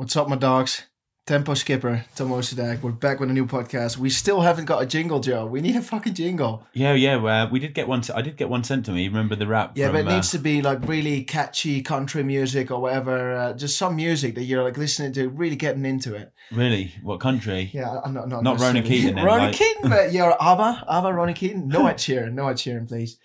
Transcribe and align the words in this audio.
What's 0.00 0.16
up, 0.16 0.30
my 0.30 0.36
dogs? 0.36 0.86
Tempo 1.26 1.52
Skipper, 1.52 2.06
Tom. 2.16 2.30
We're 2.30 2.90
back 2.92 3.20
with 3.20 3.28
a 3.28 3.34
new 3.34 3.44
podcast. 3.44 3.98
We 3.98 4.08
still 4.08 4.40
haven't 4.40 4.64
got 4.64 4.82
a 4.82 4.86
jingle, 4.86 5.20
Joe. 5.20 5.44
We 5.44 5.60
need 5.60 5.76
a 5.76 5.82
fucking 5.82 6.14
jingle. 6.14 6.66
Yeah, 6.72 6.94
yeah. 6.94 7.18
Uh, 7.18 7.50
we 7.52 7.58
did 7.60 7.74
get 7.74 7.86
one. 7.86 8.02
I 8.14 8.22
did 8.22 8.38
get 8.38 8.48
one 8.48 8.64
sent 8.64 8.86
to 8.86 8.92
me. 8.92 9.08
Remember 9.08 9.36
the 9.36 9.46
rap? 9.46 9.72
Yeah, 9.74 9.88
from, 9.88 9.96
but 9.96 9.98
it 10.00 10.06
uh, 10.08 10.14
needs 10.14 10.30
to 10.30 10.38
be 10.38 10.62
like 10.62 10.88
really 10.88 11.22
catchy 11.24 11.82
country 11.82 12.22
music 12.22 12.70
or 12.70 12.80
whatever. 12.80 13.34
Uh, 13.34 13.52
just 13.52 13.76
some 13.76 13.94
music 13.94 14.36
that 14.36 14.44
you're 14.44 14.64
like 14.64 14.78
listening 14.78 15.12
to, 15.12 15.28
really 15.28 15.54
getting 15.54 15.84
into 15.84 16.14
it. 16.14 16.32
really. 16.50 16.94
What 17.02 17.20
country? 17.20 17.68
Yeah, 17.74 18.00
I'm 18.02 18.14
not 18.14 18.26
not, 18.26 18.42
Not 18.42 18.58
Ronan 18.58 18.84
Keating 18.84 19.16
then, 19.16 19.26
Ronan 19.26 19.48
like- 19.48 19.56
Keating, 19.56 19.90
but 19.90 20.14
you're 20.14 20.34
ABBA, 20.40 20.86
ABBA, 20.88 21.12
Ronan 21.12 21.34
Keaton. 21.34 21.68
No 21.68 21.86
Ed 21.86 21.98
Sheeran, 21.98 22.32
no 22.32 22.48
Ed 22.48 22.56
Sheeran, 22.56 22.88
please. 22.88 23.18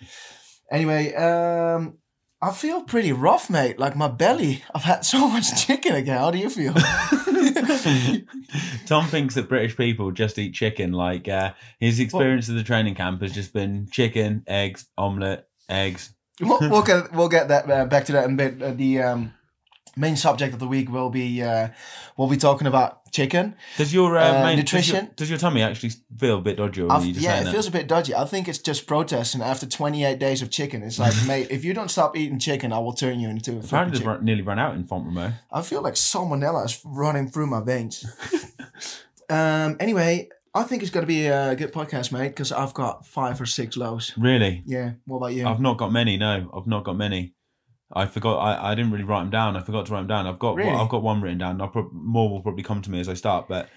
Anyway, 0.69 1.13
um, 1.13 1.99
I 2.45 2.51
feel 2.51 2.83
pretty 2.83 3.11
rough, 3.11 3.49
mate. 3.49 3.79
Like 3.79 3.95
my 3.95 4.07
belly. 4.07 4.63
I've 4.75 4.83
had 4.83 5.03
so 5.03 5.27
much 5.27 5.55
chicken 5.65 5.95
again. 5.95 6.19
How 6.19 6.29
do 6.29 6.37
you 6.37 6.51
feel? 6.51 6.73
Tom 8.85 9.07
thinks 9.07 9.33
that 9.33 9.49
British 9.49 9.75
people 9.75 10.11
just 10.11 10.37
eat 10.37 10.53
chicken. 10.53 10.91
Like 10.91 11.27
uh, 11.27 11.53
his 11.79 11.99
experience 11.99 12.47
of 12.47 12.53
the 12.53 12.63
training 12.63 12.93
camp 12.93 13.23
has 13.23 13.33
just 13.33 13.51
been 13.51 13.87
chicken, 13.89 14.43
eggs, 14.45 14.85
omelette, 14.95 15.47
eggs. 15.69 16.13
we'll, 16.39 16.59
we'll 16.61 16.81
get 16.83 17.11
we'll 17.13 17.29
get 17.29 17.47
that 17.47 17.67
uh, 17.67 17.85
back 17.85 18.05
to 18.05 18.11
that 18.11 18.25
in 18.25 18.33
a 18.33 18.37
bit. 18.37 18.61
Uh, 18.61 18.73
the 18.73 19.01
um, 19.01 19.33
main 19.95 20.15
subject 20.15 20.53
of 20.53 20.59
the 20.59 20.67
week 20.67 20.91
will 20.91 21.09
be 21.09 21.41
uh, 21.41 21.69
we'll 22.17 22.27
be 22.29 22.37
talking 22.37 22.67
about 22.67 23.11
chicken. 23.11 23.55
Does 23.77 23.93
your 23.93 24.17
uh, 24.17 24.39
Uh, 24.39 24.43
main, 24.43 24.57
nutrition? 24.57 24.95
Does 24.95 25.03
your, 25.03 25.15
does 25.15 25.29
your 25.29 25.39
tummy 25.39 25.61
actually 25.61 25.91
feel 26.17 26.37
a 26.39 26.41
bit 26.41 26.57
dodgy? 26.57 26.81
Or 26.81 26.91
are 26.91 27.03
you 27.03 27.13
yeah, 27.13 27.41
it 27.41 27.51
feels 27.51 27.67
a 27.67 27.71
bit 27.71 27.87
dodgy. 27.87 28.13
I 28.13 28.25
think 28.25 28.47
it's 28.47 28.59
just 28.59 28.87
protesting 28.87 29.41
after 29.41 29.65
28 29.65 30.19
days 30.19 30.41
of 30.41 30.49
chicken. 30.49 30.83
It's 30.83 30.99
like, 30.99 31.13
mate, 31.27 31.47
if 31.49 31.63
you 31.63 31.73
don't 31.73 31.89
stop 31.89 32.17
eating 32.17 32.39
chicken, 32.39 32.73
I 32.73 32.79
will 32.79 32.93
turn 32.93 33.19
you 33.19 33.29
into 33.29 33.53
a 33.53 33.59
Apparently, 33.59 34.03
run, 34.03 34.25
nearly 34.25 34.41
run 34.41 34.59
out 34.59 34.75
in 34.75 34.85
Font 34.85 35.05
I 35.51 35.61
feel 35.61 35.81
like 35.81 35.93
salmonella 35.93 36.65
is 36.65 36.81
running 36.83 37.27
through 37.29 37.47
my 37.47 37.61
veins. 37.63 38.05
um. 39.29 39.77
Anyway, 39.79 40.29
I 40.53 40.63
think 40.63 40.81
it's 40.81 40.91
going 40.91 41.03
to 41.03 41.07
be 41.07 41.27
a 41.27 41.55
good 41.55 41.73
podcast, 41.73 42.11
mate, 42.11 42.29
because 42.29 42.51
I've 42.51 42.73
got 42.73 43.05
five 43.05 43.39
or 43.39 43.45
six 43.45 43.75
lows. 43.77 44.13
Really? 44.17 44.63
Yeah. 44.65 44.93
What 45.05 45.17
about 45.17 45.33
you? 45.33 45.45
I've 45.45 45.59
not 45.59 45.77
got 45.77 45.91
many. 45.91 46.17
No, 46.17 46.49
I've 46.53 46.67
not 46.67 46.83
got 46.85 46.97
many. 46.97 47.34
I 47.95 48.05
forgot. 48.05 48.37
I, 48.37 48.71
I 48.71 48.75
didn't 48.75 48.91
really 48.91 49.03
write 49.05 49.21
them 49.21 49.29
down. 49.29 49.55
I 49.55 49.61
forgot 49.61 49.85
to 49.85 49.93
write 49.93 50.01
them 50.01 50.07
down. 50.07 50.27
I've 50.27 50.39
got 50.39 50.55
Really? 50.55 50.69
I've 50.69 50.89
got 50.89 51.01
one 51.03 51.21
written 51.21 51.37
down. 51.37 51.61
I'll 51.61 51.69
prob- 51.69 51.93
more 51.93 52.29
will 52.29 52.41
probably 52.41 52.63
come 52.63 52.81
to 52.81 52.91
me 52.91 52.99
as 52.99 53.07
I 53.09 53.13
start, 53.13 53.47
but 53.47 53.69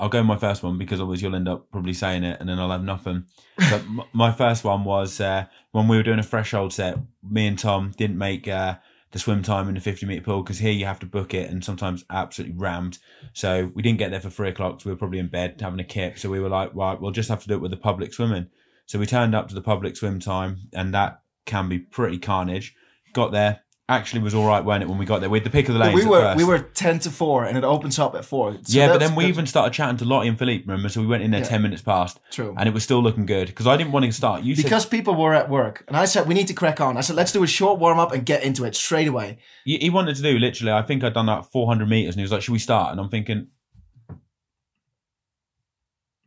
I'll 0.00 0.08
go 0.08 0.22
my 0.22 0.36
first 0.36 0.62
one 0.62 0.78
because 0.78 1.00
otherwise 1.00 1.20
you'll 1.20 1.34
end 1.34 1.48
up 1.48 1.70
probably 1.70 1.92
saying 1.92 2.22
it 2.24 2.38
and 2.40 2.48
then 2.48 2.58
I'll 2.58 2.70
have 2.70 2.84
nothing. 2.84 3.24
But 3.56 3.80
m- 3.82 4.02
my 4.12 4.32
first 4.32 4.64
one 4.64 4.84
was 4.84 5.20
uh, 5.20 5.44
when 5.72 5.88
we 5.88 5.96
were 5.96 6.02
doing 6.02 6.20
a 6.20 6.22
threshold 6.22 6.72
set. 6.72 6.98
Me 7.28 7.46
and 7.46 7.58
Tom 7.58 7.92
didn't 7.96 8.16
make 8.16 8.46
uh, 8.48 8.76
the 9.10 9.18
swim 9.18 9.42
time 9.42 9.68
in 9.68 9.74
the 9.74 9.80
50 9.80 10.06
meter 10.06 10.22
pool 10.22 10.42
because 10.42 10.58
here 10.58 10.72
you 10.72 10.86
have 10.86 11.00
to 11.00 11.06
book 11.06 11.34
it 11.34 11.50
and 11.50 11.64
sometimes 11.64 12.04
absolutely 12.10 12.56
rammed. 12.56 12.98
So 13.32 13.70
we 13.74 13.82
didn't 13.82 13.98
get 13.98 14.10
there 14.10 14.20
for 14.20 14.30
three 14.30 14.48
o'clock. 14.50 14.80
So 14.80 14.88
we 14.88 14.92
were 14.92 14.98
probably 14.98 15.18
in 15.18 15.28
bed 15.28 15.60
having 15.60 15.80
a 15.80 15.84
kip. 15.84 16.18
So 16.18 16.30
we 16.30 16.40
were 16.40 16.48
like, 16.48 16.74
right, 16.74 17.00
we'll 17.00 17.10
just 17.10 17.28
have 17.28 17.42
to 17.42 17.48
do 17.48 17.54
it 17.54 17.60
with 17.60 17.70
the 17.72 17.76
public 17.76 18.14
swimming. 18.14 18.46
So 18.86 18.98
we 18.98 19.06
turned 19.06 19.34
up 19.34 19.48
to 19.48 19.54
the 19.54 19.60
public 19.60 19.96
swim 19.96 20.18
time, 20.18 20.68
and 20.72 20.94
that 20.94 21.20
can 21.44 21.68
be 21.68 21.78
pretty 21.78 22.18
carnage. 22.18 22.74
Got 23.12 23.32
there, 23.32 23.60
actually 23.88 24.20
was 24.20 24.34
all 24.34 24.46
right, 24.46 24.64
weren't 24.64 24.82
it? 24.82 24.88
When 24.88 24.98
we 24.98 25.06
got 25.06 25.20
there, 25.20 25.30
we 25.30 25.38
had 25.38 25.46
the 25.46 25.50
pick 25.50 25.68
of 25.68 25.74
the 25.74 25.80
lanes. 25.80 25.94
we 25.94 26.04
were 26.08 26.34
we 26.36 26.44
were 26.44 26.58
10 26.58 26.98
to 27.00 27.10
4 27.10 27.44
and 27.46 27.56
it 27.56 27.64
opens 27.64 27.98
up 27.98 28.14
at 28.14 28.24
4. 28.24 28.52
So 28.52 28.58
yeah, 28.66 28.88
but 28.88 28.98
then 28.98 29.14
we 29.14 29.24
that's 29.24 29.28
even 29.30 29.46
started 29.46 29.72
chatting 29.72 29.96
to 29.98 30.04
Lottie 30.04 30.28
and 30.28 30.38
Philippe. 30.38 30.64
Remember, 30.66 30.88
so 30.88 31.00
we 31.00 31.06
went 31.06 31.22
in 31.22 31.30
there 31.30 31.40
Yeah. 31.40 31.46
ten 31.48 31.62
minutes 31.62 31.82
past, 31.82 32.20
True. 32.30 32.54
and 32.58 32.68
it 32.68 32.74
was 32.74 32.82
still 32.84 33.02
looking 33.02 33.24
good 33.26 33.46
because 33.48 33.66
I 33.66 33.76
didn't 33.76 33.92
want 33.92 34.04
to 34.04 34.12
start. 34.12 34.42
You 34.42 34.54
said 34.54 34.64
because 34.64 34.84
people 34.86 35.14
were 35.14 35.34
at 35.34 35.48
work 35.48 35.84
and 35.88 35.96
I 35.96 36.04
said 36.04 36.28
we 36.28 36.34
need 36.34 36.48
to 36.48 36.54
crack 36.54 36.80
on. 36.80 36.96
I 36.96 37.00
said 37.00 37.16
let's 37.16 37.32
do 37.32 37.42
a 37.42 37.46
short 37.46 37.78
warm 37.80 37.98
up 37.98 38.12
and 38.12 38.24
get 38.26 38.42
into 38.42 38.64
it 38.64 38.74
straight 38.76 39.08
away. 39.08 39.38
he 39.64 39.78
he 39.78 39.90
wanted 39.90 40.16
to 40.16 40.22
do 40.22 40.38
literally. 40.38 40.72
I 40.72 40.82
think 40.82 41.02
I'd 41.02 41.14
done 41.14 41.26
that 41.26 41.46
400 41.46 41.88
meters, 41.88 42.14
and 42.14 42.20
he 42.20 42.22
was 42.22 42.32
like, 42.32 42.42
"Should 42.42 42.52
we 42.52 42.58
start?" 42.58 42.92
And 42.92 43.00
I'm 43.00 43.08
thinking, 43.08 43.48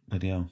bloody 0.07 0.29
hell. 0.29 0.49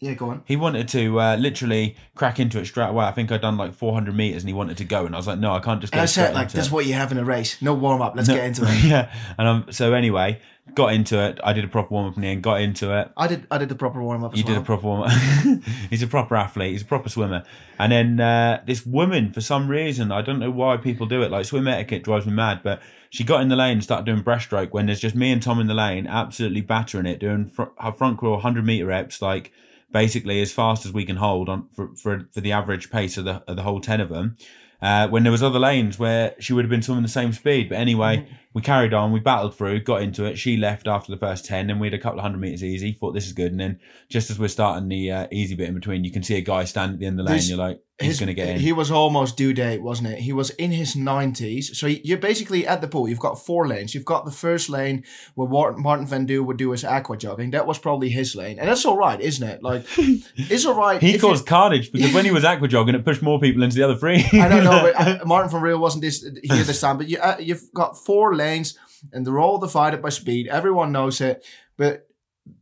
Yeah, 0.00 0.14
go 0.14 0.30
on. 0.30 0.42
He 0.46 0.56
wanted 0.56 0.88
to 0.88 1.20
uh, 1.20 1.36
literally 1.36 1.94
crack 2.14 2.40
into 2.40 2.58
it 2.58 2.64
straight 2.64 2.88
away. 2.88 3.04
I 3.04 3.12
think 3.12 3.30
I'd 3.30 3.42
done 3.42 3.58
like 3.58 3.74
400 3.74 4.14
meters, 4.16 4.42
and 4.42 4.48
he 4.48 4.54
wanted 4.54 4.78
to 4.78 4.84
go, 4.84 5.04
and 5.04 5.14
I 5.14 5.18
was 5.18 5.26
like, 5.26 5.38
"No, 5.38 5.52
I 5.52 5.60
can't 5.60 5.78
just 5.80 5.92
go." 5.92 5.98
And 5.98 6.02
I 6.02 6.06
said 6.06 6.34
like 6.34 6.50
that's 6.50 6.68
it. 6.68 6.72
what 6.72 6.86
you 6.86 6.94
have 6.94 7.12
in 7.12 7.18
a 7.18 7.24
race. 7.24 7.60
No 7.60 7.74
warm 7.74 8.00
up. 8.00 8.14
Let's 8.16 8.28
No. 8.28 8.34
get 8.36 8.46
into 8.46 8.62
it. 8.64 8.82
yeah, 8.84 9.12
and 9.36 9.46
um, 9.46 9.66
so 9.70 9.92
anyway, 9.92 10.40
got 10.74 10.94
into 10.94 11.22
it. 11.22 11.38
I 11.44 11.52
did 11.52 11.64
a 11.64 11.68
proper 11.68 11.92
warm 11.92 12.06
up 12.08 12.16
in 12.16 12.22
the 12.22 12.28
end. 12.28 12.42
Got 12.42 12.62
into 12.62 12.98
it. 12.98 13.10
I 13.14 13.26
did 13.26 13.46
I 13.50 13.58
did 13.58 13.68
the 13.68 13.74
proper 13.74 14.02
warm 14.02 14.24
up. 14.24 14.34
You 14.34 14.42
did 14.42 14.56
a 14.56 14.62
proper 14.62 14.86
warm 14.86 15.02
up. 15.02 15.10
he's 15.90 16.02
a 16.02 16.06
proper 16.06 16.34
athlete. 16.34 16.72
He's 16.72 16.82
a 16.82 16.86
proper 16.86 17.10
swimmer. 17.10 17.42
And 17.78 17.92
then 17.92 18.20
uh, 18.20 18.62
this 18.66 18.86
woman, 18.86 19.34
for 19.34 19.42
some 19.42 19.68
reason, 19.68 20.10
I 20.12 20.22
don't 20.22 20.38
know 20.38 20.50
why 20.50 20.78
people 20.78 21.04
do 21.08 21.20
it. 21.22 21.30
Like 21.30 21.44
swim 21.44 21.68
etiquette 21.68 22.04
drives 22.04 22.24
me 22.24 22.32
mad. 22.32 22.60
But 22.62 22.80
she 23.10 23.22
got 23.22 23.42
in 23.42 23.48
the 23.48 23.56
lane 23.56 23.72
and 23.72 23.82
started 23.84 24.06
doing 24.06 24.22
breaststroke 24.24 24.70
when 24.70 24.86
there's 24.86 25.00
just 25.00 25.14
me 25.14 25.30
and 25.30 25.42
Tom 25.42 25.60
in 25.60 25.66
the 25.66 25.74
lane, 25.74 26.06
absolutely 26.06 26.62
battering 26.62 27.04
it, 27.04 27.20
doing 27.20 27.48
fr- 27.48 27.64
her 27.78 27.92
front 27.92 28.16
crawl 28.16 28.32
100 28.36 28.64
meter 28.64 28.86
reps, 28.86 29.20
like 29.20 29.52
basically 29.92 30.40
as 30.40 30.52
fast 30.52 30.86
as 30.86 30.92
we 30.92 31.04
can 31.04 31.16
hold 31.16 31.48
on 31.48 31.68
for 31.72 31.94
for, 31.96 32.28
for 32.32 32.40
the 32.40 32.52
average 32.52 32.90
pace 32.90 33.16
of 33.16 33.24
the 33.24 33.42
of 33.46 33.56
the 33.56 33.62
whole 33.62 33.80
ten 33.80 34.00
of 34.00 34.08
them. 34.08 34.36
Uh, 34.82 35.08
when 35.08 35.22
there 35.22 35.32
was 35.32 35.42
other 35.42 35.58
lanes 35.58 35.98
where 35.98 36.34
she 36.38 36.52
would 36.52 36.64
have 36.64 36.70
been 36.70 36.82
swimming 36.82 37.02
the 37.02 37.08
same 37.08 37.32
speed, 37.32 37.68
but 37.68 37.76
anyway, 37.76 38.26
we 38.54 38.62
carried 38.62 38.94
on. 38.94 39.12
We 39.12 39.20
battled 39.20 39.54
through, 39.54 39.80
got 39.82 40.02
into 40.02 40.24
it. 40.24 40.36
She 40.38 40.56
left 40.56 40.88
after 40.88 41.12
the 41.12 41.18
first 41.18 41.44
ten, 41.44 41.70
and 41.70 41.80
we 41.80 41.86
had 41.86 41.94
a 41.94 41.98
couple 41.98 42.18
of 42.18 42.22
hundred 42.22 42.40
meters 42.40 42.64
easy. 42.64 42.92
Thought 42.92 43.12
this 43.12 43.26
is 43.26 43.32
good, 43.32 43.52
and 43.52 43.60
then 43.60 43.78
just 44.08 44.30
as 44.30 44.38
we're 44.38 44.48
starting 44.48 44.88
the 44.88 45.12
uh, 45.12 45.26
easy 45.30 45.54
bit 45.54 45.68
in 45.68 45.74
between, 45.74 46.04
you 46.04 46.10
can 46.10 46.22
see 46.22 46.36
a 46.36 46.40
guy 46.40 46.64
stand 46.64 46.94
at 46.94 46.98
the 46.98 47.06
end 47.06 47.20
of 47.20 47.26
the 47.26 47.30
lane. 47.30 47.38
This- 47.38 47.48
you're 47.50 47.58
like, 47.58 47.80
he's 48.00 48.18
going 48.18 48.28
to 48.28 48.34
get 48.34 48.48
in. 48.48 48.58
He 48.60 48.72
was 48.72 48.90
almost 48.90 49.36
due 49.36 49.52
date, 49.52 49.82
wasn't 49.82 50.08
it? 50.08 50.18
He 50.20 50.32
was 50.32 50.50
in 50.50 50.70
his 50.72 50.96
nineties. 50.96 51.78
So 51.78 51.86
you're 51.86 52.18
basically 52.18 52.66
at 52.66 52.80
the 52.80 52.88
pool. 52.88 53.08
You've 53.08 53.18
got 53.20 53.34
four 53.44 53.68
lanes. 53.68 53.94
You've 53.94 54.04
got 54.04 54.24
the 54.24 54.30
first 54.30 54.68
lane 54.68 55.04
where 55.34 55.72
Martin 55.76 56.06
Van 56.06 56.26
Du 56.26 56.42
would 56.42 56.56
do 56.56 56.70
his 56.70 56.84
aqua 56.84 57.16
jogging. 57.16 57.50
That 57.50 57.66
was 57.66 57.78
probably 57.78 58.08
his 58.08 58.34
lane, 58.34 58.58
and 58.58 58.68
that's 58.68 58.84
all 58.84 58.96
right, 58.96 59.20
isn't 59.20 59.46
it? 59.46 59.62
Like 59.62 59.84
it's 59.96 60.64
all 60.64 60.74
right. 60.74 61.00
he 61.00 61.18
caused 61.18 61.46
carnage 61.46 61.92
because 61.92 62.12
when 62.14 62.24
he 62.24 62.30
was 62.38 62.44
aqua 62.44 62.68
jogging, 62.68 62.94
it 62.94 63.04
pushed 63.04 63.22
more 63.22 63.38
people 63.38 63.62
into 63.62 63.76
the 63.76 63.82
other 63.82 63.96
three. 63.96 64.24
I 64.32 64.48
don't 64.48 64.64
know, 64.64 64.69
but 64.70 64.94
uh, 64.96 65.18
Martin 65.26 65.50
from 65.50 65.62
Real 65.62 65.78
wasn't 65.78 66.02
this 66.02 66.22
here 66.22 66.64
this 66.64 66.80
time. 66.80 66.98
But 66.98 67.08
you, 67.08 67.18
uh, 67.18 67.36
you've 67.38 67.72
got 67.74 67.96
four 67.96 68.34
lanes, 68.34 68.78
and 69.12 69.26
they're 69.26 69.38
all 69.40 69.58
divided 69.58 70.02
by 70.02 70.10
speed. 70.10 70.48
Everyone 70.48 70.92
knows 70.92 71.20
it. 71.20 71.44
But 71.76 72.06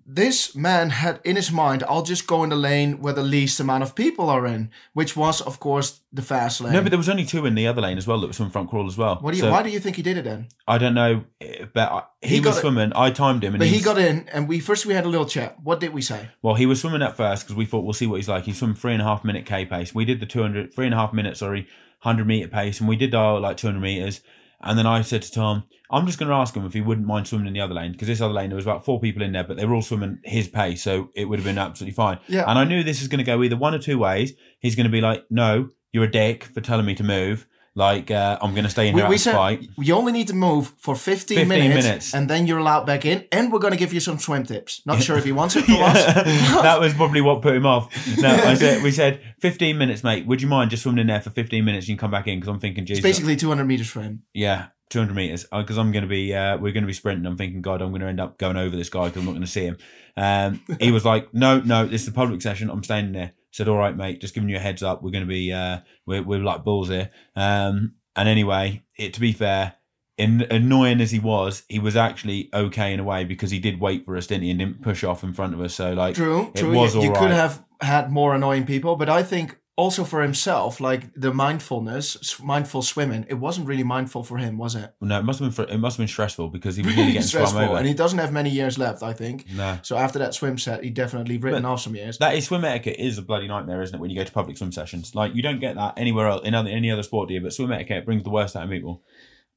this 0.04 0.54
man 0.54 0.90
had 0.90 1.20
in 1.24 1.36
his 1.36 1.52
mind, 1.52 1.84
"I'll 1.88 2.02
just 2.02 2.26
go 2.26 2.42
in 2.42 2.50
the 2.50 2.56
lane 2.56 3.00
where 3.00 3.12
the 3.12 3.22
least 3.22 3.60
amount 3.60 3.82
of 3.82 3.94
people 3.94 4.28
are 4.30 4.46
in," 4.46 4.70
which 4.92 5.16
was, 5.16 5.40
of 5.40 5.60
course, 5.60 6.00
the 6.12 6.22
fast 6.22 6.60
lane. 6.60 6.72
no, 6.72 6.82
but 6.82 6.90
there 6.90 6.98
was 6.98 7.08
only 7.08 7.24
two 7.24 7.44
in 7.46 7.54
the 7.54 7.66
other 7.66 7.82
lane 7.82 7.98
as 7.98 8.06
well 8.06 8.20
that 8.20 8.26
was 8.26 8.36
from 8.36 8.50
front 8.50 8.70
crawl 8.70 8.86
as 8.86 8.96
well. 8.96 9.18
what 9.20 9.32
do 9.32 9.36
you? 9.36 9.42
So, 9.44 9.50
why 9.50 9.62
do 9.62 9.70
you 9.70 9.80
think 9.80 9.96
he 9.96 10.02
did 10.02 10.16
it 10.16 10.24
then? 10.24 10.48
I 10.66 10.78
don't 10.78 10.94
know, 10.94 11.24
but 11.72 11.92
I, 11.92 12.02
he, 12.22 12.36
He 12.36 12.40
was 12.40 12.54
got 12.54 12.60
swimming. 12.60 12.92
I 12.94 13.10
timed 13.10 13.44
him, 13.44 13.54
and 13.54 13.58
But 13.60 13.68
he 13.68 13.80
got 13.80 13.98
in, 13.98 14.28
and 14.32 14.48
we 14.48 14.60
first 14.60 14.86
we 14.86 14.94
had 14.94 15.04
a 15.04 15.08
little 15.08 15.26
chat. 15.26 15.60
What 15.62 15.80
did 15.80 15.92
we 15.92 16.02
say? 16.02 16.28
Well, 16.42 16.54
he 16.54 16.66
was 16.66 16.80
swimming 16.80 17.02
at 17.02 17.16
first 17.16 17.44
because 17.44 17.56
we 17.56 17.66
thought 17.66 17.84
we'll 17.84 17.92
see 17.92 18.06
what 18.06 18.16
he's 18.16 18.28
like. 18.28 18.44
He 18.44 18.52
swam 18.52 18.74
three 18.74 18.92
and 18.94 19.02
a 19.02 19.04
half 19.04 19.24
minute 19.24 19.46
K 19.46 19.66
pace. 19.66 19.94
We 19.94 20.04
did 20.04 20.20
the 20.20 20.26
200, 20.26 20.72
three 20.74 20.86
and 20.86 20.94
a 20.94 20.98
half 20.98 21.12
minutes, 21.12 21.40
sorry, 21.40 21.68
100 22.02 22.26
meter 22.26 22.48
pace, 22.48 22.80
and 22.80 22.88
we 22.88 22.96
did 22.96 23.14
our 23.14 23.40
like 23.40 23.56
200 23.56 23.80
meters. 23.80 24.20
And 24.60 24.76
then 24.76 24.86
I 24.86 25.02
said 25.02 25.22
to 25.22 25.32
Tom, 25.32 25.64
I'm 25.90 26.06
just 26.06 26.18
going 26.18 26.28
to 26.28 26.34
ask 26.34 26.54
him 26.54 26.66
if 26.66 26.72
he 26.72 26.80
wouldn't 26.80 27.06
mind 27.06 27.28
swimming 27.28 27.46
in 27.46 27.52
the 27.52 27.60
other 27.60 27.74
lane 27.74 27.92
because 27.92 28.08
this 28.08 28.20
other 28.20 28.34
lane, 28.34 28.50
there 28.50 28.56
was 28.56 28.64
about 28.64 28.84
four 28.84 29.00
people 29.00 29.22
in 29.22 29.32
there, 29.32 29.44
but 29.44 29.56
they 29.56 29.64
were 29.64 29.74
all 29.74 29.82
swimming 29.82 30.18
his 30.24 30.48
pace. 30.48 30.82
So 30.82 31.10
it 31.14 31.26
would 31.26 31.38
have 31.38 31.46
been 31.46 31.58
absolutely 31.58 31.94
fine. 31.94 32.18
Yeah. 32.26 32.44
And 32.46 32.58
I 32.58 32.64
knew 32.64 32.82
this 32.82 33.00
is 33.00 33.08
going 33.08 33.18
to 33.18 33.24
go 33.24 33.42
either 33.42 33.56
one 33.56 33.74
or 33.74 33.78
two 33.78 33.98
ways. 33.98 34.32
He's 34.58 34.74
going 34.74 34.86
to 34.86 34.92
be 34.92 35.00
like, 35.00 35.24
no, 35.30 35.68
you're 35.92 36.04
a 36.04 36.10
dick 36.10 36.44
for 36.44 36.60
telling 36.60 36.86
me 36.86 36.94
to 36.96 37.04
move. 37.04 37.46
Like, 37.78 38.10
uh, 38.10 38.36
I'm 38.42 38.54
going 38.54 38.64
to 38.64 38.70
stay 38.70 38.88
in 38.88 38.94
We, 38.96 39.02
here 39.02 39.08
we 39.08 39.18
said 39.18 39.34
fight. 39.34 39.68
you 39.78 39.94
only 39.94 40.10
need 40.10 40.26
to 40.28 40.34
move 40.34 40.74
for 40.78 40.96
15, 40.96 41.36
15 41.38 41.48
minutes, 41.48 41.84
minutes. 41.86 42.12
and 42.14 42.28
then 42.28 42.48
you're 42.48 42.58
allowed 42.58 42.86
back 42.86 43.04
in, 43.04 43.24
and 43.30 43.52
we're 43.52 43.60
going 43.60 43.72
to 43.72 43.78
give 43.78 43.92
you 43.92 44.00
some 44.00 44.18
swim 44.18 44.42
tips. 44.44 44.82
Not 44.84 45.00
sure 45.00 45.16
if 45.16 45.22
he 45.24 45.30
wants 45.30 45.54
it 45.54 45.64
from 45.66 45.76
us. 45.76 46.04
that 46.14 46.80
was 46.80 46.92
probably 46.94 47.20
what 47.20 47.40
put 47.40 47.54
him 47.54 47.66
off. 47.66 47.84
No, 48.18 48.30
I 48.30 48.54
said 48.54 48.82
we 48.82 48.90
said 48.90 49.20
15 49.38 49.78
minutes, 49.78 50.02
mate. 50.02 50.26
Would 50.26 50.42
you 50.42 50.48
mind 50.48 50.70
just 50.70 50.82
swimming 50.82 51.02
in 51.02 51.06
there 51.06 51.20
for 51.20 51.30
15 51.30 51.64
minutes? 51.64 51.84
and 51.84 51.90
You 51.90 51.94
can 51.94 52.00
come 52.00 52.10
back 52.10 52.26
in 52.26 52.40
because 52.40 52.48
I'm 52.52 52.58
thinking, 52.58 52.82
It's 52.82 52.88
Jesus, 52.88 53.02
basically 53.04 53.36
200 53.36 53.64
meters 53.64 53.88
for 53.88 54.00
him. 54.00 54.22
yeah, 54.34 54.66
200 54.90 55.14
meters. 55.14 55.46
Because 55.52 55.78
I'm 55.78 55.92
going 55.92 56.02
to 56.02 56.08
be, 56.08 56.34
uh, 56.34 56.56
we're 56.58 56.72
going 56.72 56.82
to 56.82 56.88
be 56.88 56.92
sprinting. 56.94 57.26
I'm 57.26 57.36
thinking, 57.36 57.62
God, 57.62 57.80
I'm 57.80 57.90
going 57.90 58.00
to 58.00 58.08
end 58.08 58.20
up 58.20 58.38
going 58.38 58.56
over 58.56 58.74
this 58.74 58.88
guy 58.88 59.04
because 59.04 59.20
I'm 59.20 59.26
not 59.26 59.32
going 59.32 59.42
to 59.42 59.46
see 59.46 59.66
him. 59.66 59.76
Um, 60.16 60.60
he 60.80 60.90
was 60.90 61.04
like, 61.04 61.32
No, 61.32 61.60
no, 61.60 61.86
this 61.86 62.00
is 62.00 62.06
the 62.06 62.12
public 62.12 62.42
session. 62.42 62.70
I'm 62.70 62.82
staying 62.82 63.06
in 63.06 63.12
there. 63.12 63.32
Said, 63.58 63.66
All 63.66 63.76
right, 63.76 63.96
mate. 63.96 64.20
Just 64.20 64.34
giving 64.34 64.48
you 64.48 64.54
a 64.54 64.60
heads 64.60 64.84
up. 64.84 65.02
We're 65.02 65.10
going 65.10 65.24
to 65.24 65.28
be, 65.28 65.52
uh, 65.52 65.80
we're, 66.06 66.22
we're 66.22 66.38
like 66.38 66.62
bulls 66.62 66.88
here. 66.88 67.10
Um, 67.34 67.94
and 68.14 68.28
anyway, 68.28 68.84
it 68.96 69.14
to 69.14 69.20
be 69.20 69.32
fair. 69.32 69.74
In, 70.16 70.46
annoying 70.50 71.00
as 71.00 71.10
he 71.10 71.18
was, 71.18 71.64
he 71.68 71.80
was 71.80 71.96
actually 71.96 72.50
okay 72.54 72.92
in 72.92 73.00
a 73.00 73.04
way 73.04 73.24
because 73.24 73.50
he 73.50 73.58
did 73.58 73.80
wait 73.80 74.04
for 74.04 74.16
us, 74.16 74.28
didn't 74.28 74.44
he, 74.44 74.50
and 74.50 74.60
didn't 74.60 74.80
push 74.80 75.02
off 75.02 75.24
in 75.24 75.32
front 75.32 75.54
of 75.54 75.60
us. 75.60 75.74
So 75.74 75.92
like, 75.92 76.14
True, 76.14 76.52
it 76.54 76.60
true. 76.60 76.72
was 76.72 76.94
you 76.94 77.02
you 77.02 77.10
all 77.10 77.16
could 77.16 77.30
have 77.32 77.64
had 77.80 78.12
more 78.12 78.34
annoying 78.34 78.64
people, 78.64 78.94
but 78.94 79.08
I 79.08 79.24
think 79.24 79.57
also 79.78 80.02
for 80.02 80.22
himself, 80.22 80.80
like 80.80 81.04
the 81.14 81.32
mindfulness, 81.32 82.40
mindful 82.42 82.82
swimming, 82.82 83.24
it 83.28 83.34
wasn't 83.34 83.64
really 83.68 83.84
mindful 83.84 84.24
for 84.24 84.36
him, 84.36 84.58
was 84.58 84.74
it? 84.74 84.92
No, 85.00 85.20
it 85.20 85.22
must 85.22 85.38
have 85.38 85.46
been. 85.54 85.66
Fr- 85.66 85.72
it 85.72 85.78
must 85.78 85.96
have 85.96 86.02
been 86.02 86.08
stressful 86.08 86.48
because 86.48 86.74
he 86.74 86.82
was 86.86 86.96
nearly 86.96 87.12
getting 87.12 87.28
Stressful, 87.28 87.60
over. 87.60 87.76
and 87.76 87.86
he 87.86 87.94
doesn't 87.94 88.18
have 88.18 88.32
many 88.32 88.50
years 88.50 88.76
left, 88.76 89.04
I 89.04 89.12
think. 89.12 89.46
no, 89.54 89.78
So 89.82 89.96
after 89.96 90.18
that 90.18 90.34
swim 90.34 90.58
set, 90.58 90.82
he 90.82 90.90
definitely 90.90 91.38
written 91.38 91.64
off 91.64 91.80
some 91.80 91.94
years. 91.94 92.18
that 92.18 92.34
is 92.34 92.46
swim 92.46 92.64
etiquette 92.64 92.96
is 92.98 93.18
a 93.18 93.22
bloody 93.22 93.46
nightmare, 93.46 93.80
isn't 93.82 93.94
it? 93.94 94.00
When 94.00 94.10
you 94.10 94.16
go 94.16 94.24
to 94.24 94.32
public 94.32 94.56
swim 94.58 94.72
sessions, 94.72 95.14
like 95.14 95.34
you 95.36 95.42
don't 95.42 95.60
get 95.60 95.76
that 95.76 95.94
anywhere 95.96 96.26
else 96.26 96.44
in 96.44 96.54
other, 96.54 96.70
any 96.70 96.90
other 96.90 97.04
sport, 97.04 97.28
do 97.28 97.34
you? 97.34 97.40
But 97.40 97.52
swim 97.52 97.70
etiquette 97.70 98.04
brings 98.04 98.24
the 98.24 98.30
worst 98.30 98.56
out 98.56 98.64
of 98.64 98.70
people. 98.70 99.02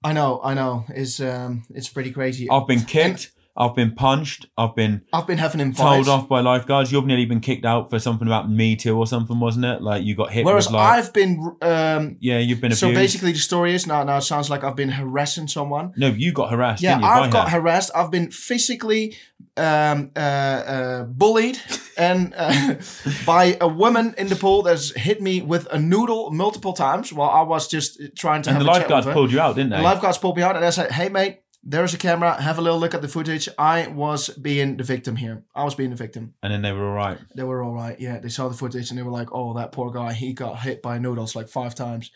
I 0.04 0.14
know, 0.14 0.40
I 0.44 0.54
know. 0.54 0.86
It's 0.90 1.20
um, 1.20 1.64
it's 1.72 1.90
pretty 1.90 2.12
crazy. 2.12 2.48
I've 2.50 2.68
been 2.68 2.82
kicked. 2.86 3.32
I've 3.56 3.76
been 3.76 3.94
punched. 3.96 4.46
I've 4.58 4.76
been 4.76 5.02
I've 5.12 5.28
been 5.28 5.38
having 5.38 5.60
him 5.60 5.74
told 5.74 6.08
off 6.08 6.30
by 6.30 6.40
lifeguards. 6.40 6.92
You've 6.92 7.06
nearly 7.06 7.26
been 7.26 7.42
kicked 7.42 7.66
out 7.66 7.90
for 7.90 8.00
something 8.00 8.28
about 8.28 8.50
Me 8.50 8.76
Too 8.76 8.98
or 8.98 9.06
something, 9.06 9.40
wasn't 9.40 9.66
it? 9.66 9.82
Like 9.82 10.04
you 10.04 10.16
got 10.16 10.32
hit 10.32 10.46
Whereas 10.46 10.68
with 10.68 10.76
like 10.76 11.00
I've 11.00 11.14
been 11.14 11.58
um, 11.62 12.16
yeah, 12.20 12.40
you've 12.40 12.62
been 12.62 12.70
abused. 12.70 12.80
so 12.80 12.94
basically 12.94 13.34
the 13.34 13.40
story 13.40 13.74
is 13.74 13.86
now 13.86 14.04
now 14.04 14.18
it 14.18 14.22
sounds 14.22 14.50
like 14.50 14.64
I've 14.64 14.76
been 14.76 14.90
harassing 14.90 15.48
someone. 15.48 15.94
no, 15.98 16.08
you 16.08 16.32
got 16.32 16.50
harassed. 16.50 16.82
Yeah, 16.82 17.00
I've 17.04 17.32
got 17.32 17.50
her? 17.50 17.60
harassed. 17.60 17.92
I've 17.94 18.12
been 18.12 18.32
physically 18.32 19.18
um, 19.58 20.12
uh, 20.16 20.20
uh, 20.20 21.04
bullied 21.04 21.60
and 21.98 22.34
uh, 22.38 22.76
by 23.26 23.58
a 23.60 23.68
woman 23.68 24.16
in 24.18 24.28
the 24.28 24.36
pool 24.36 24.62
that's 24.62 24.96
hit 24.96 25.22
me 25.22 25.42
with 25.42 25.68
a 25.72 25.80
noodle 25.80 26.32
multiple 26.32 26.74
times 26.74 27.12
while 27.12 27.30
I 27.30 27.42
was 27.42 27.68
just 27.68 28.00
trying 28.16 28.44
to 28.44 28.50
and 28.50 28.58
have 28.58 28.66
the 28.66 28.72
a 28.72 28.74
chat 28.74 28.90
lifeguards 28.90 29.08
pulled 29.08 29.32
you 29.32 29.42
out, 29.42 29.56
didn't 29.56 29.72
they? 29.72 29.78
The 29.78 29.84
lifeguards 29.84 30.18
pulled 30.18 30.38
me 30.38 30.44
out 30.44 30.56
and 30.56 30.64
I 30.64 30.70
said, 30.70 30.92
"Hey, 30.92 31.10
mate." 31.10 31.42
There's 31.64 31.94
a 31.94 31.98
camera. 31.98 32.42
Have 32.42 32.58
a 32.58 32.62
little 32.62 32.80
look 32.80 32.96
at 32.96 33.04
the 33.04 33.08
footage. 33.08 33.48
I 33.58 33.88
was 33.88 34.30
being 34.30 34.78
the 34.78 34.84
victim 34.84 35.16
here. 35.16 35.44
I 35.54 35.64
was 35.64 35.76
being 35.76 35.92
the 35.92 35.96
victim. 35.96 36.34
and 36.42 36.52
then 36.52 36.64
they 36.64 36.72
were 36.72 36.90
all 36.90 36.96
right. 36.96 37.20
They 37.36 37.44
were 37.44 37.62
all 37.64 37.74
right. 37.74 38.00
Yeah, 38.00 38.18
they 38.18 38.30
saw 38.30 38.48
the 38.48 38.58
footage 38.58 38.90
and 38.90 38.98
they 38.98 39.04
were 39.04 39.12
like, 39.12 39.32
"Oh, 39.32 39.54
that 39.54 39.72
poor 39.72 39.92
guy. 39.92 40.14
He 40.14 40.34
got 40.34 40.60
hit 40.60 40.82
by 40.82 40.98
noodles 40.98 41.36
like 41.36 41.50
five 41.50 41.76
times." 41.76 42.10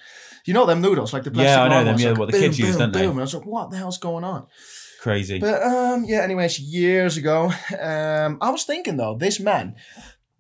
You 0.46 0.56
know 0.56 0.66
them 0.66 0.82
noodles, 0.82 1.14
like 1.14 1.24
the 1.24 1.32
plastic 1.32 1.50
Yeah, 1.50 1.64
I 1.64 1.68
know 1.68 1.78
them, 1.84 1.88
ones, 1.94 2.04
yeah, 2.04 2.10
like 2.10 2.20
what 2.20 2.26
the 2.28 2.32
boom, 2.34 2.42
kids 2.42 2.60
use, 2.60 2.72
boom, 2.72 2.80
don't 2.80 2.92
they? 2.94 3.06
And 3.06 3.20
I 3.20 3.22
was 3.22 3.34
like, 3.36 3.46
"What 3.46 3.70
the 3.70 3.78
hell's 3.78 4.00
going 4.00 4.24
on?" 4.24 4.48
Crazy. 5.02 5.38
But 5.38 5.62
um, 5.62 6.06
yeah. 6.06 6.22
Anyways, 6.22 6.60
years 6.60 7.18
ago, 7.18 7.52
um, 7.80 8.40
I 8.42 8.50
was 8.50 8.64
thinking 8.64 8.98
though, 8.98 9.16
this 9.16 9.40
man, 9.40 9.76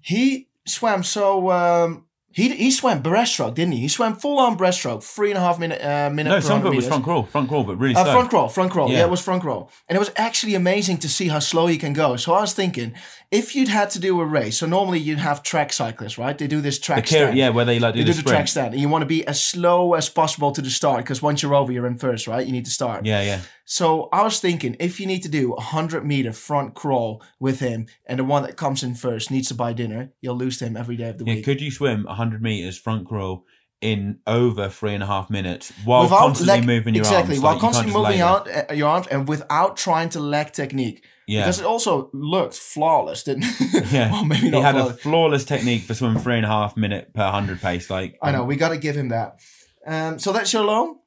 he 0.01 0.47
swam 0.65 1.03
so 1.03 1.51
um. 1.51 2.04
He, 2.35 2.49
he 2.49 2.69
swam 2.69 3.01
breaststroke, 3.01 3.53
didn't 3.55 3.75
he? 3.75 3.79
He 3.79 3.87
swam 3.87 4.13
full 4.17 4.39
on 4.39 4.57
breaststroke, 4.57 5.01
three 5.03 5.29
and 5.31 5.37
a 5.37 5.41
half 5.41 5.57
minute 5.57 5.81
uh, 5.81 6.09
minute. 6.09 6.29
no, 6.31 6.39
some 6.41 6.59
of 6.65 6.73
it 6.73 6.75
was 6.75 6.85
front 6.85 7.05
crawl, 7.05 7.23
front 7.23 7.47
crawl, 7.47 7.63
but 7.63 7.77
really 7.77 7.95
Uh, 7.95 8.03
slow. 8.03 8.11
front 8.13 8.29
crawl, 8.29 8.49
front 8.49 8.71
crawl. 8.73 8.89
Yeah. 8.91 8.97
Yeah. 8.97 9.05
it 9.05 9.09
was 9.09 9.21
front 9.21 9.41
crawl. 9.41 9.71
And 9.87 9.95
it 9.95 9.99
was 9.99 10.11
actually 10.17 10.53
amazing 10.53 10.97
to 10.97 11.07
see 11.09 11.29
how 11.29 11.39
slow 11.39 11.65
he 11.67 11.77
can 11.77 11.93
go. 11.93 12.17
So 12.17 12.33
I 12.33 12.41
was 12.41 12.53
thinking, 12.53 12.93
if 13.31 13.55
you'd 13.55 13.67
had 13.67 13.89
to 13.91 13.99
do 13.99 14.19
a 14.21 14.25
race, 14.25 14.57
so 14.57 14.65
normally 14.65 14.99
you'd 14.99 15.19
have 15.19 15.43
track 15.43 15.73
cyclists, 15.73 16.17
right? 16.17 16.37
They 16.37 16.47
do 16.47 16.61
this 16.61 16.79
track 16.79 17.03
Kira- 17.05 17.07
stand. 17.07 17.37
yeah, 17.37 17.49
where 17.49 17.65
they 17.65 17.79
like 17.79 17.93
do 17.93 17.99
They 18.03 18.11
the, 18.11 18.17
do 18.17 18.21
the 18.23 18.29
track 18.29 18.47
stand. 18.47 18.73
And 18.73 18.81
you 18.81 18.89
want 18.89 19.01
to 19.01 19.05
be 19.07 19.25
as 19.27 19.43
slow 19.43 19.93
as 19.93 20.09
possible 20.09 20.51
to 20.51 20.61
the 20.61 20.69
start 20.69 20.99
because 20.99 21.21
once 21.21 21.41
you're 21.41 21.55
over, 21.55 21.71
you're 21.71 21.87
in 21.87 21.97
first, 21.97 22.27
right? 22.27 22.45
You 22.45 22.51
need 22.53 22.65
to 22.65 22.71
start. 22.71 23.05
Yeah, 23.05 23.21
yeah. 23.23 23.41
So 23.65 24.09
I 24.13 24.23
was 24.23 24.39
thinking, 24.39 24.75
if 24.79 24.99
you 24.99 25.07
need 25.07 25.23
to 25.23 25.29
do 25.29 25.51
a 25.53 25.55
100 25.55 26.05
meter 26.05 26.31
front 26.33 26.75
crawl 26.75 27.23
with 27.39 27.59
him 27.59 27.87
and 28.05 28.19
the 28.19 28.23
one 28.23 28.43
that 28.43 28.57
comes 28.57 28.83
in 28.83 28.93
first 28.95 29.31
needs 29.31 29.47
to 29.47 29.55
buy 29.55 29.73
dinner, 29.73 30.11
you'll 30.21 30.37
lose 30.37 30.61
him 30.61 30.77
every 30.77 30.95
day 30.95 31.09
of 31.09 31.17
the 31.17 31.25
Yeah, 31.25 31.35
week. 31.35 31.45
could 31.45 31.61
you 31.61 31.71
swim 31.71 32.03
100 32.03 32.41
meters 32.43 32.77
front 32.77 33.07
crawl 33.07 33.43
in 33.81 34.19
over 34.25 34.69
three 34.69 34.93
and 34.93 35.03
a 35.03 35.05
half 35.05 35.29
minutes 35.29 35.71
while 35.83 36.03
Without 36.03 36.19
constantly 36.19 36.65
moving 36.65 36.95
your 36.95 37.03
exactly, 37.03 37.35
arms? 37.35 37.43
while 37.43 37.53
Like, 37.53 37.61
you 37.61 37.67
constantly 37.67 37.93
moving 37.93 38.21
out 38.21 38.71
uh, 38.71 38.73
your 38.73 38.87
arms 38.89 39.07
and 39.07 39.27
without 39.27 39.77
trying 39.77 40.09
to 40.09 40.19
lack 40.19 40.53
technique. 40.53 41.03
Yeah. 41.27 41.41
Because 41.41 41.59
it 41.59 41.65
also 41.65 42.09
looked 42.13 42.55
flawless, 42.55 43.23
didn't 43.23 43.45
it? 43.45 43.85
Yeah. 43.91 44.11
well, 44.11 44.25
maybe 44.25 44.49
he 44.49 44.61
had 44.61 44.75
flawless. 44.75 44.95
a 44.95 44.97
flawless 44.97 45.45
technique 45.45 45.83
for 45.83 45.93
swimming 45.93 46.21
three 46.21 46.35
and 46.35 46.45
a 46.45 46.49
half 46.49 46.77
minute 46.77 47.13
per 47.13 47.29
hundred 47.29 47.61
pace. 47.61 47.89
Like 47.89 48.17
I 48.21 48.31
know 48.31 48.43
we 48.43 48.55
got 48.55 48.69
to 48.69 48.77
give 48.77 48.95
him 48.95 49.09
that. 49.09 49.39
Um, 49.85 50.19
so 50.19 50.31
that's 50.31 50.51
your 50.53 50.63
low. 50.63 51.01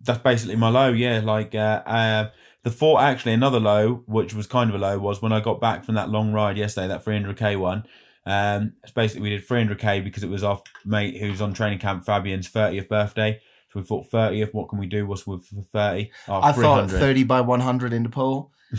that's 0.00 0.18
basically 0.20 0.56
my 0.56 0.68
low. 0.68 0.92
Yeah, 0.92 1.20
like 1.24 1.54
uh, 1.54 1.82
uh, 1.86 2.30
the 2.62 2.70
four 2.70 3.00
actually 3.00 3.32
another 3.32 3.60
low, 3.60 4.02
which 4.06 4.34
was 4.34 4.46
kind 4.46 4.70
of 4.70 4.76
a 4.76 4.78
low, 4.78 4.98
was 4.98 5.22
when 5.22 5.32
I 5.32 5.40
got 5.40 5.60
back 5.60 5.84
from 5.84 5.94
that 5.94 6.10
long 6.10 6.32
ride 6.32 6.56
yesterday, 6.56 6.88
that 6.88 7.04
300k 7.04 7.58
one. 7.58 7.84
Um, 8.26 8.72
it's 8.82 8.92
basically 8.92 9.22
we 9.22 9.30
did 9.30 9.46
300k 9.46 10.02
because 10.02 10.22
it 10.22 10.30
was 10.30 10.42
our 10.42 10.62
mate 10.84 11.18
who's 11.20 11.40
on 11.42 11.52
training 11.54 11.78
camp, 11.78 12.04
Fabian's 12.06 12.50
30th 12.50 12.88
birthday. 12.88 13.40
So 13.72 13.80
we 13.80 13.86
thought 13.86 14.10
30th. 14.10 14.54
What 14.54 14.68
can 14.68 14.78
we 14.78 14.86
do? 14.86 15.06
What's 15.06 15.26
with 15.26 15.46
for 15.46 15.62
30? 15.62 16.10
Oh, 16.28 16.40
I 16.42 16.52
thought 16.52 16.90
thirty 16.90 17.24
by 17.24 17.40
one 17.40 17.60
hundred 17.60 17.92
in 17.92 18.02
the 18.04 18.08
pool. 18.08 18.52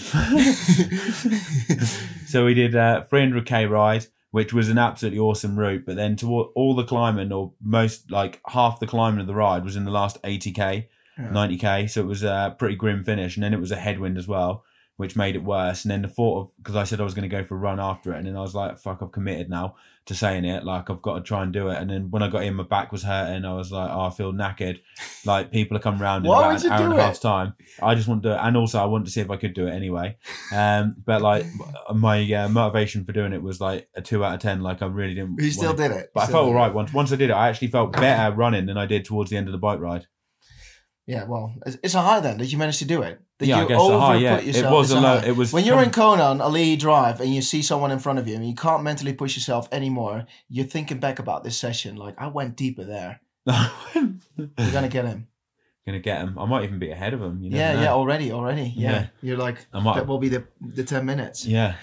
so 2.25 2.45
we 2.45 2.53
did 2.53 2.75
a 2.75 3.07
300k 3.12 3.69
ride, 3.69 4.06
which 4.31 4.53
was 4.53 4.69
an 4.69 4.77
absolutely 4.77 5.19
awesome 5.19 5.57
route. 5.57 5.83
But 5.86 5.95
then 5.95 6.15
to 6.18 6.27
all, 6.30 6.51
all 6.56 6.75
the 6.75 6.83
climbing, 6.83 7.31
or 7.31 7.53
most 7.62 8.12
like 8.12 8.41
half 8.48 8.80
the 8.80 8.88
climbing 8.88 9.21
of 9.21 9.27
the 9.27 9.36
ride, 9.36 9.63
was 9.63 9.75
in 9.75 9.86
the 9.86 9.91
last 9.91 10.21
80k, 10.24 10.88
Yeah. 11.18 11.27
90k. 11.30 11.89
So 11.89 12.01
it 12.01 12.07
was 12.07 12.24
a 12.24 12.56
pretty 12.57 12.75
grim 12.75 13.03
finish, 13.03 13.36
and 13.36 13.44
then 13.44 13.53
it 13.53 13.59
was 13.59 13.71
a 13.71 13.75
headwind 13.77 14.18
as 14.18 14.27
well, 14.27 14.63
which 14.97 15.15
made 15.15 15.36
it 15.36 15.44
worse. 15.44 15.83
And 15.83 15.92
then 15.92 16.01
the 16.03 16.07
thought 16.07 16.42
of 16.42 16.51
because 16.57 16.75
I 16.75 16.83
said 16.86 17.01
I 17.01 17.03
was 17.03 17.13
going 17.13 17.30
to 17.30 17.36
go 17.36 17.44
for 17.44 17.56
a 17.56 17.59
run 17.59 17.80
after 17.80 18.13
it, 18.13 18.18
and 18.18 18.27
then 18.27 18.36
I 18.38 18.42
was 18.42 18.56
like, 18.56 18.77
"Fuck, 18.77 19.00
I've 19.01 19.12
committed 19.12 19.50
now 19.50 19.75
to 20.06 20.13
saying 20.15 20.45
it. 20.45 20.63
Like 20.63 20.89
I've 20.89 21.01
got 21.01 21.15
to 21.15 21.21
try 21.21 21.44
and 21.44 21.51
do 21.51 21.69
it." 21.69 21.77
And 21.77 21.89
then 21.89 22.12
when 22.12 22.24
I 22.24 22.30
got 22.30 22.44
in, 22.44 22.53
my 22.56 22.63
back 22.63 22.92
was 22.92 23.03
hurting. 23.03 23.44
I 23.45 23.53
was 23.53 23.71
like, 23.71 23.89
"Oh, 23.92 24.06
I 24.06 24.09
feel 24.12 24.33
knackered." 24.33 24.80
Like 25.25 25.51
people 25.51 25.75
are 25.75 25.80
coming 25.80 26.00
round 26.01 26.24
in 26.24 26.30
Why 26.30 26.42
about 26.42 26.53
would 26.53 26.65
an 26.65 26.68
you 26.68 26.71
hour 26.71 26.83
and 26.83 26.94
a 26.94 26.97
it? 26.97 27.01
half's 27.01 27.18
time. 27.19 27.56
I 27.81 27.95
just 27.95 28.07
want 28.07 28.21
to, 28.21 28.30
do 28.30 28.33
it. 28.36 28.39
and 28.39 28.56
also 28.56 28.80
I 28.80 28.86
wanted 28.86 29.06
to 29.06 29.12
see 29.12 29.21
if 29.21 29.31
I 29.31 29.38
could 29.38 29.56
do 29.56 29.65
it 29.65 29.71
anyway. 29.71 30.18
Um, 30.53 30.98
but 31.03 31.24
like 31.24 31.48
my 31.95 32.31
uh, 32.31 32.48
motivation 32.48 33.06
for 33.06 33.12
doing 33.12 33.33
it 33.33 33.41
was 33.41 33.59
like 33.59 33.89
a 33.95 34.03
two 34.03 34.24
out 34.24 34.36
of 34.36 34.39
ten. 34.41 34.62
Like 34.62 34.83
I 34.83 34.86
really 34.86 35.15
didn't. 35.15 35.41
He 35.41 35.50
still 35.50 35.74
did 35.74 35.89
it. 35.89 36.12
But 36.13 36.19
I 36.21 36.27
felt 36.27 36.45
did 36.45 36.50
all 36.50 36.53
it. 36.53 36.57
right 36.57 36.74
once. 36.75 36.94
Once 36.94 37.12
I 37.12 37.15
did 37.15 37.31
it, 37.31 37.33
I 37.33 37.50
actually 37.50 37.69
felt 37.69 37.94
better 37.94 38.36
running 38.36 38.68
than 38.68 38.77
I 38.77 38.86
did 38.86 39.03
towards 39.03 39.31
the 39.31 39.38
end 39.38 39.48
of 39.48 39.51
the 39.51 39.57
bike 39.57 39.80
ride. 39.80 40.06
Yeah, 41.07 41.24
well, 41.25 41.53
it's- 41.65 41.80
it's 41.83 41.95
a 41.95 42.01
high 42.01 42.19
then 42.19 42.38
that 42.38 42.45
you 42.48 42.59
managed 42.59 42.80
to 42.80 42.86
do 42.86 43.01
it. 43.01 43.19
That 43.40 43.48
yeah, 43.48 43.58
you 43.60 43.66
I 43.66 43.68
guess 43.68 43.82
a 43.82 44.00
high. 44.00 44.16
overput 44.16 44.22
Yeah, 44.22 44.40
yourself. 44.40 44.66
it 44.74 44.76
was 44.76 44.92
a 44.92 45.00
low. 45.02 45.18
It 45.18 45.36
was 45.36 45.52
When 45.52 45.66
you're 45.66 45.84
in 45.84 45.92
Kona 45.92 46.24
on 46.24 46.40
Ali'i 46.40 46.80
Drive 46.80 47.20
and 47.20 47.36
you 47.36 47.42
see 47.42 47.62
someone 47.62 47.92
in 47.92 48.00
front 48.00 48.18
of 48.20 48.28
you 48.30 48.36
and 48.36 48.48
you 48.48 48.56
can't 48.56 48.82
mentally 48.84 49.12
push 49.14 49.36
yourself 49.36 49.68
anymore, 49.74 50.26
you're 50.48 50.66
thinking 50.66 51.00
back 51.00 51.20
about 51.20 51.44
this 51.44 51.58
session 51.58 51.98
like, 51.98 52.16
I 52.18 52.28
went 52.28 52.56
deeper 52.56 52.86
there. 52.86 53.20
You're 53.96 54.72
gonna 54.72 54.88
get 54.90 55.06
him. 55.06 55.28
gonna 55.86 56.00
get 56.00 56.22
him. 56.22 56.40
I 56.40 56.46
might 56.46 56.64
even 56.64 56.80
be 56.80 56.90
ahead 56.92 57.14
of 57.14 57.22
him. 57.22 57.42
You 57.44 57.52
yeah, 57.52 57.74
know. 57.74 57.82
yeah, 57.82 57.92
already, 57.94 58.32
already. 58.32 58.74
Yeah, 58.76 58.92
Yeah. 58.92 59.08
you're 59.22 59.38
like 59.38 59.58
might. 59.74 59.96
that 59.96 60.08
will 60.08 60.18
be 60.20 60.30
the 60.30 60.46
the 60.62 60.84
ten 60.84 61.06
minutes. 61.06 61.46
yeah. 61.46 61.76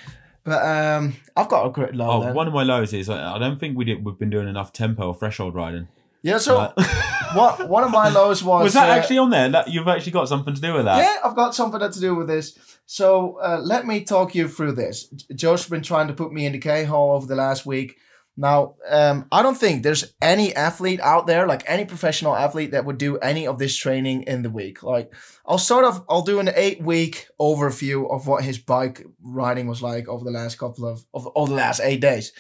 But 0.45 0.61
um, 0.67 1.15
I've 1.37 1.49
got 1.49 1.67
a 1.67 1.71
great 1.71 1.95
low. 1.95 2.11
Oh, 2.25 2.33
one 2.33 2.49
of 2.49 2.53
my 2.55 2.65
lows 2.65 2.93
is 2.93 3.09
I 3.09 3.37
I 3.37 3.39
don't 3.39 3.61
think 3.61 3.77
we 3.77 3.85
did. 3.85 4.05
We've 4.05 4.19
been 4.19 4.31
doing 4.31 4.49
enough 4.49 4.73
tempo 4.73 5.07
or 5.09 5.15
threshold 5.15 5.55
riding. 5.55 5.87
Yeah, 6.23 6.39
so 6.39 6.57
Like- 6.59 6.73
what? 7.35 7.69
One 7.69 7.85
of 7.85 7.91
my 7.91 8.09
lows 8.11 8.43
was 8.43 8.65
was 8.65 8.75
that 8.75 8.91
uh, 8.91 8.93
actually 8.93 9.19
on 9.19 9.31
there? 9.31 9.49
That 9.49 9.69
you've 9.69 9.89
actually 9.89 10.13
got 10.13 10.29
something 10.29 10.55
to 10.55 10.61
do 10.61 10.75
with 10.75 10.85
that. 10.85 10.99
Yeah, 10.99 11.29
I've 11.29 11.37
got 11.37 11.55
something 11.55 11.81
to 11.81 12.01
do 12.01 12.15
with 12.15 12.29
this. 12.29 12.59
So 12.87 13.39
uh, 13.43 13.61
let 13.63 13.87
me 13.87 14.05
talk 14.05 14.35
you 14.35 14.49
through 14.49 14.73
this. 14.73 15.07
Joe's 15.35 15.69
been 15.69 15.83
trying 15.83 16.09
to 16.09 16.15
put 16.15 16.33
me 16.33 16.47
in 16.47 16.53
the 16.53 16.59
K 16.59 16.85
hole 16.85 17.13
over 17.13 17.27
the 17.27 17.37
last 17.37 17.65
week. 17.65 17.97
Now, 18.37 18.77
um, 18.89 19.27
I 19.31 19.43
don't 19.43 19.59
think 19.59 19.83
there's 19.83 20.15
any 20.23 20.55
athlete 20.55 21.01
out 21.01 21.27
there, 21.27 21.47
like 21.47 21.65
any 21.67 21.85
professional 21.85 22.35
athlete, 22.35 22.71
that 22.71 22.87
would 22.87 22.97
do 22.97 23.19
any 23.19 23.47
of 23.47 23.59
this 23.59 23.77
training 23.77 24.23
in 24.23 24.43
the 24.43 24.49
week. 24.49 24.83
Like, 24.83 25.13
I'll 25.45 25.59
sort 25.59 25.85
of, 25.85 26.03
I'll 26.09 26.23
do 26.23 26.39
an 26.39 26.51
eight 26.55 26.81
week 26.81 27.29
overview 27.39 28.11
of 28.11 28.27
what 28.27 28.43
his 28.43 28.57
bike 28.59 29.05
riding 29.23 29.67
was 29.67 29.83
like 29.83 30.09
over 30.09 30.25
the 30.25 30.31
last 30.31 30.59
couple 30.59 30.87
of, 30.87 31.05
of 31.13 31.29
over 31.35 31.51
the 31.51 31.57
last 31.57 31.81
eight 31.85 32.01
days. 32.01 32.33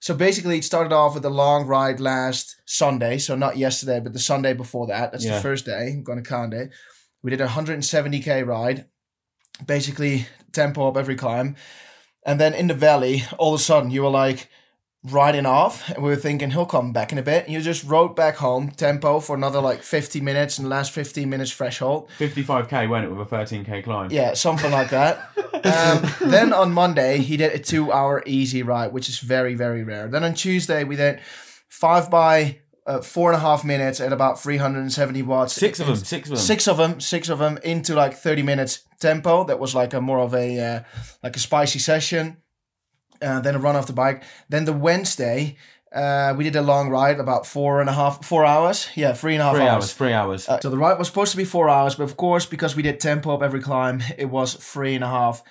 So 0.00 0.14
basically, 0.14 0.58
it 0.58 0.64
started 0.64 0.92
off 0.92 1.14
with 1.14 1.24
a 1.26 1.30
long 1.30 1.66
ride 1.66 2.00
last 2.00 2.56
Sunday. 2.64 3.18
So 3.18 3.36
not 3.36 3.58
yesterday, 3.58 4.00
but 4.00 4.12
the 4.12 4.18
Sunday 4.18 4.54
before 4.54 4.86
that. 4.86 5.12
That's 5.12 5.24
Yeah. 5.24 5.36
the 5.36 5.42
first 5.42 5.66
day. 5.66 5.92
I'm 5.92 6.02
going 6.02 6.22
to 6.22 6.28
count 6.28 6.54
it. 6.54 6.70
We 7.22 7.30
did 7.30 7.40
a 7.42 7.46
170k 7.46 8.42
ride, 8.46 8.86
basically 9.66 10.26
tempo 10.52 10.88
up 10.88 10.96
every 10.96 11.16
climb. 11.16 11.54
And 12.24 12.40
then 12.40 12.54
in 12.54 12.66
the 12.66 12.74
valley, 12.74 13.24
all 13.38 13.54
of 13.54 13.60
a 13.60 13.62
sudden, 13.62 13.90
you 13.90 14.02
were 14.02 14.10
like 14.10 14.48
riding 15.04 15.46
off, 15.46 15.88
and 15.90 16.02
we 16.02 16.10
were 16.10 16.16
thinking 16.16 16.50
he'll 16.50 16.66
come 16.66 16.92
back 16.92 17.12
in 17.12 17.18
a 17.18 17.22
bit. 17.22 17.44
And 17.44 17.52
you 17.54 17.60
just 17.60 17.84
rode 17.84 18.14
back 18.14 18.36
home, 18.36 18.70
tempo 18.70 19.20
for 19.20 19.34
another 19.34 19.60
like 19.60 19.82
50 19.82 20.20
minutes, 20.20 20.58
and 20.58 20.66
the 20.66 20.70
last 20.70 20.92
15 20.92 21.28
minutes 21.28 21.52
threshold. 21.52 22.10
55k, 22.18 22.88
went 22.88 23.04
it 23.06 23.10
with 23.10 23.32
a 23.32 23.36
13k 23.36 23.84
climb. 23.84 24.10
Yeah, 24.10 24.34
something 24.34 24.70
like 24.70 24.90
that. 24.90 25.30
Um, 25.62 26.10
then 26.22 26.54
on 26.54 26.72
Monday, 26.72 27.18
he 27.18 27.36
did 27.36 27.52
a 27.52 27.58
two 27.58 27.92
hour 27.92 28.22
easy 28.24 28.62
ride, 28.62 28.94
which 28.94 29.10
is 29.10 29.18
very, 29.18 29.54
very 29.54 29.82
rare. 29.82 30.08
Then 30.08 30.24
on 30.24 30.32
Tuesday, 30.32 30.84
we 30.84 30.96
did 30.96 31.20
five 31.68 32.10
by 32.10 32.60
uh, 32.86 33.02
four 33.02 33.30
and 33.30 33.36
a 33.36 33.40
half 33.40 33.62
minutes 33.62 34.00
at 34.00 34.10
about 34.10 34.40
370 34.40 35.20
watts. 35.22 35.52
Six 35.52 35.78
of 35.78 35.86
them. 35.86 35.96
Six 35.96 36.28
of 36.28 36.30
them. 36.30 36.38
Six 36.38 36.66
of 36.66 36.76
them, 36.78 37.00
six 37.00 37.28
of 37.28 37.38
them 37.38 37.58
into 37.62 37.94
like 37.94 38.14
30 38.14 38.42
minutes 38.42 38.84
tempo. 39.00 39.44
That 39.44 39.58
was 39.58 39.74
like 39.74 39.92
a 39.92 40.00
more 40.00 40.18
of 40.18 40.34
a 40.34 40.58
uh, 40.58 40.82
like 41.22 41.36
a 41.36 41.40
spicy 41.40 41.78
session. 41.78 42.38
Uh, 43.22 43.40
then 43.40 43.54
a 43.54 43.58
run 43.58 43.76
off 43.76 43.86
the 43.86 43.92
bike. 43.92 44.22
Then 44.48 44.64
the 44.64 44.72
Wednesday, 44.72 45.56
uh, 45.94 46.34
we 46.36 46.44
did 46.44 46.56
a 46.56 46.62
long 46.62 46.88
ride, 46.88 47.18
about 47.20 47.46
four 47.46 47.80
and 47.80 47.90
a 47.90 47.92
half, 47.92 48.24
four 48.24 48.44
hours. 48.44 48.88
Yeah, 48.94 49.12
three 49.12 49.34
and 49.34 49.42
a 49.42 49.44
half 49.46 49.54
Three 49.56 49.64
hours. 49.64 49.72
hours. 49.84 49.92
Three 49.92 50.12
hours. 50.12 50.48
Uh, 50.48 50.60
so 50.60 50.70
the 50.70 50.78
ride 50.78 50.98
was 50.98 51.08
supposed 51.08 51.32
to 51.32 51.36
be 51.36 51.44
four 51.44 51.68
hours, 51.68 51.94
but 51.96 52.04
of 52.04 52.16
course, 52.16 52.46
because 52.46 52.74
we 52.76 52.82
did 52.82 53.00
tempo 53.00 53.34
up 53.34 53.42
every 53.42 53.60
climb, 53.60 54.02
it 54.16 54.30
was 54.30 54.54
three 54.54 54.94
and 54.94 55.04
a 55.04 55.08
half, 55.08 55.42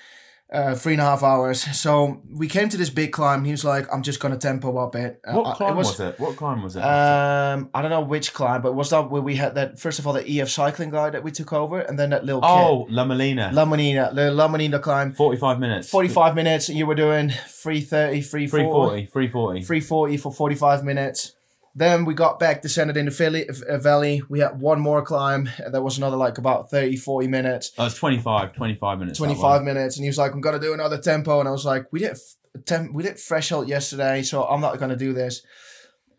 uh, 0.51 0.75
three 0.75 0.94
and 0.94 1.01
a 1.01 1.06
half 1.06 1.24
hours. 1.24 1.62
So 1.77 2.22
we 2.32 2.48
came 2.48 2.70
to 2.70 2.77
this 2.77 2.89
big 2.89 3.12
climb. 3.12 3.46
He 3.46 3.51
was 3.51 3.63
like, 3.63 3.88
"I'm 3.94 4.01
just 4.01 4.20
gonna 4.20 4.38
tempo 4.38 4.77
up 4.77 4.96
it." 4.96 5.22
Uh, 5.25 5.34
what 5.34 5.56
climb 5.56 5.74
it 5.74 5.77
was, 5.77 6.00
it? 6.00 6.20
What 6.20 6.38
climb 6.38 6.63
was 6.63 6.75
it? 6.75 6.82
Um, 6.82 7.70
I 7.74 7.82
don't 7.82 7.91
know 7.91 8.01
which 8.01 8.34
climb, 8.34 8.62
but 8.62 8.74
was 8.74 8.89
that 8.89 9.10
where 9.12 9.22
we 9.22 9.36
had 9.36 9.56
that 9.56 9.79
first 9.79 10.00
of 10.00 10.08
all 10.08 10.13
the 10.13 10.39
EF 10.39 10.50
cycling 10.50 10.89
guy 10.89 11.10
that 11.10 11.24
we 11.24 11.32
took 11.32 11.53
over, 11.53 11.79
and 11.79 12.00
then 12.00 12.10
that 12.10 12.25
little 12.25 12.44
oh, 12.44 12.88
La 12.89 13.06
Molina. 13.06 13.50
kid, 13.50 13.56
La 13.56 13.65
Manina, 13.65 14.13
the 14.13 14.32
La 14.32 14.48
Manina 14.48 14.82
climb, 14.82 15.12
45 15.12 15.60
minutes. 15.60 15.89
45 15.89 16.36
minutes, 16.36 16.70
you 16.70 16.86
were 16.86 16.96
doing 16.96 17.29
330, 17.29 18.22
340, 18.22 18.50
340. 18.50 19.06
340. 19.06 19.62
340 19.63 20.18
for 20.18 20.32
45 20.32 20.84
minutes. 20.84 21.36
Then 21.80 22.04
we 22.04 22.14
got 22.14 22.40
back, 22.40 22.62
descended 22.62 22.98
into 22.98 23.12
Philly, 23.12 23.48
uh, 23.48 23.78
Valley. 23.78 24.22
We 24.28 24.42
had 24.42 24.60
one 24.60 24.82
more 24.82 25.02
climb. 25.02 25.50
and 25.64 25.74
That 25.74 25.82
was 25.82 25.98
another 25.98 26.18
like 26.18 26.38
about 26.38 26.70
30, 26.70 26.98
40 26.98 27.28
minutes, 27.30 27.72
Oh, 27.78 27.86
was 27.86 27.96
25, 27.96 28.52
25 28.54 29.00
minutes. 29.00 29.18
25 29.18 29.64
minutes. 29.64 29.96
And 29.96 30.04
he 30.04 30.10
was 30.10 30.18
like, 30.18 30.34
I'm 30.34 30.42
going 30.42 30.60
to 30.60 30.66
do 30.68 30.74
another 30.74 30.98
tempo. 30.98 31.40
And 31.40 31.48
I 31.48 31.54
was 31.54 31.64
like, 31.64 31.86
we 31.94 32.00
did, 32.00 32.12
f- 32.12 32.66
tem- 32.66 32.92
we 32.92 33.04
did 33.04 33.18
threshold 33.18 33.70
yesterday, 33.70 34.24
so 34.24 34.44
I'm 34.44 34.60
not 34.60 34.78
going 34.78 34.90
to 34.90 34.98
do 34.98 35.14
this. 35.14 35.42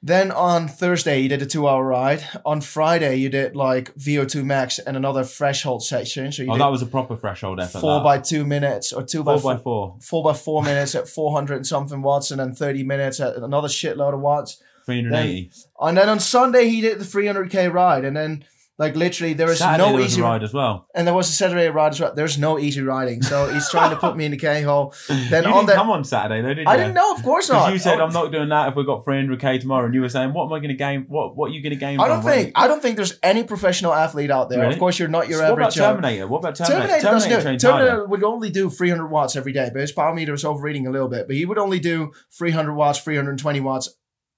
Then 0.02 0.30
on 0.32 0.66
Thursday, 0.66 1.20
you 1.20 1.28
did 1.28 1.42
a 1.42 1.46
two 1.46 1.68
hour 1.68 1.84
ride. 1.84 2.24
On 2.46 2.62
Friday, 2.62 3.16
you 3.16 3.28
did 3.28 3.54
like 3.54 3.94
VO2 3.96 4.42
max 4.42 4.78
and 4.78 4.96
another 4.96 5.24
threshold 5.24 5.82
section. 5.84 6.32
So 6.32 6.42
you 6.42 6.50
Oh, 6.52 6.56
that 6.56 6.68
was 6.68 6.80
a 6.80 6.86
proper 6.86 7.16
threshold 7.16 7.60
effort. 7.60 7.80
four 7.80 7.98
that. 7.98 8.04
by 8.04 8.16
two 8.18 8.46
minutes 8.46 8.94
or 8.94 9.02
two 9.02 9.22
by 9.22 9.34
four 9.34 9.40
four, 9.42 9.54
by 9.56 9.60
four, 9.62 9.96
four 10.00 10.24
by 10.24 10.32
four 10.32 10.62
minutes 10.62 10.94
at 10.94 11.06
400 11.06 11.56
and 11.56 11.66
something 11.66 12.00
watts, 12.00 12.30
and 12.30 12.40
then 12.40 12.54
30 12.54 12.82
minutes 12.82 13.20
at 13.20 13.36
another 13.36 13.68
shitload 13.68 14.14
of 14.14 14.20
watts. 14.20 14.62
380. 14.90 15.50
And 15.80 15.96
then 15.96 16.08
on 16.08 16.20
Sunday 16.20 16.68
he 16.68 16.80
did 16.80 16.98
the 16.98 17.04
300k 17.04 17.72
ride, 17.72 18.04
and 18.04 18.16
then 18.16 18.44
like 18.78 18.96
literally 18.96 19.34
there 19.34 19.50
is 19.50 19.58
Saturday 19.58 19.90
no 19.90 19.96
there 19.98 20.06
easy 20.06 20.22
ride 20.22 20.42
as 20.42 20.54
well. 20.54 20.86
and 20.94 21.06
there 21.06 21.12
was 21.12 21.28
a 21.28 21.32
Saturday 21.32 21.68
ride 21.68 21.92
as 21.92 22.00
well. 22.00 22.14
There's 22.14 22.38
no 22.38 22.58
easy 22.58 22.80
riding, 22.80 23.20
so 23.20 23.52
he's 23.52 23.68
trying 23.68 23.90
to 23.90 23.96
put 23.96 24.16
me 24.16 24.24
in 24.24 24.30
the 24.30 24.38
K 24.38 24.62
hole. 24.62 24.94
Then 25.28 25.44
you 25.44 25.50
on 25.50 25.66
that, 25.66 25.76
come 25.76 25.90
on 25.90 26.02
Saturday 26.02 26.40
though, 26.40 26.54
did 26.54 26.62
you? 26.62 26.66
I 26.66 26.78
didn't 26.78 26.94
know, 26.94 27.12
of 27.14 27.22
course 27.22 27.50
not. 27.50 27.70
you 27.74 27.78
said 27.78 28.00
Oh, 28.00 28.04
I'm 28.04 28.12
not 28.14 28.32
doing 28.32 28.48
that 28.48 28.68
if 28.70 28.76
we 28.76 28.84
got 28.86 29.04
300k 29.04 29.60
tomorrow, 29.60 29.84
and 29.84 29.94
you 29.94 30.00
were 30.00 30.08
saying, 30.08 30.32
"What 30.32 30.46
am 30.46 30.52
I 30.54 30.60
going 30.60 30.70
to 30.70 30.74
gain? 30.76 31.04
What 31.08 31.36
What 31.36 31.50
are 31.50 31.54
you 31.54 31.62
going 31.62 31.74
to 31.74 31.78
gain?" 31.78 32.00
I 32.00 32.08
don't 32.08 32.22
think 32.22 32.52
I 32.54 32.66
don't 32.68 32.80
think 32.80 32.96
there's 32.96 33.18
any 33.22 33.44
professional 33.44 33.92
athlete 33.92 34.30
out 34.30 34.48
there. 34.48 34.60
Really? 34.60 34.72
Of 34.72 34.78
course, 34.78 34.98
you're 34.98 35.08
not 35.08 35.28
your 35.28 35.42
what 35.42 35.52
about 35.52 35.76
average. 35.76 35.78
uh, 35.78 35.86
Terminator? 35.90 36.26
What 36.26 36.38
about 36.38 36.54
Terminator? 36.54 36.86
Terminator, 36.88 37.10
doesn't 37.10 37.30
do 37.30 37.48
it. 37.50 37.60
Terminator 37.60 38.06
would 38.06 38.24
only 38.24 38.48
do 38.48 38.70
300 38.70 39.08
watts 39.08 39.36
every 39.36 39.52
day, 39.52 39.68
but 39.70 39.82
his 39.82 39.92
power 39.92 40.14
meter 40.14 40.32
was 40.32 40.46
overreading 40.46 40.86
a 40.86 40.90
little 40.90 41.08
bit. 41.08 41.26
But 41.26 41.36
he 41.36 41.44
would 41.44 41.58
only 41.58 41.80
do 41.80 42.12
300 42.38 42.72
watts, 42.72 43.00
320 43.00 43.60
watts. 43.60 43.90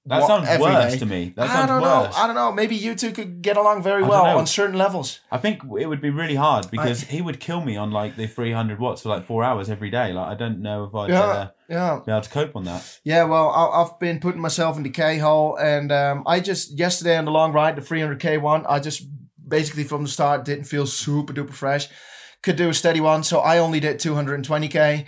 That 0.07 0.23
wa- 0.23 0.27
sounds 0.27 0.49
every 0.49 0.67
worse 0.67 0.93
day. 0.95 0.99
to 0.99 1.07
me. 1.07 1.33
That 1.37 1.49
I 1.49 1.55
sounds 1.55 1.69
don't 1.69 1.83
worse. 1.83 2.17
know. 2.17 2.23
I 2.23 2.27
don't 2.27 2.35
know. 2.35 2.51
Maybe 2.51 2.75
you 2.75 2.97
two 2.97 3.13
could 3.13 3.41
get 3.41 3.57
along 3.57 3.85
very 3.85 3.99
I 3.99 4.01
don't 4.01 4.09
well 4.11 4.25
know. 4.25 4.39
on 4.39 4.47
certain 4.49 4.77
levels. 4.77 5.21
I 5.31 5.39
think 5.39 5.63
it 5.79 5.87
would 5.87 6.01
be 6.01 6.11
really 6.11 6.35
hard 6.35 6.69
because 6.73 7.03
he 7.03 7.23
would 7.23 7.39
kill 7.39 7.61
me 7.61 7.77
on 7.77 7.93
like 7.93 8.17
the 8.17 8.27
300 8.27 8.81
watts 8.81 9.03
for 9.03 9.11
like 9.11 9.25
four 9.25 9.45
hours 9.45 9.71
every 9.71 9.91
day. 9.91 10.13
Like 10.13 10.27
I 10.27 10.35
don't 10.35 10.61
know 10.61 10.85
if 10.85 10.95
I'd 10.95 11.11
Yeah. 11.11 11.21
uh, 11.23 11.49
Yeah. 11.69 12.01
be 12.05 12.11
able 12.11 12.21
to 12.23 12.31
cope 12.31 12.57
on 12.57 12.65
that. 12.65 12.99
Yeah, 13.05 13.25
well, 13.25 13.51
I- 13.51 13.81
I've 13.83 13.99
been 14.01 14.19
putting 14.19 14.41
myself 14.41 14.77
in 14.77 14.83
the 14.83 14.91
K 14.91 15.19
hole, 15.19 15.57
and 15.57 15.93
um, 15.93 16.25
I 16.27 16.41
just 16.41 16.77
yesterday 16.77 17.17
on 17.17 17.25
the 17.25 17.31
long 17.31 17.53
ride, 17.53 17.77
the 17.77 17.83
300k 17.83 18.41
one, 18.41 18.67
I 18.69 18.81
just 18.81 19.07
basically 19.47 19.85
from 19.85 20.03
the 20.03 20.09
start 20.09 20.45
didn't 20.45 20.65
feel 20.65 20.87
super 20.87 21.33
duper 21.33 21.53
fresh. 21.53 21.89
Could 22.43 22.57
do 22.57 22.69
a 22.69 22.75
steady 22.75 23.01
one, 23.01 23.23
so 23.23 23.39
I 23.39 23.59
only 23.59 23.79
did 23.79 23.99
220k. 24.01 25.05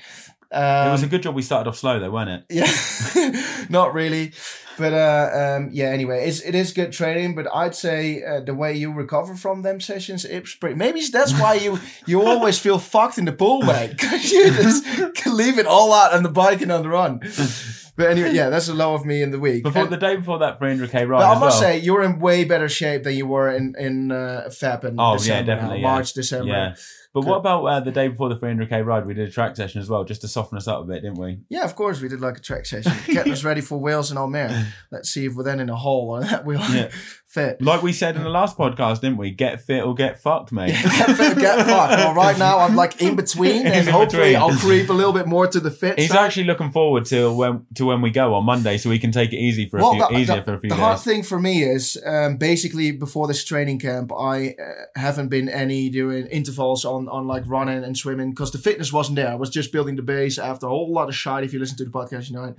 Um, 0.52 0.88
it 0.88 0.92
was 0.92 1.02
a 1.02 1.08
good 1.08 1.22
job 1.22 1.34
we 1.34 1.42
started 1.42 1.68
off 1.68 1.76
slow 1.76 1.98
though, 1.98 2.10
wasn't 2.12 2.44
it? 2.48 2.54
yeah, 2.54 3.66
not 3.68 3.92
really, 3.92 4.32
but 4.78 4.92
uh, 4.92 5.56
um, 5.56 5.70
yeah. 5.72 5.86
Anyway, 5.90 6.26
it's 6.28 6.40
it 6.40 6.54
is 6.54 6.72
good 6.72 6.92
training, 6.92 7.34
but 7.34 7.46
I'd 7.54 7.74
say 7.74 8.22
uh, 8.22 8.40
the 8.40 8.54
way 8.54 8.74
you 8.74 8.92
recover 8.92 9.34
from 9.34 9.62
them 9.62 9.80
sessions, 9.80 10.24
it's 10.24 10.54
pretty. 10.54 10.76
Maybe 10.76 11.00
that's 11.12 11.32
why 11.38 11.54
you 11.54 11.78
you 12.06 12.22
always 12.26 12.58
feel 12.58 12.78
fucked 12.78 13.18
in 13.18 13.24
the 13.24 13.32
pool, 13.32 13.62
mate, 13.62 13.90
because 13.90 14.30
you 14.32 14.50
just 14.50 15.26
leave 15.26 15.58
it 15.58 15.66
all 15.66 15.92
out 15.92 16.12
on 16.14 16.22
the 16.22 16.28
bike 16.30 16.60
and 16.62 16.72
on 16.72 16.82
the 16.82 16.88
run. 16.88 17.20
But 17.96 18.10
anyway, 18.10 18.32
yeah, 18.34 18.48
that's 18.50 18.68
a 18.68 18.74
low 18.74 18.94
of 18.94 19.06
me 19.06 19.22
in 19.22 19.30
the 19.30 19.38
week. 19.38 19.62
Before 19.62 19.82
And- 19.82 19.92
the 19.92 19.96
day 19.96 20.16
before 20.16 20.40
that 20.40 20.58
300k 20.58 21.06
ride 21.08 21.20
but 21.20 21.26
I 21.36 21.38
must 21.38 21.40
well. 21.40 21.70
say, 21.70 21.78
you're 21.78 22.02
in 22.02 22.18
way 22.18 22.42
better 22.44 22.68
shape 22.68 23.04
than 23.04 23.14
you 23.14 23.26
were 23.26 23.50
in 23.52 23.74
in 23.78 24.10
uh, 24.10 24.48
Feb 24.48 24.82
and 24.82 24.96
Oh, 25.00 25.16
December 25.16 25.54
definitely, 25.54 25.78
yeah. 25.80 25.82
March, 25.92 26.12
December. 26.12 26.48
yeah. 26.48 26.74
But 27.14 27.25
what 27.26 27.37
about 27.37 27.64
uh, 27.64 27.78
the 27.80 27.92
day 27.92 28.09
before 28.09 28.28
the 28.28 28.35
300k 28.35 28.85
ride? 28.85 29.06
We 29.06 29.14
did 29.14 29.28
a 29.28 29.30
track 29.30 29.54
session 29.54 29.80
as 29.80 29.88
well, 29.88 30.02
just 30.02 30.21
to 30.23 30.28
soften 30.28 30.59
us 30.59 30.66
up 30.66 30.80
a 30.83 30.85
bit, 30.85 31.02
didn't 31.02 31.18
we? 31.18 31.38
Yeah, 31.49 31.64
of 31.64 31.76
course 31.76 32.00
we 32.00 32.09
did 32.09 32.21
like 32.21 32.37
a 32.38 32.40
track 32.40 32.66
session, 32.66 32.92
getting 33.06 33.33
us 33.33 33.44
ready 33.50 33.61
for 33.61 33.78
Wales 33.78 34.11
and 34.11 34.18
Almere. 34.18 34.66
Let's 34.90 35.11
see 35.11 35.25
if 35.26 35.35
we're 35.37 35.44
then 35.44 35.61
in 35.61 35.71
a 35.71 35.76
hole 35.76 36.11
or 36.11 36.21
that 36.23 36.44
we'll 36.44 36.59
Yeah. 36.75 36.90
fit. 37.34 37.60
Like 37.60 37.82
we 37.82 37.92
said 37.92 38.16
in 38.16 38.22
the 38.22 38.30
last 38.30 38.56
podcast, 38.56 39.00
didn't 39.00 39.18
we? 39.18 39.32
Get 39.32 39.60
fit 39.60 39.82
or 39.82 39.94
get 39.94 40.22
fucked, 40.22 40.52
mate. 40.52 40.68
get 40.68 41.16
fit, 41.16 41.36
get 41.38 41.66
fucked. 41.66 41.92
Well, 41.92 42.14
right 42.24 42.38
now 42.38 42.58
I'm 42.60 42.76
like 42.76 43.02
in 43.02 43.16
between, 43.16 43.66
and 43.66 43.86
in 43.86 43.92
hopefully 43.92 44.32
between. 44.32 44.36
I'll 44.36 44.56
creep 44.58 44.88
a 44.88 44.92
little 44.92 45.12
bit 45.12 45.26
more 45.26 45.46
to 45.48 45.58
the 45.60 45.70
fit. 45.70 45.98
He's 45.98 46.10
side. 46.10 46.24
actually 46.24 46.44
looking 46.44 46.70
forward 46.70 47.04
to 47.06 47.32
when 47.34 47.66
to 47.74 47.84
when 47.86 48.00
we 48.00 48.10
go 48.10 48.34
on 48.34 48.44
Monday, 48.44 48.78
so 48.78 48.88
we 48.88 48.98
can 48.98 49.10
take 49.10 49.32
it 49.32 49.36
easy 49.38 49.68
for 49.68 49.78
a 49.78 49.82
few 49.82 49.98
the, 49.98 50.18
easier 50.18 50.36
the- 50.36 50.42
for 50.42 50.54
a 50.54 50.60
few 50.60 50.70
the 50.70 50.76
hard 50.76 51.00
thing 51.00 51.22
for 51.22 51.40
me 51.40 51.64
is 51.64 52.00
um, 52.06 52.36
basically 52.36 52.92
before 52.92 53.26
this 53.26 53.44
training 53.44 53.80
camp, 53.80 54.12
I 54.12 54.50
uh, 54.50 54.98
haven't 54.98 55.28
been 55.28 55.48
any 55.48 55.90
doing 55.90 56.26
intervals 56.26 56.84
on 56.84 57.08
on 57.08 57.26
like 57.26 57.42
running 57.46 57.82
and 57.82 57.96
swimming 57.98 58.30
because 58.30 58.52
the 58.52 58.58
fitness 58.58 58.92
wasn't 58.92 59.16
there. 59.16 59.28
I 59.30 59.34
was 59.34 59.50
just 59.50 59.72
building 59.72 59.96
the 59.96 60.02
base 60.02 60.38
after 60.38 60.66
a 60.66 60.68
whole 60.70 60.92
lot 60.92 61.08
of 61.08 61.16
shite. 61.16 61.44
If 61.44 61.52
you 61.52 61.58
listen 61.58 61.76
to 61.78 61.84
the 61.84 61.90
podcast, 61.90 62.30
you 62.30 62.36
know. 62.36 62.44
it. 62.44 62.56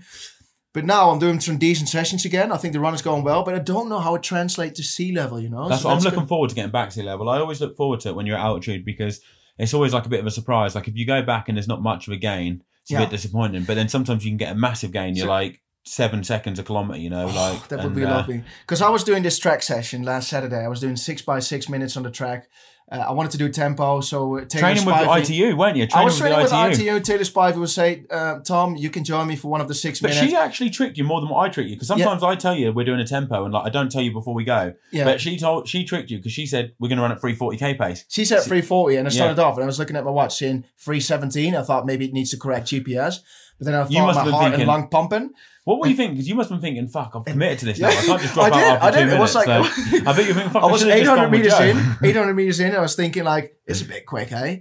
But 0.76 0.84
now 0.84 1.10
I'm 1.10 1.20
doing 1.20 1.40
some 1.40 1.58
decent 1.58 1.88
sessions 1.88 2.26
again. 2.26 2.52
I 2.52 2.58
think 2.58 2.74
the 2.74 2.82
run 2.82 2.94
is 2.94 3.02
going 3.02 3.24
well, 3.24 3.44
but 3.44 3.56
I 3.56 3.60
don't 3.60 3.88
know 3.88 4.00
how 4.00 4.14
it 4.16 4.24
translates 4.24 4.78
to 4.78 4.84
sea 4.84 5.14
level. 5.14 5.40
You 5.40 5.48
know, 5.48 5.70
That's 5.70 5.84
So 5.84 5.88
what 5.88 5.98
I'm 5.98 6.04
looking 6.04 6.28
forward 6.28 6.50
to 6.50 6.56
getting 6.56 6.70
back 6.70 6.90
to 6.90 6.96
sea 6.96 7.04
level. 7.04 7.30
I 7.30 7.40
always 7.40 7.62
look 7.62 7.78
forward 7.78 8.02
to 8.02 8.10
it 8.10 8.16
when 8.16 8.26
you're 8.26 8.36
at 8.36 8.44
altitude 8.44 8.84
because 8.84 9.22
it's 9.58 9.74
always 9.74 9.94
like 9.94 10.06
a 10.06 10.10
bit 10.10 10.20
of 10.20 10.26
a 10.26 10.32
surprise. 10.32 10.76
Like 10.76 10.90
if 10.90 10.98
you 10.98 11.08
go 11.08 11.22
back 11.22 11.48
and 11.48 11.56
there's 11.58 11.70
not 11.70 11.82
much 11.82 12.08
of 12.08 12.14
a 12.14 12.18
gain, 12.18 12.62
it's 12.82 12.92
a 12.92 12.98
bit 12.98 13.10
disappointing. 13.10 13.64
But 13.64 13.76
then 13.76 13.88
sometimes 13.88 14.26
you 14.26 14.32
can 14.32 14.38
get 14.38 14.52
a 14.52 14.56
massive 14.56 14.92
gain. 14.92 15.16
You're 15.16 15.28
So- 15.28 15.32
like 15.32 15.62
seven 15.86 16.26
seconds 16.26 16.60
a 16.60 16.64
kilometer. 16.64 17.00
You 17.00 17.10
know, 17.10 17.28
like 17.28 17.70
that 17.70 17.78
would 17.78 17.86
and, 17.86 17.96
be 17.96 18.04
uh, 18.04 18.10
lovely. 18.10 18.44
Because 18.64 18.82
I 18.82 18.90
was 18.90 19.06
doing 19.06 19.24
this 19.24 19.40
track 19.40 19.64
session 19.64 20.04
last 20.04 20.28
Saturday. 20.28 20.60
I 20.66 20.68
was 20.68 20.82
doing 20.82 20.98
six 20.98 21.22
by 21.22 21.40
six 21.40 21.70
minutes 21.70 21.96
on 21.96 22.04
the 22.04 22.12
track. 22.12 22.50
Uh, 22.92 22.98
I 22.98 23.12
wanted 23.14 23.32
to 23.32 23.40
do 23.40 23.50
tempo, 23.50 24.00
so 24.00 24.38
uh, 24.38 24.46
Taylor 24.46 24.76
Training 24.76 24.86
with 24.86 25.30
ITU, 25.30 25.56
weren't 25.58 25.76
you? 25.76 25.88
I 25.92 26.04
was 26.04 26.20
training 26.20 26.38
with 26.40 26.52
the 26.52 26.70
ITU. 26.70 27.00
Taylor 27.00 27.24
Spivey 27.24 27.56
would 27.56 27.70
say, 27.70 28.06
uh, 28.12 28.40
"Tom, 28.42 28.76
you 28.76 28.92
can 28.92 29.04
join 29.04 29.26
me 29.28 29.36
for 29.36 29.48
one 29.48 29.60
of 29.60 29.68
the 29.68 29.74
six 29.74 30.00
But 30.00 30.10
minutes." 30.12 30.28
she 30.30 30.36
actually 30.36 30.70
tricked 30.70 30.96
you 30.96 31.04
more 31.04 31.20
than 31.20 31.30
what 31.30 31.40
I 31.40 31.50
tricked 31.50 31.70
you. 31.72 31.76
Because 31.78 31.88
sometimes 31.88 32.22
I 32.22 32.36
tell 32.36 32.54
you 32.56 32.72
we're 32.72 32.86
doing 32.86 33.00
a 33.00 33.08
tempo, 33.08 33.44
and 33.44 33.52
like 33.52 33.66
I 33.66 33.70
don't 33.70 33.92
tell 33.92 34.04
you 34.04 34.14
before 34.14 34.36
we 34.36 34.44
go. 34.44 34.74
yeah. 34.92 35.04
But 35.04 35.20
she 35.20 35.36
told 35.40 35.68
she 35.68 35.84
tricked 35.84 36.12
you 36.12 36.18
because 36.18 36.32
she 36.34 36.46
said 36.46 36.74
we're 36.80 36.90
going 36.90 36.98
to 36.98 37.02
run 37.02 37.12
at 37.12 37.20
340k 37.20 37.80
pace. 37.80 38.06
She 38.08 38.24
said 38.24 38.42
340, 38.42 38.98
and 38.98 39.08
I 39.08 39.12
Yeah. 39.12 39.16
started 39.16 39.40
off, 39.40 39.56
and 39.56 39.64
I 39.64 39.66
was 39.66 39.80
looking 39.80 39.96
at 39.96 40.06
my 40.06 40.12
watch 40.12 40.36
saying 40.38 40.66
317. 40.78 41.56
I 41.56 41.64
thought 41.64 41.88
maybe 41.88 42.06
it 42.06 42.14
needs 42.14 42.30
to 42.32 42.38
correct 42.38 42.68
GPS, 42.68 43.22
but 43.58 43.66
then 43.66 43.76
I 43.76 43.88
You 43.88 44.02
must 44.02 44.16
my 44.18 44.24
have 44.24 44.26
been 44.26 44.34
heart 44.34 44.46
and 44.46 44.54
thinking- 44.54 44.68
lung 44.68 44.88
pumping. 44.90 45.30
What 45.64 45.80
were 45.80 45.88
you 45.88 45.96
thinking? 45.96 46.14
Because 46.16 46.28
you 46.30 46.36
must 46.36 46.52
have 46.52 46.62
been 46.62 46.76
thinking, 46.76 46.88
"Fuck, 46.90 47.14
I've 47.16 47.26
committed 47.26 47.58
to 47.60 47.66
this 47.66 47.80
now. 47.82 47.88
I 47.90 47.94
can't 47.96 48.22
just 48.22 48.34
drop 48.36 48.46
I 48.46 48.50
did, 48.56 48.64
out 48.68 48.76
after 48.76 48.86
I 48.86 48.92
two 48.92 48.98
did. 49.10 49.14
Minutes." 49.16 49.36
like 49.36 49.46
so 49.46 49.52
I 49.54 50.14
bet 50.14 50.26
you're 50.26 50.34
thinking, 50.36 50.50
"Fuck, 50.52 50.64
I 50.64 50.68
was 50.68 50.82
should've 50.82 50.96
800 50.96 51.30
meters 51.32 51.60
in. 51.60 51.78
800 52.04 52.34
meters 52.36 52.60
in. 52.60 52.76
I 52.76 52.82
was 52.82 52.96
thinking 52.96 53.24
like 53.24 53.58
it's 53.66 53.82
a 53.82 53.86
bit 53.86 54.06
quick, 54.06 54.32
eh? 54.32 54.58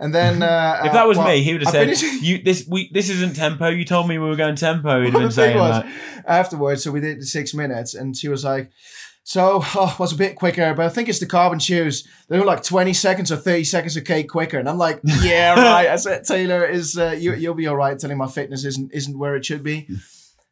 And 0.00 0.12
then 0.14 0.42
uh, 0.42 0.82
If 0.84 0.92
that 0.94 1.06
was 1.06 1.16
uh, 1.16 1.20
well, 1.20 1.28
me, 1.28 1.42
he 1.44 1.52
would 1.52 1.62
have 1.62 1.70
said, 1.72 1.96
"You 2.22 2.42
this 2.42 2.66
we 2.68 2.90
this 2.92 3.08
isn't 3.08 3.36
tempo. 3.36 3.68
You 3.68 3.84
told 3.84 4.08
me 4.08 4.18
we 4.18 4.28
were 4.28 4.34
going 4.36 4.56
tempo." 4.56 4.98
He'd 5.00 5.06
have 5.06 5.14
Well, 5.14 5.22
been 5.22 5.30
saying 5.30 5.56
was, 5.58 5.82
that. 5.82 6.24
afterwards, 6.26 6.82
so 6.82 6.90
we 6.90 7.00
did 7.00 7.20
the 7.20 7.26
six 7.26 7.54
minutes, 7.54 7.94
and 7.94 8.16
she 8.16 8.26
was 8.28 8.42
like, 8.44 8.70
"So 9.28 9.60
oh, 9.74 9.96
was 10.00 10.14
a 10.14 10.16
bit 10.16 10.36
quicker, 10.36 10.72
but 10.72 10.86
I 10.86 10.88
think 10.88 11.10
it's 11.10 11.18
the 11.18 11.26
carbon 11.26 11.58
shoes. 11.58 12.08
They 12.28 12.38
were 12.38 12.46
like 12.46 12.62
twenty 12.62 12.94
seconds 12.94 13.30
or 13.30 13.36
thirty 13.36 13.64
seconds 13.64 13.94
a 13.96 14.00
k 14.00 14.24
quicker." 14.24 14.58
And 14.58 14.68
I'm 14.68 14.78
like, 14.78 15.00
"Yeah, 15.04 15.54
right." 15.54 15.88
I 15.88 15.96
said, 15.96 16.24
"Taylor, 16.24 16.64
is 16.64 16.96
uh, 16.96 17.14
you 17.18 17.34
you'll 17.34 17.54
be 17.54 17.66
all 17.66 17.76
right." 17.76 17.98
Telling 17.98 18.16
my 18.16 18.26
fitness 18.26 18.64
isn't 18.64 18.90
isn't 18.92 19.18
where 19.18 19.36
it 19.36 19.44
should 19.44 19.62
be. 19.62 19.88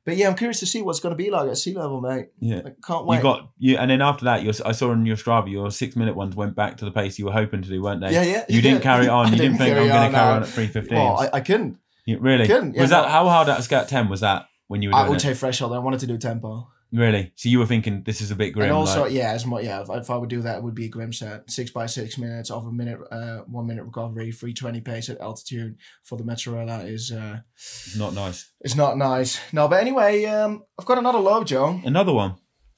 But 0.06 0.16
yeah, 0.16 0.28
I'm 0.28 0.37
curious 0.37 0.61
to 0.61 0.66
see 0.66 0.83
what's 0.83 1.00
going 1.00 1.11
to 1.11 1.16
be 1.16 1.30
like 1.30 1.50
at 1.50 1.59
sea 1.59 1.75
level, 1.75 2.00
mate. 2.00 2.28
Yeah. 2.38 2.61
I 2.64 2.71
can't 2.87 3.06
wait. 3.06 3.16
You 3.16 3.23
got 3.25 3.50
you, 3.59 3.76
and 3.76 3.90
then 3.90 4.00
after 4.00 4.26
that, 4.26 4.45
your, 4.45 4.54
I 4.64 4.71
saw 4.71 4.92
in 4.92 5.04
your 5.04 5.16
Strava, 5.16 5.50
your 5.50 5.68
six 5.73 5.97
minute 5.97 6.14
ones 6.14 6.37
went 6.37 6.54
back 6.54 6.76
to 6.76 6.85
the 6.85 6.92
pace 6.92 7.18
you 7.18 7.25
were 7.25 7.33
hoping 7.33 7.61
to 7.61 7.68
do, 7.68 7.83
weren't 7.83 8.00
they? 8.00 8.12
yeah, 8.12 8.23
yeah. 8.23 8.45
You 8.49 8.62
didn't 8.62 8.78
yeah. 8.78 8.83
carry 8.85 9.09
on. 9.09 9.26
I 9.26 9.30
You 9.30 9.37
didn't, 9.37 9.59
think 9.59 9.76
I'm 9.76 9.88
going 9.88 10.12
to 10.12 10.16
carry 10.16 10.37
on 10.37 10.42
at 10.45 10.49
three 10.49 10.68
fifteen. 10.68 10.97
Well, 10.97 11.18
I, 11.18 11.38
I 11.38 11.40
couldn't. 11.40 11.78
You, 12.04 12.21
really? 12.21 12.47
couldn't, 12.47 12.76
yeah, 12.76 12.83
was 12.83 12.90
that 12.90 13.11
how 13.11 13.28
hard 13.28 13.49
at 13.49 13.61
Scat 13.64 13.88
Ten 13.88 14.09
was 14.09 14.21
that 14.21 14.47
when 14.68 14.80
you 14.80 14.90
were 14.90 14.95
I 14.95 15.09
would 15.09 15.16
it? 15.16 15.23
say 15.23 15.35
threshold. 15.35 15.73
I 15.73 15.80
wanted 15.80 15.99
to 16.00 16.06
do 16.06 16.18
tempo. 16.18 16.68
Really? 16.93 17.33
So 17.35 17.49
you 17.49 17.59
were 17.59 17.66
thinking 17.66 18.02
this 18.05 18.21
is 18.21 18.31
a 18.31 18.37
bit 18.37 18.50
grim. 18.52 18.64
and 18.66 18.73
also, 18.73 19.02
like, 19.02 19.12
yeah, 19.12 19.33
as 19.33 19.45
much, 19.45 19.64
yeah, 19.64 19.83
if, 19.83 19.90
if 19.90 20.09
I 20.09 20.16
would 20.16 20.28
do 20.31 20.43
that, 20.43 20.59
it 20.59 20.62
would 20.62 20.75
be 20.75 20.87
a 20.87 20.88
grim 20.88 21.12
set. 21.12 21.50
Six 21.50 21.71
by 21.71 21.87
six 21.87 22.16
minutes 22.16 22.50
off 22.50 22.64
a 22.64 22.71
minute, 22.73 22.99
uh, 23.11 23.38
one 23.49 23.66
minute 23.66 23.85
recovery, 23.85 24.31
three 24.33 24.55
twenty 24.55 24.81
pace 24.81 25.09
at 25.11 25.21
altitude 25.21 25.76
for 26.05 26.16
the 26.16 26.25
mozzarella 26.25 26.85
is 26.85 27.11
uh, 27.12 27.38
it's 27.55 27.97
not 27.97 28.14
nice. 28.14 28.50
It's 28.61 28.76
not 28.76 28.97
nice. 28.97 29.40
No, 29.52 29.66
but 29.69 29.81
anyway, 29.81 30.25
um, 30.26 30.62
I've 30.78 30.87
got 30.87 30.99
another 30.99 31.19
low, 31.19 31.43
Joe. 31.45 31.81
Another 31.85 32.12
one. 32.12 32.37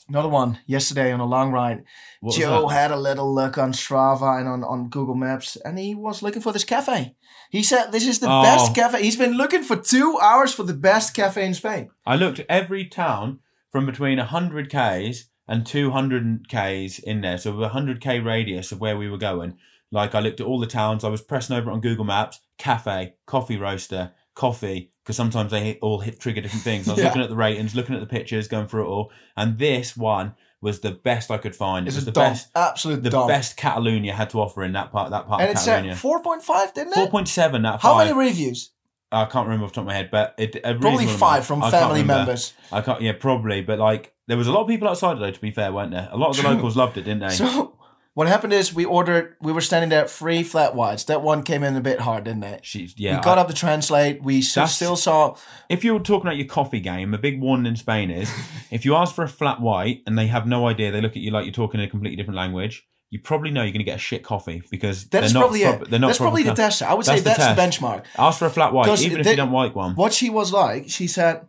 Another 0.09 0.29
one 0.31 0.59
yesterday 0.67 1.13
on 1.13 1.21
a 1.21 1.27
long 1.27 1.53
ride. 1.53 1.85
What 2.21 2.35
Joe 2.35 2.69
had 2.69 2.91
a 2.91 2.97
little 2.97 3.33
look 3.35 3.59
on 3.59 3.73
Strava 3.75 4.39
and 4.41 4.49
on, 4.49 4.65
on 4.65 4.89
Google 4.89 5.15
Maps, 5.15 5.57
and 5.57 5.79
he 5.79 5.95
was 5.95 6.23
looking 6.23 6.41
for 6.41 6.51
this 6.51 6.65
cafe. 6.65 7.15
He 7.51 7.63
said 7.63 7.93
this 7.93 8.07
is 8.09 8.19
the 8.19 8.27
Oh. 8.31 8.43
best 8.43 8.75
cafe. 8.75 9.03
He's 9.03 9.17
been 9.19 9.35
looking 9.37 9.63
for 9.63 9.77
two 9.77 10.19
hours 10.19 10.55
for 10.55 10.63
the 10.63 10.73
best 10.73 11.13
cafe 11.13 11.45
in 11.45 11.53
Spain. 11.53 11.91
I 12.07 12.17
looked 12.17 12.39
at 12.39 12.47
every 12.49 12.87
town 12.87 13.41
from 13.71 13.87
between 13.87 14.19
100 14.19 14.71
k's 14.71 15.31
and 15.47 15.67
200 15.67 16.49
k's 16.49 16.99
in 16.99 17.21
there, 17.23 17.39
so 17.39 17.63
a 17.63 17.71
100k 17.71 18.25
radius 18.25 18.73
of 18.73 18.81
where 18.81 18.97
we 18.97 19.09
were 19.09 19.19
going. 19.19 19.57
Like 19.91 20.15
I 20.15 20.21
looked 20.21 20.41
at 20.41 20.47
all 20.47 20.61
the 20.61 20.67
towns. 20.67 21.05
I 21.05 21.09
was 21.09 21.23
pressing 21.23 21.57
over 21.57 21.71
on 21.71 21.81
Google 21.81 22.05
Maps. 22.05 22.41
Cafe, 22.59 23.15
coffee 23.27 23.57
roaster, 23.57 24.13
coffee, 24.35 24.91
because 25.03 25.17
sometimes 25.17 25.51
they 25.53 25.63
hit, 25.65 25.79
all 25.81 26.01
hit 26.01 26.19
trigger 26.21 26.41
different 26.41 26.65
things. 26.65 26.89
I 26.89 26.93
was 26.93 26.99
Yeah. 27.03 27.07
looking 27.07 27.23
at 27.23 27.29
the 27.31 27.37
ratings, 27.37 27.75
looking 27.75 27.95
at 27.95 28.01
the 28.01 28.07
pictures, 28.07 28.49
going 28.49 28.67
through 28.67 28.85
it 28.85 28.89
all, 28.89 29.13
and 29.37 29.59
this 29.59 29.97
one 29.97 30.35
was 30.61 30.81
the 30.81 30.91
best 30.91 31.31
I 31.31 31.39
could 31.39 31.55
find. 31.55 31.87
It 31.87 31.95
was 31.95 32.05
the 32.05 32.11
dump, 32.11 32.33
best, 32.35 32.49
absolute 32.57 33.05
the 33.05 33.11
dump. 33.11 33.29
best 33.29 33.57
Catalonia 33.57 34.13
had 34.13 34.29
to 34.31 34.41
offer 34.41 34.65
in 34.65 34.73
that 34.73 34.91
part. 34.91 35.11
That 35.11 35.29
part 35.29 35.41
and 35.41 35.51
of 35.51 35.57
it 35.57 35.59
said 35.61 35.71
Catalonia. 35.77 35.97
four 35.97 36.21
point 36.21 36.43
five, 36.43 36.75
didn't 36.75 36.93
it? 36.93 36.97
Four 36.97 37.09
point 37.09 37.29
seven 37.29 37.65
of 37.65 37.81
How 37.81 37.95
five. 37.95 38.09
many 38.09 38.19
reviews? 38.29 38.73
I 39.11 39.25
can't 39.25 39.47
remember 39.47 39.65
off 39.65 39.73
the 39.73 39.77
top 39.77 39.83
of 39.83 39.87
my 39.87 39.95
head, 39.95 40.11
but 40.11 40.35
it, 40.39 40.63
Probably 40.63 41.07
five 41.07 41.47
from 41.47 41.63
I 41.63 41.71
family 41.71 42.03
members. 42.03 42.53
I 42.71 42.83
can't. 42.83 43.01
Yeah, 43.01 43.13
probably. 43.19 43.63
But 43.63 43.79
like 43.79 44.15
There 44.27 44.37
was 44.37 44.47
a 44.47 44.53
lot 44.53 44.63
of 44.63 44.69
people 44.69 44.89
outside 44.89 45.19
though. 45.19 45.31
To 45.31 45.41
be 45.41 45.51
fair, 45.51 45.73
weren't 45.73 45.93
there? 45.93 46.09
A 46.11 46.17
lot 46.17 46.31
of 46.31 46.37
the 46.37 46.43
True. 46.43 46.53
locals 46.53 46.77
loved 46.77 46.99
it, 46.99 47.03
didn't 47.03 47.21
they? 47.21 47.31
So 47.31 47.79
what 48.19 48.27
happened 48.27 48.53
is 48.53 48.75
we 48.75 48.85
ordered. 48.85 49.37
We 49.41 49.53
were 49.53 49.61
standing 49.61 49.91
there, 49.91 50.09
free 50.09 50.43
flat 50.43 50.75
whites. 50.75 51.05
That 51.05 51.23
one 51.23 51.43
came 51.43 51.63
in 51.63 51.77
a 51.77 51.81
bit 51.81 52.01
hard, 52.01 52.25
didn't 52.25 52.43
it? 52.43 52.67
She's 52.67 52.95
yeah. 52.99 53.17
we 53.17 53.23
got 53.23 53.39
I- 53.39 53.43
up 53.43 53.49
to 53.49 53.55
translate. 53.55 54.23
We 54.23 54.43
still 54.43 54.97
saw. 54.97 55.37
if 55.69 55.85
you're 55.85 56.01
talking 56.01 56.27
about 56.27 56.37
your 56.37 56.49
coffee 56.49 56.81
game, 56.81 57.15
a 57.15 57.19
big 57.19 57.41
warning 57.41 57.67
in 57.67 57.77
Spain 57.77 58.11
is 58.11 58.29
if 58.71 58.85
you 58.85 58.95
ask 58.97 59.15
for 59.15 59.23
a 59.25 59.29
flat 59.29 59.61
white 59.61 60.03
and 60.07 60.19
they 60.19 60.27
have 60.27 60.47
no 60.47 60.67
idea, 60.67 60.91
they 60.91 61.01
look 61.01 61.13
at 61.13 61.23
you 61.23 61.31
like 61.31 61.45
you're 61.45 61.53
talking 61.53 61.81
in 61.81 61.87
a 61.87 61.91
completely 61.91 62.17
different 62.17 62.37
language. 62.37 62.87
You 63.11 63.19
probably 63.21 63.51
know 63.51 63.63
you're 63.63 63.73
going 63.73 63.79
to 63.79 63.85
get 63.85 63.97
a 63.97 63.99
shit 64.01 64.23
coffee 64.23 64.63
because 64.71 65.07
That 65.09 65.25
is 65.25 65.33
they're 65.33 65.41
not 65.41 65.47
probably 65.49 65.63
it. 65.63 65.91
They're 65.91 65.99
not 65.99 66.09
That's 66.09 66.19
probably 66.19 66.43
the 66.43 66.53
test. 66.55 66.83
I 66.83 66.93
would 66.93 67.07
say 67.07 67.21
That's 67.21 67.39
the 67.39 67.55
that's 67.55 67.79
the, 67.79 67.87
benchmark. 67.87 68.05
Ask 68.19 68.39
for 68.39 68.47
a 68.47 68.51
flat 68.51 68.73
white, 68.75 69.01
even 69.01 69.21
if 69.21 69.25
they- 69.25 69.31
you 69.31 69.37
don't 69.37 69.53
like 69.53 69.75
one. 69.75 69.95
What 69.95 70.13
she 70.13 70.29
was 70.29 70.53
like, 70.53 70.91
she 70.91 71.07
said, 71.07 71.47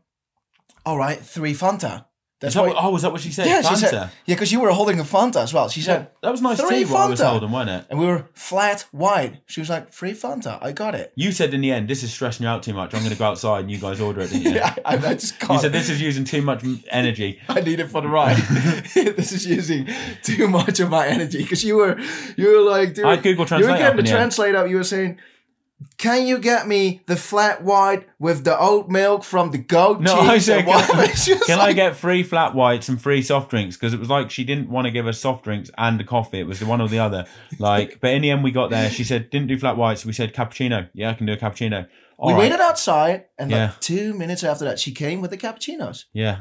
"All 0.85 0.97
right, 0.97 1.19
three 1.19 1.53
Fanta." 1.53 2.05
That's 2.39 2.55
that 2.55 2.61
why. 2.61 2.67
what, 2.69 2.77
oh, 2.83 2.95
is 2.95 3.01
that 3.01 3.11
what 3.11 3.19
she 3.19 3.31
said? 3.31 3.47
yeah, 3.47 3.61
Fanta. 3.61 3.69
she 3.69 3.75
said. 3.75 3.93
Yeah, 4.25 4.35
because 4.35 4.49
you 4.51 4.61
were 4.61 4.71
holding 4.71 4.97
a 4.99 5.03
Fanta 5.03 5.43
as 5.43 5.53
well. 5.53 5.67
She 5.67 5.81
said, 5.81 6.01
Yeah, 6.01 6.07
that 6.21 6.31
was 6.31 6.41
nice 6.41 6.59
three 6.61 6.85
tea 6.85 6.91
what 6.91 7.01
I 7.01 7.09
was 7.09 7.19
holding, 7.19 7.51
wasn't 7.51 7.81
it? 7.81 7.87
and 7.89 7.99
we 7.99 8.05
were 8.05 8.29
flat 8.33 8.85
white. 8.91 9.41
She 9.47 9.59
was 9.59 9.69
like, 9.69 9.91
"Free 9.91 10.13
Fanta, 10.13 10.57
I 10.61 10.71
got 10.71 10.95
it." 10.95 11.11
You 11.15 11.33
said 11.33 11.53
in 11.53 11.59
the 11.59 11.71
end, 11.71 11.89
this 11.89 12.01
is 12.01 12.13
stressing 12.13 12.45
you 12.45 12.49
out 12.49 12.63
too 12.63 12.73
much. 12.73 12.93
I'm 12.93 13.01
going 13.01 13.11
to 13.11 13.19
go 13.19 13.25
outside 13.25 13.61
and 13.61 13.71
you 13.71 13.77
guys 13.77 13.99
order 13.99 14.21
it, 14.21 14.29
didn't 14.29 14.43
you? 14.43 14.51
Yeah, 14.59 14.73
I, 14.85 14.95
I 14.95 15.13
just 15.15 15.37
got 15.39 15.53
You 15.53 15.59
said 15.59 15.73
this 15.73 15.89
is 15.89 16.01
using 16.01 16.23
too 16.23 16.41
much 16.41 16.63
energy. 16.89 17.41
I 17.49 17.59
need 17.59 17.81
it 17.81 17.87
for 17.87 18.01
the 18.01 18.07
ride. 18.07 18.37
this 18.95 19.31
is 19.33 19.45
using 19.45 19.87
too 20.23 20.47
much 20.47 20.79
of 20.79 20.89
my 20.89 21.07
energy 21.07 21.39
because 21.39 21.63
you 21.65 21.75
were, 21.75 21.99
you 22.37 22.47
were 22.55 22.61
like, 22.61 22.93
dude, 22.93 23.05
I 23.05 23.17
Google 23.17 23.31
you 23.31 23.39
were 23.39 23.45
Translate 23.47 23.77
getting 23.79 23.95
the 23.95 23.99
in 23.99 24.05
the 24.05 24.11
end. 24.11 24.17
translate 24.17 24.55
up. 24.55 24.69
You 24.69 24.77
were 24.77 24.83
saying, 24.83 25.19
"Can 25.97 26.25
you 26.27 26.37
get 26.39 26.67
me 26.67 27.01
the 27.07 27.15
flat 27.15 27.63
white 27.63 28.07
with 28.19 28.43
the 28.43 28.57
oat 28.59 28.89
milk 28.89 29.23
from 29.23 29.51
the 29.51 29.57
goat 29.57 30.01
No, 30.01 30.15
cheese?" 30.15 30.29
I 30.29 30.37
said, 30.37 30.65
can, 30.65 31.39
can 31.45 31.59
I 31.59 31.73
get 31.73 31.95
free 31.95 32.23
flat 32.23 32.55
whites 32.55 32.89
and 32.89 33.01
free 33.01 33.21
soft 33.21 33.49
drinks? 33.49 33.75
Because 33.77 33.93
it 33.93 33.99
was 33.99 34.09
like 34.09 34.31
she 34.31 34.43
didn't 34.43 34.69
want 34.69 34.85
to 34.85 34.91
give 34.91 35.07
us 35.07 35.19
soft 35.19 35.43
drinks 35.43 35.69
and 35.77 35.99
a 35.99 36.03
coffee. 36.03 36.39
It 36.39 36.47
was 36.47 36.59
the 36.59 36.65
one 36.65 36.81
or 36.81 36.87
the 36.87 36.99
other. 36.99 37.25
Like, 37.59 37.99
but 38.01 38.11
in 38.11 38.21
the 38.21 38.31
end, 38.31 38.43
we 38.43 38.51
got 38.51 38.69
there. 38.69 38.89
She 38.89 39.03
said 39.03 39.29
didn't 39.29 39.47
do 39.47 39.57
flat 39.57 39.77
whites. 39.77 40.05
We 40.05 40.13
said 40.13 40.33
cappuccino. 40.33 40.89
Yeah, 40.93 41.11
I 41.11 41.13
can 41.13 41.25
do 41.25 41.33
a 41.33 41.37
cappuccino. 41.37 41.83
We 41.87 41.87
All 42.17 42.31
right. 42.31 42.39
waited 42.39 42.59
outside, 42.59 43.25
and 43.37 43.49
Yeah. 43.49 43.67
like 43.67 43.79
two 43.79 44.13
minutes 44.13 44.43
after 44.43 44.65
that, 44.65 44.77
she 44.79 44.91
came 44.91 45.21
with 45.21 45.31
the 45.31 45.37
cappuccinos. 45.37 46.03
Yeah, 46.11 46.39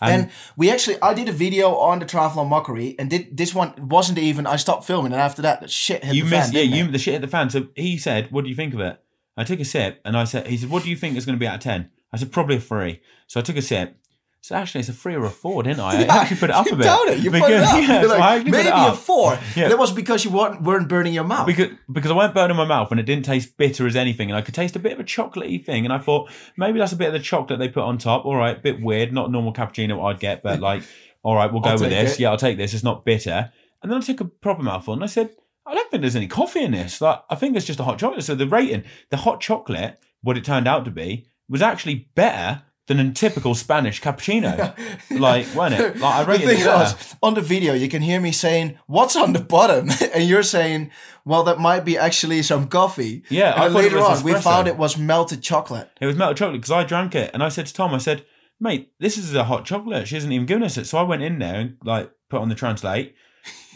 And, 0.00 0.30
we 0.56 0.70
actually, 0.70 0.96
I 1.02 1.14
did 1.14 1.28
a 1.28 1.32
video 1.32 1.74
on 1.74 1.98
the 1.98 2.06
Triathlon 2.06 2.48
Mockery, 2.48 2.94
and 2.98 3.10
did, 3.10 3.36
this 3.36 3.54
one 3.54 3.74
wasn't 3.76 4.18
even. 4.18 4.46
I 4.46 4.56
stopped 4.56 4.84
filming, 4.84 5.12
and 5.12 5.20
after 5.20 5.42
that, 5.42 5.60
the 5.60 5.68
shit 5.68 6.04
hit 6.04 6.14
you 6.14 6.24
the 6.24 6.30
missed. 6.30 6.52
fan. 6.52 6.64
Yeah, 6.68 6.76
you 6.76 6.84
it? 6.86 6.92
the 6.92 6.98
shit 6.98 7.14
hit 7.14 7.20
the 7.20 7.28
fan. 7.28 7.50
So 7.50 7.68
he 7.74 7.98
said, 7.98 8.30
"What 8.32 8.44
do 8.44 8.50
you 8.50 8.56
think 8.56 8.72
of 8.74 8.80
it?" 8.80 9.00
I 9.36 9.44
took 9.44 9.60
a 9.60 9.64
sip 9.64 10.00
and 10.04 10.16
I 10.16 10.24
said, 10.24 10.46
"He 10.46 10.56
said, 10.56 10.70
what 10.70 10.82
do 10.82 10.90
you 10.90 10.96
think 10.96 11.16
is 11.16 11.24
going 11.24 11.36
to 11.36 11.40
be 11.40 11.46
out 11.46 11.56
of 11.56 11.60
10? 11.60 11.90
I 12.12 12.16
said, 12.16 12.32
"Probably 12.32 12.56
a 12.56 12.60
three." 12.60 13.00
So 13.26 13.40
I 13.40 13.42
took 13.42 13.56
a 13.56 13.62
sip. 13.62 13.96
So 14.42 14.54
actually, 14.54 14.80
it's 14.80 14.88
a 14.88 14.94
three 14.94 15.14
or 15.14 15.24
a 15.24 15.30
four, 15.30 15.62
didn't 15.62 15.80
I? 15.80 16.02
I 16.08 16.22
actually 16.22 16.38
put 16.38 16.50
it 16.50 16.56
up 16.56 16.66
a 16.66 16.74
bit. 16.74 16.86
Told 16.86 17.08
it. 17.08 17.18
You 17.18 17.30
put 17.30 17.50
it 17.50 17.60
up. 17.60 17.82
yeah, 17.82 18.02
so 18.02 18.08
like, 18.08 18.44
maybe 18.44 18.68
it 18.68 18.72
a 18.74 18.94
four. 18.94 19.38
Yeah. 19.54 19.68
That 19.68 19.78
was 19.78 19.92
because 19.92 20.24
you 20.24 20.30
weren't, 20.30 20.62
weren't 20.62 20.88
burning 20.88 21.12
your 21.12 21.24
mouth. 21.24 21.46
because 21.46 21.68
because 21.92 22.10
I 22.10 22.16
weren't 22.16 22.32
burning 22.32 22.56
my 22.56 22.64
mouth 22.64 22.90
and 22.90 22.98
it 22.98 23.04
didn't 23.04 23.26
taste 23.26 23.56
bitter 23.58 23.86
as 23.86 23.96
anything, 23.96 24.30
and 24.30 24.36
I 24.36 24.40
could 24.40 24.54
taste 24.54 24.76
a 24.76 24.78
bit 24.78 24.92
of 24.92 25.00
a 25.00 25.04
chocolatey 25.04 25.62
thing, 25.62 25.84
and 25.84 25.92
I 25.92 25.98
thought 25.98 26.30
maybe 26.56 26.78
that's 26.78 26.92
a 26.92 26.96
bit 26.96 27.08
of 27.08 27.12
the 27.12 27.20
chocolate 27.20 27.58
they 27.58 27.68
put 27.68 27.84
on 27.84 27.98
top. 27.98 28.24
All 28.24 28.36
right, 28.36 28.56
a 28.56 28.60
bit 28.60 28.80
weird, 28.80 29.12
not 29.12 29.30
normal 29.30 29.52
cappuccino 29.52 30.02
I'd 30.10 30.20
get, 30.20 30.42
but 30.42 30.60
like, 30.68 30.82
all 31.22 31.34
right, 31.34 31.52
we'll 31.52 31.60
go 31.60 31.72
with 31.72 31.90
this. 31.90 32.14
it. 32.14 32.20
Yeah, 32.20 32.30
I'll 32.30 32.38
take 32.38 32.56
this. 32.56 32.72
It's 32.72 32.84
not 32.84 33.04
bitter. 33.04 33.52
And 33.82 33.90
then 33.92 33.98
I 33.98 34.00
took 34.00 34.20
a 34.20 34.24
proper 34.24 34.62
mouthful, 34.62 34.94
and 34.94 35.02
I 35.02 35.06
said, 35.06 35.30
I 35.66 35.74
don't 35.74 35.90
think 35.90 36.00
there's 36.00 36.16
any 36.16 36.26
coffee 36.28 36.64
in 36.64 36.72
this. 36.72 37.00
Like, 37.00 37.22
I 37.28 37.34
think 37.34 37.56
it's 37.56 37.66
just 37.66 37.80
a 37.80 37.84
hot 37.84 37.98
chocolate. 37.98 38.24
So 38.24 38.34
the 38.34 38.46
rating, 38.46 38.84
the 39.10 39.18
hot 39.18 39.40
chocolate, 39.40 39.98
what 40.22 40.36
it 40.36 40.44
turned 40.44 40.66
out 40.66 40.84
to 40.86 40.90
be, 40.90 41.26
was 41.48 41.62
actually 41.62 42.08
better 42.14 42.62
than 42.90 42.98
a 42.98 43.12
typical 43.12 43.54
Spanish 43.54 44.02
cappuccino. 44.02 44.74
like, 45.10 45.46
wasn't 45.54 45.80
it? 45.80 45.98
Like, 45.98 46.28
I 46.28 46.36
the 46.36 46.38
thing 46.44 46.60
it 46.60 46.66
was, 46.66 47.16
on 47.22 47.34
the 47.34 47.40
video, 47.40 47.72
you 47.72 47.88
can 47.88 48.02
hear 48.02 48.20
me 48.20 48.32
saying, 48.32 48.78
"What's 48.86 49.14
on 49.14 49.32
the 49.32 49.40
bottom?" 49.40 49.90
and 50.14 50.24
you're 50.24 50.42
saying, 50.42 50.90
"Well, 51.24 51.44
that 51.44 51.60
might 51.60 51.84
be 51.84 51.96
actually 51.96 52.42
some 52.42 52.66
coffee." 52.66 53.22
Yeah, 53.30 53.52
and 53.52 53.62
I 53.62 53.64
then 53.68 53.72
thought 53.72 53.84
it 53.84 53.92
later 53.92 54.04
on, 54.04 54.22
we 54.24 54.34
found 54.34 54.66
it 54.66 54.76
was 54.76 54.98
melted 54.98 55.40
chocolate. 55.40 55.88
It 56.00 56.06
was 56.06 56.16
melted 56.16 56.38
chocolate 56.38 56.60
because 56.60 56.72
I 56.72 56.82
drank 56.82 57.14
it 57.14 57.30
and 57.32 57.44
I 57.44 57.48
said 57.48 57.66
to 57.66 57.72
Tom, 57.72 57.94
I 57.94 57.98
said, 57.98 58.26
mate, 58.58 58.92
this 58.98 59.16
is 59.16 59.34
a 59.34 59.44
hot 59.44 59.64
chocolate. 59.64 60.08
She 60.08 60.16
hasn't 60.16 60.32
even 60.32 60.46
given 60.46 60.64
us 60.64 60.76
it. 60.76 60.86
So 60.86 60.98
I 60.98 61.02
went 61.02 61.22
in 61.22 61.38
there 61.38 61.60
and 61.60 61.76
like 61.84 62.10
put 62.28 62.40
on 62.40 62.48
the 62.48 62.54
translate. 62.54 63.14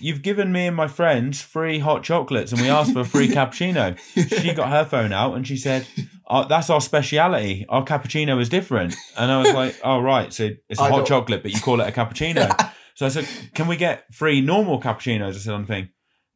You've 0.00 0.22
given 0.22 0.52
me 0.52 0.66
and 0.66 0.76
my 0.76 0.88
friends 0.88 1.40
free 1.40 1.78
hot 1.78 2.02
chocolates 2.02 2.52
and 2.52 2.60
we 2.60 2.68
asked 2.68 2.92
for 2.92 3.00
a 3.00 3.04
free 3.04 3.28
cappuccino. 3.36 3.96
She 4.40 4.52
got 4.52 4.70
her 4.70 4.84
phone 4.84 5.12
out 5.12 5.34
and 5.34 5.46
she 5.46 5.56
said, 5.56 5.86
that's 6.48 6.70
our 6.70 6.80
speciality. 6.80 7.66
Our 7.68 7.84
cappuccino 7.84 8.40
is 8.40 8.48
different. 8.48 8.94
And 9.16 9.30
I 9.30 9.38
was 9.42 9.52
like, 9.54 9.78
oh, 9.84 10.00
right. 10.00 10.32
So 10.32 10.50
it's 10.68 10.80
a 10.80 10.84
I 10.84 10.88
hot 10.90 10.96
don't- 10.98 11.06
chocolate, 11.06 11.42
but 11.42 11.52
you 11.52 11.60
call 11.60 11.80
it 11.80 11.88
a 11.88 11.92
cappuccino. 11.92 12.48
so 12.94 13.06
I 13.06 13.08
said, 13.08 13.28
can 13.54 13.66
we 13.66 13.76
get 13.76 14.12
free 14.14 14.40
normal 14.40 14.80
cappuccinos? 14.80 15.34
I 15.34 15.38
said 15.38 15.54
on 15.54 15.62
the 15.62 15.66
thing. 15.68 15.88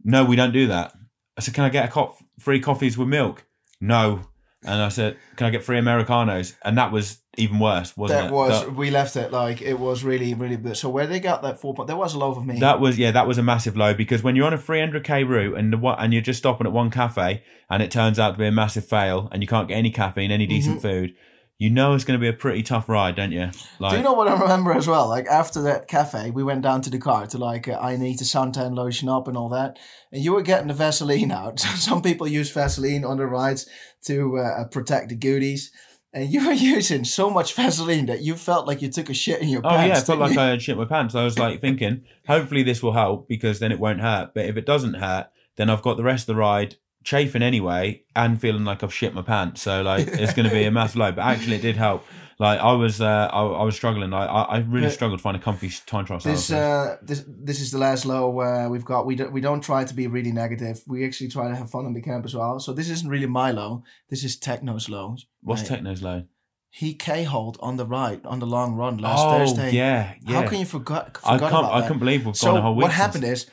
No, 0.05 0.25
we 0.25 0.37
don't 0.37 0.53
do 0.53 0.69
that. 0.69 0.93
I 1.37 1.41
said, 1.41 1.55
can 1.55 1.65
I 1.65 1.69
get 1.71 1.89
a 1.89 1.93
co- 1.93 2.17
free 2.39 2.61
coffees 2.61 2.97
with 2.99 3.09
milk? 3.09 3.45
No. 3.81 4.21
And 4.65 4.83
I 4.83 4.89
said, 4.89 5.17
can 5.37 5.47
I 5.47 5.51
get 5.51 5.63
free 5.63 5.79
Americanos? 5.79 6.55
And 6.65 6.77
that 6.79 6.91
was 6.91 7.19
even 7.37 7.61
worse, 7.61 7.97
wasn't 7.97 8.21
That 8.23 8.27
it? 8.31 8.33
was 8.35 8.65
That, 8.65 8.75
we 8.75 8.91
left 8.91 9.15
it 9.15 9.31
like 9.31 9.63
it 9.63 9.79
was 9.79 10.03
really 10.03 10.35
really 10.35 10.57
good. 10.57 10.77
So 10.77 10.89
where 10.89 11.07
they 11.07 11.21
got 11.21 11.43
that 11.43 11.61
four 11.61 11.75
point, 11.75 11.87
there 11.87 11.97
was 11.97 12.15
a 12.15 12.19
low 12.19 12.35
for 12.35 12.41
me. 12.41 12.59
that 12.59 12.81
was 12.81 12.99
yeah, 12.99 13.13
that 13.13 13.29
was 13.29 13.39
a 13.39 13.43
massive 13.43 13.77
low 13.77 13.95
because 13.95 14.23
when 14.25 14.35
you're 14.35 14.47
on 14.47 14.55
a 14.55 14.59
300k 14.59 15.29
route 15.29 15.57
and 15.57 15.73
the, 15.73 15.79
and 15.99 16.13
you're 16.13 16.23
just 16.23 16.41
stopping 16.41 16.67
at 16.67 16.73
one 16.73 16.91
cafe 16.91 17.45
and 17.71 17.83
it 17.83 17.93
turns 17.93 18.19
out 18.19 18.33
to 18.33 18.39
be 18.39 18.47
a 18.47 18.53
massive 18.53 18.85
fail 18.85 19.29
and 19.31 19.43
you 19.43 19.47
can't 19.49 19.69
get 19.69 19.77
any 19.77 19.91
caffeine, 19.91 20.33
any 20.33 20.47
decent 20.47 20.83
food, 20.83 21.15
you 21.61 21.71
know 21.71 21.95
it's 21.95 22.05
going 22.05 22.19
to 22.19 22.23
be 22.23 22.29
a 22.29 22.33
pretty 22.33 22.63
tough 22.63 22.89
ride, 22.89 23.17
don't 23.17 23.33
you? 23.33 23.51
Like, 23.81 23.91
Do 23.93 23.97
you 23.99 24.05
know 24.05 24.13
what 24.13 24.29
I 24.29 24.41
remember 24.41 24.73
as 24.73 24.87
well? 24.87 25.09
Like 25.09 25.27
after 25.27 25.63
that 25.63 25.89
cafe, 25.89 26.31
we 26.31 26.45
went 26.45 26.63
down 26.63 26.83
to 26.83 26.91
the 26.91 26.99
car 26.99 27.27
to 27.29 27.39
like 27.39 27.67
uh, 27.69 27.77
I 27.81 27.97
need 27.97 28.19
to 28.19 28.25
suntan 28.25 28.77
lotion 28.77 29.09
up 29.09 29.27
and 29.29 29.37
all 29.37 29.49
that, 29.51 29.77
and 30.13 30.23
you 30.23 30.33
were 30.33 30.43
getting 30.43 30.69
the 30.69 30.75
Vaseline 30.75 31.33
out. 31.33 31.59
Some 31.61 32.01
people 32.03 32.29
use 32.29 32.51
Vaseline 32.53 33.05
on 33.05 33.17
the 33.17 33.27
rides 33.27 33.69
to 34.05 34.39
uh, 34.39 34.65
protect 34.65 35.09
the 35.09 35.15
goodies, 35.15 35.71
and 36.13 36.29
you 36.33 36.47
were 36.47 36.53
using 36.77 37.05
so 37.05 37.31
much 37.31 37.55
Vaseline 37.55 38.07
that 38.07 38.23
you 38.23 38.35
felt 38.35 38.67
like 38.67 38.83
you 38.83 38.89
took 38.89 39.11
a 39.11 39.15
shit 39.15 39.41
in 39.41 39.49
your 39.49 39.61
Oh 39.65 39.71
pants. 39.71 39.85
Oh 39.85 39.87
yeah, 39.87 39.99
it 39.99 40.07
felt 40.07 40.19
like 40.19 40.35
you? 40.35 40.41
I 40.41 40.47
had 40.49 40.63
shit 40.63 40.77
my 40.77 40.85
pants. 40.85 41.15
I 41.15 41.25
was 41.25 41.39
like 41.39 41.61
thinking, 41.61 42.05
hopefully 42.27 42.63
this 42.63 42.83
will 42.83 42.93
help 42.93 43.29
because 43.29 43.59
then 43.59 43.73
it 43.73 43.81
won't 43.81 44.01
hurt. 44.01 44.33
But 44.35 44.47
if 44.47 44.57
it 44.57 44.67
doesn't 44.67 44.95
hurt, 44.95 45.29
then 45.57 45.71
I've 45.71 45.83
got 45.83 45.97
the 45.97 46.05
rest 46.05 46.29
of 46.29 46.35
the 46.35 46.41
ride 46.41 46.77
chafing 47.05 47.43
anyway 47.43 48.03
and 48.15 48.41
feeling 48.41 48.65
like 48.65 48.83
I've 48.83 48.93
shit 48.93 49.15
my 49.15 49.23
pants. 49.23 49.63
So 49.63 49.83
like 49.83 50.07
it's 50.09 50.35
going 50.35 50.49
to 50.49 50.55
be 50.55 50.65
a 50.65 50.71
massive 50.71 50.97
load. 50.97 51.17
But 51.17 51.27
actually, 51.27 51.57
it 51.57 51.63
did 51.63 51.77
help. 51.77 52.05
Like 52.41 52.61
I 52.61 52.73
was, 52.73 53.01
uh, 53.01 53.29
I, 53.33 53.43
I 53.43 53.63
was 53.65 53.75
struggling. 53.75 54.13
I, 54.13 54.25
I, 54.25 54.59
really 54.61 54.87
Yeah. 54.87 54.93
struggled 54.93 55.19
to 55.19 55.23
find 55.23 55.37
a 55.37 55.41
comfy 55.41 55.71
time 55.87 56.05
trial. 56.05 56.21
This 56.21 56.53
uh 56.53 56.97
this 57.03 57.25
this 57.27 57.61
is 57.61 57.73
the 57.73 57.79
last 57.79 58.07
low 58.07 58.41
uh, 58.41 58.69
we've 58.69 58.85
got. 58.85 59.07
We 59.07 59.17
don't 59.17 59.33
we 59.33 59.41
don't 59.41 59.61
try 59.61 59.85
to 59.85 59.93
be 59.95 60.07
really 60.07 60.31
negative. 60.31 60.81
We 60.87 61.05
actually 61.05 61.31
try 61.31 61.49
to 61.49 61.57
have 61.57 61.69
fun 61.69 61.85
on 61.87 61.95
the 61.95 62.01
camp 62.01 62.25
as 62.25 62.35
well. 62.37 62.61
So 62.61 62.73
this 62.73 62.89
isn't 62.91 63.11
really 63.11 63.27
my 63.27 63.51
low. 63.51 63.83
This 64.09 64.23
is 64.23 64.39
Techno's 64.39 64.89
low. 64.89 65.17
What's 65.43 65.69
Right. 65.69 65.83
Techno's 65.83 66.01
low? 66.03 66.23
He 66.71 66.95
K 66.95 67.25
hold 67.25 67.57
on 67.61 67.77
the 67.77 67.87
right 67.87 68.25
on 68.25 68.39
the 68.39 68.47
long 68.47 68.75
run 68.75 68.99
last 68.99 69.19
oh 69.25 69.31
Thursday. 69.39 69.73
yeah, 69.73 70.15
yeah. 70.25 70.43
How 70.43 70.49
can 70.49 70.61
you 70.61 70.67
forgot? 70.67 71.19
I 71.25 71.39
can't. 71.39 71.53
I 71.55 71.89
can't 71.89 71.99
believe 71.99 72.25
we've 72.25 72.37
So 72.37 72.49
gone 72.49 72.59
a 72.59 72.63
whole 72.63 72.75
week. 72.77 72.83
what 72.85 72.91
since- 72.93 72.99
happened 73.03 73.25
is, 73.25 73.47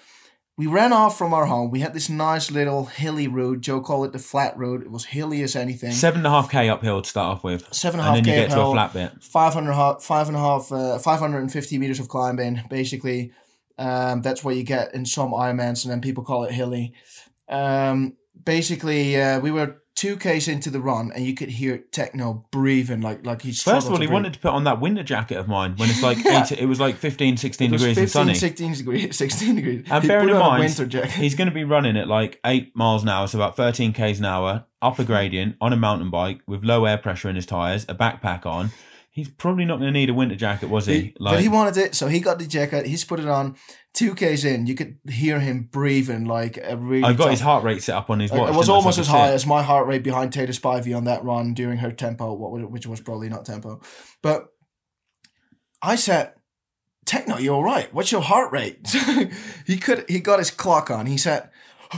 we 0.58 0.68
ran 0.68 0.94
off 0.94 1.18
from 1.18 1.34
our 1.34 1.46
home. 1.48 1.70
We 1.70 1.82
had 1.82 1.94
this 1.94 2.10
nice 2.10 2.50
little 2.50 2.86
hilly 2.86 3.28
road. 3.28 3.62
Joe 3.62 3.82
called 3.82 4.08
it 4.08 4.14
the 4.14 4.20
flat 4.20 4.58
road. 4.58 4.82
It 4.82 4.92
was 4.92 5.06
hilly 5.06 5.42
as 5.44 5.56
anything. 5.56 5.92
Seven 5.92 6.20
and 6.20 6.28
a 6.28 6.30
half 6.30 6.50
k 6.50 6.70
uphill 6.70 7.02
to 7.02 7.10
start 7.10 7.38
off 7.38 7.44
with, 7.44 7.74
Seven 7.74 8.00
and 8.00 8.08
a 8.08 8.10
half 8.10 8.18
and 8.18 8.26
then 8.26 8.34
you 8.34 8.40
k 8.40 8.48
get 8.48 8.52
to 8.52 8.58
a 8.58 8.62
uphill, 8.62 8.74
flat 8.74 8.94
bit. 8.94 9.24
500, 9.24 9.74
ho- 9.74 10.00
five 10.00 10.28
and 10.28 10.38
a 10.38 10.40
half, 10.40 10.72
uh, 10.72 10.98
550 10.98 11.78
meters 11.78 12.00
of 12.00 12.08
climbing, 12.08 12.62
basically. 12.70 13.32
Um, 13.78 14.22
that's 14.22 14.44
what 14.44 14.56
you 14.56 14.64
get 14.64 14.94
in 14.94 15.06
some 15.06 15.32
Ironmans, 15.32 15.84
and 15.84 15.92
then 15.92 16.00
people 16.00 16.24
call 16.24 16.46
it 16.46 16.52
hilly. 16.54 16.94
Um, 17.50 18.16
basically, 18.46 19.22
uh, 19.22 19.42
we 19.42 19.52
were 19.52 19.82
two 19.96 20.18
k's 20.18 20.48
into 20.48 20.70
the 20.70 20.80
run, 20.82 21.12
and 21.16 21.26
you 21.26 21.34
could 21.34 21.50
hear 21.50 21.78
Techno 21.92 22.46
breathing 22.52 23.02
like 23.02 23.26
like 23.26 23.42
he's 23.42 23.64
First 23.64 23.88
of 23.88 23.94
all, 23.94 24.00
he 24.02 24.08
wanted 24.08 24.34
to 24.34 24.40
put 24.40 24.52
on 24.52 24.66
that 24.66 24.82
winter 24.82 25.04
jacket 25.04 25.38
of 25.38 25.48
mine 25.48 25.76
when 25.78 25.90
it's 25.90 26.04
like 26.10 26.24
Yeah. 26.24 26.44
eight, 26.44 26.52
it 26.52 26.66
was 26.66 26.80
like 26.80 26.96
15, 26.98 27.38
16 27.38 27.68
it 27.68 27.72
degrees 27.78 27.96
15, 27.98 28.02
and 28.04 28.12
sunny. 28.12 28.34
16 28.36 28.74
degrees, 28.74 29.16
16 29.18 29.56
degrees. 29.56 29.86
And 29.90 30.04
He 30.04 30.08
bearing 30.08 30.30
in 30.30 30.38
mind, 30.38 30.60
winter 30.64 30.86
jacket. 30.86 31.12
he's 31.12 31.36
going 31.36 31.48
to 31.48 31.54
be 31.54 31.64
running 31.64 31.96
at 31.98 32.08
like 32.08 32.40
eight 32.46 32.76
miles 32.76 33.04
an 33.04 33.10
hour, 33.10 33.28
so 33.28 33.38
about 33.40 33.56
13 33.56 33.94
k's 33.94 34.20
an 34.20 34.26
hour, 34.26 34.66
up 34.82 35.00
a 35.00 35.04
gradient 35.12 35.56
on 35.62 35.72
a 35.74 35.78
mountain 35.78 36.10
bike 36.10 36.42
with 36.46 36.64
low 36.64 36.86
air 36.86 36.98
pressure 36.98 37.30
in 37.30 37.36
his 37.36 37.46
tires, 37.46 37.86
a 37.88 37.96
backpack 37.96 38.46
on. 38.46 38.72
He's 39.12 39.30
probably 39.30 39.64
not 39.64 39.80
going 39.80 39.94
to 39.94 39.98
need 39.98 40.10
a 40.10 40.14
winter 40.14 40.36
jacket, 40.36 40.70
was 40.70 40.88
he? 40.88 40.94
He- 41.00 41.16
but 41.22 41.40
he 41.40 41.48
wanted 41.48 41.78
it, 41.78 41.96
so 41.96 42.08
he 42.08 42.20
got 42.20 42.38
the 42.38 42.46
jacket. 42.46 42.86
He's 42.86 43.06
put 43.06 43.22
it 43.22 43.30
on. 43.30 43.56
Two 43.96 44.14
k's 44.14 44.44
in, 44.44 44.68
you 44.68 44.76
could 44.76 44.98
hear 45.10 45.40
him 45.40 45.70
breathing 45.72 46.26
like 46.26 46.60
a 46.62 46.76
really. 46.76 47.04
I 47.04 47.14
got 47.14 47.32
his 47.32 47.40
heart 47.40 47.64
rate 47.64 47.82
set 47.82 47.96
up 47.96 48.10
on 48.10 48.20
his 48.20 48.30
watch. 48.30 48.40
it 48.42 48.42
was 48.42 48.50
didn't 48.50 48.60
I, 48.64 48.66
so 48.66 48.74
almost 48.74 49.00
as 49.00 49.08
high 49.08 49.30
it. 49.32 49.34
as 49.34 49.46
my 49.46 49.64
heart 49.64 49.88
rate 49.88 50.04
behind 50.04 50.34
Taylor 50.34 50.52
Spivey 50.52 50.96
on 50.96 51.06
that 51.06 51.24
run 51.24 51.54
during 51.54 51.78
her 51.78 51.92
tempo, 51.92 52.34
what 52.34 52.70
which 52.70 52.86
was 52.86 53.00
probably 53.00 53.30
not 53.30 53.46
tempo. 53.46 53.82
But 54.22 54.48
I 55.82 55.96
said, 55.96 56.34
"Techno, 57.06 57.38
you're 57.38 57.56
all 57.56 57.64
right? 57.64 57.92
What's 57.94 58.12
your 58.12 58.22
heart 58.22 58.52
rate?" 58.52 58.86
he 59.66 59.78
could. 59.78 60.04
He 60.10 60.20
got 60.20 60.40
his 60.40 60.52
clock 60.52 60.92
on. 60.92 61.06
He 61.06 61.18
said, 61.18 61.50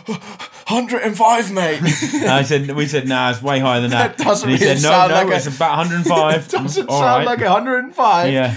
"105, 0.06 1.52
mate." 1.52 1.82
I 2.28 2.44
said, 2.44 2.70
we 2.76 2.86
said, 2.88 3.08
nah, 3.08 3.32
it's 3.32 3.42
way 3.42 3.60
higher 3.60 3.82
than 3.82 3.90
that. 3.98 4.18
That 4.18 4.24
doesn't 4.24 4.50
and 4.50 4.60
he 4.60 4.64
really 4.64 4.80
said, 4.80 4.84
no, 4.88 4.92
sound 4.96 5.10
no, 5.10 5.16
like 5.16 5.28
a- 5.34 5.36
it's 5.36 5.48
about 5.48 5.78
105. 5.78 6.48
Doesn't 6.50 6.90
sound 6.90 7.02
right. 7.02 7.26
like 7.26 7.40
105. 7.40 8.34
Yeah. 8.34 8.56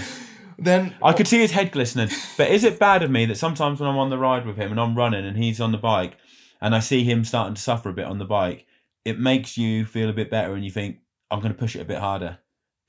Then 0.61 0.95
I 1.01 1.13
could 1.13 1.27
see 1.27 1.39
his 1.39 1.51
head 1.51 1.71
glistening. 1.71 2.09
But 2.37 2.51
is 2.51 2.63
it 2.63 2.79
bad 2.79 3.03
of 3.03 3.11
me 3.11 3.25
that 3.25 3.37
sometimes 3.37 3.79
when 3.79 3.89
I'm 3.89 3.97
on 3.97 4.09
the 4.09 4.17
ride 4.17 4.45
with 4.45 4.57
him 4.57 4.71
and 4.71 4.79
I'm 4.79 4.95
running 4.95 5.25
and 5.25 5.35
he's 5.35 5.59
on 5.59 5.71
the 5.71 5.77
bike 5.77 6.17
and 6.61 6.75
I 6.75 6.79
see 6.79 7.03
him 7.03 7.25
starting 7.25 7.55
to 7.55 7.61
suffer 7.61 7.89
a 7.89 7.93
bit 7.93 8.05
on 8.05 8.19
the 8.19 8.25
bike, 8.25 8.67
it 9.03 9.19
makes 9.19 9.57
you 9.57 9.85
feel 9.85 10.09
a 10.09 10.13
bit 10.13 10.29
better 10.29 10.53
and 10.53 10.63
you 10.63 10.71
think, 10.71 10.99
I'm 11.31 11.39
going 11.39 11.53
to 11.53 11.57
push 11.57 11.75
it 11.75 11.81
a 11.81 11.85
bit 11.85 11.97
harder. 11.97 12.37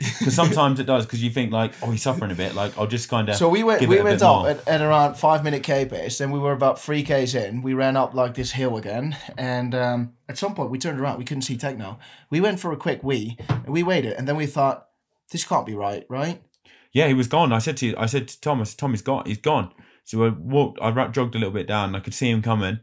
Because 0.18 0.34
sometimes 0.34 0.80
it 0.80 0.84
does, 0.84 1.06
because 1.06 1.22
you 1.22 1.30
think, 1.30 1.52
like, 1.52 1.74
oh, 1.80 1.92
he's 1.92 2.02
suffering 2.02 2.32
a 2.32 2.34
bit. 2.34 2.56
Like, 2.56 2.76
I'll 2.76 2.88
just 2.88 3.08
kind 3.08 3.28
of. 3.28 3.36
So 3.36 3.48
we 3.48 3.62
went 3.62 3.86
we 3.86 4.02
went 4.02 4.20
up 4.20 4.46
at, 4.46 4.66
at 4.66 4.80
around 4.80 5.14
five 5.14 5.44
minute 5.44 5.62
K 5.62 5.84
pace. 5.84 6.18
Then 6.18 6.32
we 6.32 6.40
were 6.40 6.50
about 6.50 6.80
three 6.80 7.04
Ks 7.04 7.34
in. 7.34 7.62
We 7.62 7.72
ran 7.74 7.96
up 7.96 8.12
like 8.12 8.34
this 8.34 8.50
hill 8.50 8.76
again, 8.76 9.16
and 9.38 9.76
um, 9.76 10.14
at 10.28 10.38
some 10.38 10.56
point 10.56 10.70
we 10.70 10.78
turned 10.78 10.98
around. 10.98 11.18
We 11.18 11.24
couldn't 11.24 11.42
see 11.42 11.56
Techno. 11.56 12.00
We 12.30 12.40
went 12.40 12.58
for 12.58 12.72
a 12.72 12.76
quick 12.76 13.04
wee. 13.04 13.36
And 13.48 13.68
we 13.68 13.84
waited, 13.84 14.14
and 14.14 14.26
then 14.26 14.34
we 14.34 14.46
thought, 14.46 14.88
this 15.30 15.44
can't 15.44 15.66
be 15.66 15.74
right, 15.74 16.04
right? 16.08 16.42
Yeah, 16.92 17.08
he 17.08 17.14
was 17.14 17.26
gone. 17.28 17.52
I 17.52 17.58
said 17.58 17.76
to 17.78 17.94
I 17.96 18.06
said 18.06 18.28
to 18.28 18.40
Thomas, 18.40 18.74
Tom, 18.74 18.90
he's 18.90 19.02
gone. 19.02 19.24
He's 19.26 19.38
gone. 19.38 19.72
So 20.04 20.24
I 20.24 20.28
walked. 20.28 20.78
I 20.82 20.90
jogged 21.08 21.34
a 21.34 21.38
little 21.38 21.54
bit 21.54 21.66
down. 21.66 21.88
and 21.90 21.96
I 21.96 22.00
could 22.00 22.14
see 22.14 22.28
him 22.30 22.42
coming. 22.42 22.74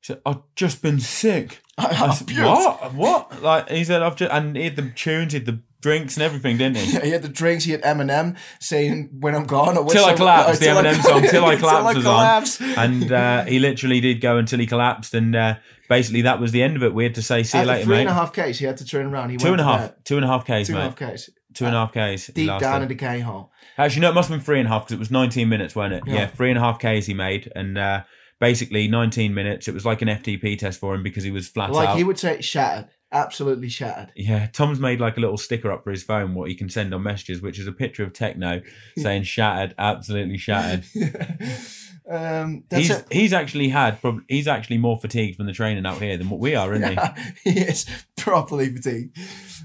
He 0.00 0.06
said, 0.06 0.20
"I've 0.24 0.40
just 0.56 0.80
been 0.82 1.00
sick." 1.00 1.60
I 1.78 1.86
I 2.08 2.14
said, 2.14 2.30
what? 2.44 2.94
What? 2.94 3.42
Like 3.42 3.68
he 3.68 3.84
said, 3.84 4.02
"I've 4.02 4.16
just," 4.16 4.32
and 4.32 4.56
he 4.56 4.64
had 4.64 4.76
the 4.76 4.90
tunes, 4.94 5.32
he 5.32 5.38
had 5.38 5.46
the 5.46 5.60
drinks 5.80 6.16
and 6.16 6.22
everything, 6.22 6.56
didn't 6.58 6.76
he? 6.78 6.92
Yeah, 6.94 7.04
he 7.04 7.10
had 7.10 7.22
the 7.22 7.28
drinks. 7.28 7.64
He 7.64 7.72
had 7.72 7.82
Eminem 7.82 8.36
saying 8.60 9.10
"When 9.20 9.34
I'm 9.34 9.44
gone." 9.44 9.76
Or 9.76 9.88
Till 9.88 10.04
I 10.04 10.14
collapse, 10.14 10.58
the 10.58 10.64
Till 10.66 10.78
I- 10.78 10.82
Eminem 10.82 11.02
song, 11.02 11.22
Till 11.30 11.44
I 11.44 11.56
Collapse 11.56 11.96
was 11.96 12.06
on. 12.06 12.12
collapse. 12.14 12.60
and 12.60 13.12
uh, 13.12 13.44
he 13.44 13.58
literally 13.58 14.00
did 14.00 14.20
go 14.20 14.38
until 14.38 14.58
he 14.60 14.66
collapsed, 14.66 15.14
and 15.14 15.34
uh, 15.36 15.54
basically 15.88 16.22
that 16.22 16.40
was 16.40 16.52
the 16.52 16.62
end 16.62 16.76
of 16.76 16.82
it. 16.82 16.94
We 16.94 17.04
had 17.04 17.14
to 17.16 17.22
say, 17.22 17.42
"See 17.42 17.58
you 17.58 17.62
After 17.62 17.72
later, 17.72 17.84
three 17.84 17.94
mate." 17.96 18.00
and 18.02 18.10
a 18.10 18.14
half 18.14 18.32
Ks, 18.32 18.58
he 18.58 18.64
had 18.66 18.76
to 18.78 18.84
turn 18.84 19.06
around. 19.06 19.30
He 19.30 19.36
Two 19.36 19.50
went 19.50 19.60
and 19.60 19.68
a 19.70 19.72
to 19.72 19.78
half, 19.78 20.04
two 20.04 20.16
and 20.16 20.24
a 20.24 20.28
half 20.28 20.44
k's, 20.46 20.66
Two 20.68 20.74
and 20.74 20.82
a 20.82 20.84
mate. 20.90 20.98
half 20.98 21.14
Ks. 21.14 21.30
Two 21.54 21.66
and 21.66 21.74
a 21.74 21.78
half 21.78 21.92
k's. 21.92 22.26
Deep 22.28 22.58
down 22.58 22.82
in 22.82 22.88
the 22.88 22.94
K 22.94 23.20
hole. 23.20 23.52
Actually, 23.78 24.02
no, 24.02 24.10
it 24.10 24.14
must 24.14 24.28
have 24.28 24.38
been 24.38 24.44
three 24.44 24.58
and 24.58 24.66
a 24.68 24.70
half 24.70 24.82
because 24.84 24.94
it 24.94 24.98
was 24.98 25.10
19 25.10 25.48
minutes, 25.48 25.74
wasn't 25.76 25.94
it? 25.94 26.02
Yeah, 26.06 26.14
Yeah. 26.14 26.26
three 26.26 26.50
and 26.50 26.58
a 26.58 26.62
half 26.62 26.78
Ks 26.78 27.06
he 27.06 27.14
made. 27.14 27.50
And 27.54 27.78
uh, 27.78 28.02
basically, 28.40 28.88
19 28.88 29.32
minutes. 29.34 29.68
It 29.68 29.74
was 29.74 29.84
like 29.86 30.02
an 30.02 30.08
FTP 30.08 30.58
test 30.58 30.78
for 30.80 30.94
him 30.94 31.02
because 31.02 31.24
he 31.24 31.30
was 31.30 31.48
flat 31.48 31.70
Like 31.70 31.88
out. 31.88 31.90
Like 31.92 31.98
he 31.98 32.04
would 32.04 32.18
say, 32.18 32.40
shattered. 32.40 32.88
Absolutely 33.14 33.68
shattered. 33.68 34.10
yeah, 34.16 34.46
Tom's 34.54 34.80
made 34.80 34.98
like 34.98 35.18
a 35.18 35.20
little 35.20 35.36
sticker 35.36 35.70
up 35.70 35.84
for 35.84 35.90
his 35.90 36.02
phone, 36.02 36.34
what 36.34 36.48
he 36.48 36.54
can 36.54 36.70
send 36.70 36.94
on 36.94 37.02
messages, 37.02 37.42
which 37.42 37.58
is 37.58 37.66
a 37.66 37.72
picture 37.72 38.02
of 38.04 38.14
Techno 38.14 38.62
saying 38.96 39.24
shattered, 39.24 39.74
absolutely 39.76 40.38
shattered. 40.38 40.84
um, 42.10 42.64
he's 42.70 42.90
it. 42.90 43.06
he's 43.10 43.32
actually 43.32 43.68
had, 43.68 44.00
prob- 44.00 44.22
he's 44.28 44.48
actually 44.48 44.78
more 44.78 44.98
fatigued 44.98 45.36
from 45.36 45.44
the 45.46 45.52
training 45.52 45.86
out 45.86 45.98
here 45.98 46.16
than 46.16 46.30
what 46.30 46.40
we 46.40 46.54
are, 46.54 46.72
isn't 46.74 46.98
he? 46.98 46.98
He 47.52 47.60
is 47.60 47.86
properly 48.16 48.74
fatigued. 48.74 49.16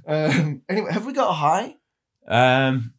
Um, 0.05 0.61
anyway, 0.69 0.91
have 0.91 1.05
we 1.05 1.13
got 1.13 1.29
a 1.29 1.33
high? 1.33 1.75
Um, 2.27 2.93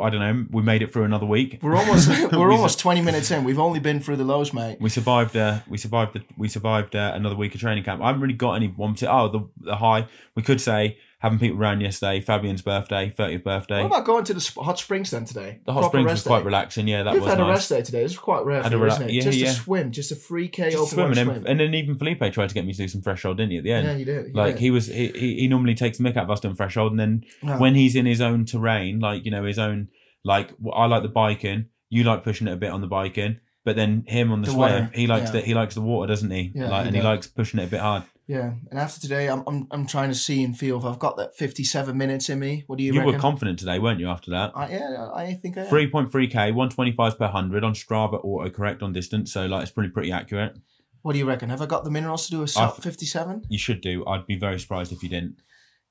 I 0.00 0.08
don't 0.10 0.20
know. 0.20 0.46
We 0.50 0.62
made 0.62 0.82
it 0.82 0.92
through 0.92 1.02
another 1.04 1.26
week. 1.26 1.58
We're 1.62 1.74
almost 1.76 2.08
we're 2.32 2.48
We- 2.48 2.54
almost 2.54 2.78
twenty 2.78 3.00
minutes 3.02 3.30
in. 3.30 3.42
We've 3.44 3.58
only 3.58 3.80
been 3.80 4.00
through 4.00 4.16
the 4.16 4.24
lows, 4.24 4.52
mate. 4.52 4.78
We 4.80 4.88
survived. 4.88 5.36
Uh, 5.36 5.60
we 5.68 5.78
survived. 5.78 6.12
The, 6.14 6.22
we 6.36 6.48
survived 6.48 6.94
uh, 6.94 7.12
another 7.14 7.34
week 7.34 7.54
of 7.54 7.60
training 7.60 7.82
camp. 7.84 8.00
I 8.02 8.06
haven't 8.06 8.22
really 8.22 8.34
got 8.34 8.52
any 8.54 8.68
one. 8.68 8.90
parti- 8.90 9.08
Oh, 9.08 9.28
the 9.28 9.48
the 9.70 9.76
high. 9.76 10.06
We 10.36 10.42
could 10.42 10.60
say 10.60 10.98
having 11.20 11.38
people 11.38 11.58
around 11.58 11.80
yesterday. 11.80 12.20
Fabian's 12.20 12.62
birthday, 12.62 13.08
thirtieth 13.10 13.44
birthday. 13.44 13.82
What 13.82 13.86
about 13.86 14.04
going 14.04 14.24
to 14.24 14.34
the 14.34 14.52
hot 14.62 14.78
springs 14.78 15.10
then 15.10 15.24
today? 15.24 15.60
the 15.64 15.72
hot 15.72 15.80
Proper 15.82 15.98
springs 15.98 16.10
was 16.10 16.22
quite 16.24 16.44
relaxing. 16.44 16.88
Yeah, 16.88 17.04
that 17.04 17.12
We've 17.14 17.22
was 17.22 17.30
had 17.30 17.40
a 17.40 17.44
rest 17.44 17.68
day 17.68 17.82
today. 17.82 18.02
It's 18.04 18.18
quite 18.18 18.44
rare, 18.44 18.62
for 18.64 18.70
you, 18.70 18.76
rela- 18.78 18.86
isn't 18.88 19.02
it? 19.08 19.12
yeah, 19.12 19.22
just 19.22 19.38
yeah. 19.38 19.48
a 19.48 19.52
swim, 19.52 19.92
just 19.92 20.10
a 20.12 20.16
free 20.16 20.48
K 20.48 20.74
open 20.74 20.86
swim, 20.86 21.06
and 21.06 21.14
then, 21.16 21.26
swim. 21.26 21.46
and 21.46 21.60
then 21.60 21.74
even 21.74 21.96
Felipe 21.96 22.20
tried 22.32 22.48
to 22.48 22.54
get 22.54 22.66
me 22.66 22.72
to 22.72 22.78
do 22.78 22.88
some 22.88 23.02
fresh 23.02 23.22
hold, 23.22 23.36
didn't 23.36 23.52
he? 23.52 23.58
At 23.58 23.64
the 23.64 23.72
end, 23.72 23.86
yeah, 23.86 23.94
he 23.94 24.04
did. 24.04 24.26
you 24.28 24.32
like 24.34 24.54
did. 24.54 24.60
he 24.60 24.70
was, 24.70 24.86
he, 24.86 25.08
he 25.08 25.34
he 25.40 25.48
normally 25.48 25.74
takes 25.74 25.98
the 25.98 26.04
mick 26.04 26.16
out 26.16 26.24
of 26.24 26.30
us 26.30 26.40
doing 26.40 26.54
fresh 26.54 26.74
hold, 26.74 26.92
and 26.92 27.00
then 27.00 27.24
No. 27.42 27.58
when 27.58 27.74
he's 27.74 27.94
in 27.96 28.06
his 28.06 28.20
own 28.20 28.44
terrain, 28.44 29.00
like 29.00 29.24
you 29.24 29.30
know 29.30 29.44
his 29.44 29.58
own, 29.58 29.88
like 30.24 30.50
I 30.72 30.86
like 30.86 31.02
the 31.02 31.08
biking, 31.08 31.66
you 31.90 32.04
like 32.04 32.24
pushing 32.24 32.48
it 32.48 32.52
a 32.52 32.56
bit 32.56 32.70
on 32.70 32.80
the 32.80 32.86
biking, 32.86 33.40
but 33.64 33.76
then 33.76 34.04
him 34.06 34.32
on 34.32 34.40
the, 34.40 34.46
The 34.46 34.52
swim, 34.52 34.60
water, 34.72 34.90
he 34.94 35.06
likes 35.06 35.26
yeah. 35.26 35.32
the 35.32 35.40
he 35.42 35.54
likes 35.54 35.74
the 35.74 35.82
water, 35.82 36.06
doesn't 36.08 36.30
he? 36.30 36.52
Yeah, 36.54 36.68
like, 36.70 36.82
he 36.82 36.86
and 36.88 36.96
he 36.96 37.02
likes 37.02 37.26
pushing 37.26 37.60
it 37.60 37.64
a 37.64 37.70
bit 37.70 37.80
hard. 37.80 38.04
Yeah, 38.30 38.52
and 38.70 38.78
after 38.78 39.00
today, 39.00 39.28
I'm, 39.28 39.42
I'm 39.48 39.66
I'm 39.72 39.86
trying 39.86 40.08
to 40.10 40.14
see 40.14 40.44
and 40.44 40.56
feel 40.56 40.78
if 40.78 40.84
I've 40.84 41.00
got 41.00 41.16
that 41.16 41.36
57 41.36 41.96
minutes 41.98 42.28
in 42.28 42.38
me. 42.38 42.62
What 42.68 42.78
do 42.78 42.84
you, 42.84 42.92
You, 42.92 43.00
reckon? 43.00 43.14
were 43.14 43.18
confident 43.18 43.58
today, 43.58 43.80
weren't 43.80 43.98
you? 43.98 44.08
After 44.08 44.30
that, 44.30 44.52
I, 44.54 44.70
yeah, 44.70 45.08
I 45.12 45.34
think 45.34 45.58
I 45.58 45.62
am. 45.62 45.66
three 45.66 45.90
point 45.90 46.12
three 46.12 46.28
k, 46.28 46.52
one 46.52 46.68
twenty 46.70 46.92
five 46.92 47.18
per 47.18 47.26
hundred 47.26 47.64
on 47.64 47.72
Strava 47.74 48.24
autocorrect 48.24 48.82
on 48.82 48.92
distance, 48.92 49.32
so 49.32 49.46
like 49.46 49.62
it's 49.62 49.72
pretty 49.72 49.90
pretty 49.90 50.12
accurate. 50.12 50.56
What 51.02 51.14
do 51.14 51.18
you 51.18 51.26
reckon? 51.26 51.48
Have 51.50 51.60
I 51.60 51.66
got 51.66 51.82
the 51.82 51.90
minerals 51.90 52.26
to 52.26 52.30
do 52.30 52.42
a 52.42 52.48
sub 52.48 52.76
57? 52.76 53.46
You 53.48 53.58
should 53.58 53.80
do. 53.80 54.06
I'd 54.06 54.26
be 54.26 54.36
very 54.38 54.60
surprised 54.60 54.92
if 54.92 55.02
you 55.02 55.08
didn't. 55.08 55.36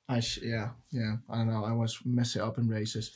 I 0.07 0.21
sh- 0.21 0.39
yeah, 0.43 0.69
yeah. 0.91 1.15
I 1.29 1.37
don't 1.37 1.47
know. 1.47 1.65
I 1.65 1.71
always 1.71 1.97
mess 2.05 2.35
it 2.35 2.41
up 2.41 2.57
in 2.57 2.67
races. 2.69 3.11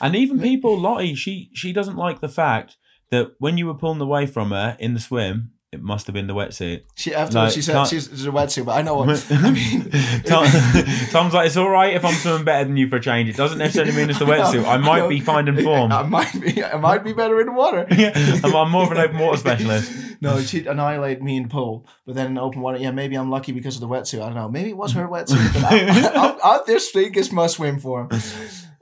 And 0.00 0.14
even 0.14 0.38
people, 0.40 0.78
Lottie, 0.78 1.14
she 1.14 1.50
she 1.54 1.72
doesn't 1.72 1.96
like 1.96 2.20
the 2.20 2.28
fact 2.28 2.76
that 3.10 3.32
when 3.38 3.56
you 3.58 3.66
were 3.66 3.74
pulling 3.74 4.00
away 4.00 4.26
from 4.26 4.50
her 4.50 4.76
in 4.78 4.94
the 4.94 5.00
swim, 5.00 5.52
it 5.70 5.82
must 5.82 6.06
have 6.06 6.14
been 6.14 6.26
the 6.26 6.34
wetsuit. 6.34 6.84
She 6.94 7.14
afterwards 7.14 7.34
Like, 7.34 7.52
she 7.52 7.60
said 7.60 7.74
can't- 7.74 7.88
she's 7.90 8.26
a 8.26 8.30
wetsuit, 8.30 8.64
but 8.64 8.72
I 8.78 8.80
know 8.82 8.94
what 8.96 9.08
I 9.30 9.50
mean. 9.50 9.90
Tom, 10.24 10.46
Tom's 11.10 11.34
like, 11.34 11.46
it's 11.48 11.58
all 11.58 11.68
right 11.68 11.94
if 11.94 12.06
I'm 12.06 12.14
swimming 12.14 12.44
better 12.44 12.64
than 12.64 12.78
you 12.78 12.88
for 12.88 12.96
a 12.96 13.00
change. 13.00 13.28
It 13.28 13.36
doesn't 13.36 13.58
necessarily 13.58 13.92
mean 13.92 14.08
it's 14.08 14.18
the 14.18 14.24
wetsuit. 14.26 14.64
I 14.66 14.78
might 14.78 15.08
be 15.08 15.20
finding 15.20 15.62
form. 15.62 15.92
I 15.92 16.04
might 16.04 16.32
be. 16.40 16.64
I 16.64 16.78
might 16.78 17.04
be 17.04 17.12
better 17.12 17.38
in 17.40 17.46
the 17.48 17.52
water. 17.52 17.86
Yeah, 17.90 18.12
I'm, 18.42 18.54
I'm 18.56 18.70
more 18.70 18.84
of 18.84 18.92
an 18.92 18.98
open 18.98 19.18
water 19.18 19.36
specialist. 19.36 19.92
No, 20.22 20.40
she'd 20.40 20.66
annihilate 20.66 21.20
me 21.22 21.36
in 21.36 21.48
pool, 21.50 21.86
but 22.06 22.14
then 22.14 22.28
in 22.28 22.38
open 22.38 22.62
water, 22.62 22.78
yeah, 22.78 22.90
maybe 22.90 23.16
I'm 23.16 23.30
lucky 23.30 23.52
because 23.52 23.74
of 23.76 23.80
the 23.82 23.88
wetsuit. 23.88 24.22
I 24.22 24.26
don't 24.26 24.34
know. 24.36 24.48
Maybe 24.48 24.70
it 24.70 24.76
was 24.76 24.92
her 24.92 25.06
wetsuit, 25.06 25.52
but 25.52 25.64
I, 25.64 25.86
I, 25.86 26.28
I, 26.32 26.56
I 26.56 26.60
it's 26.66 27.30
must 27.32 27.56
swim 27.56 27.78
for 27.78 28.08
him. 28.10 28.20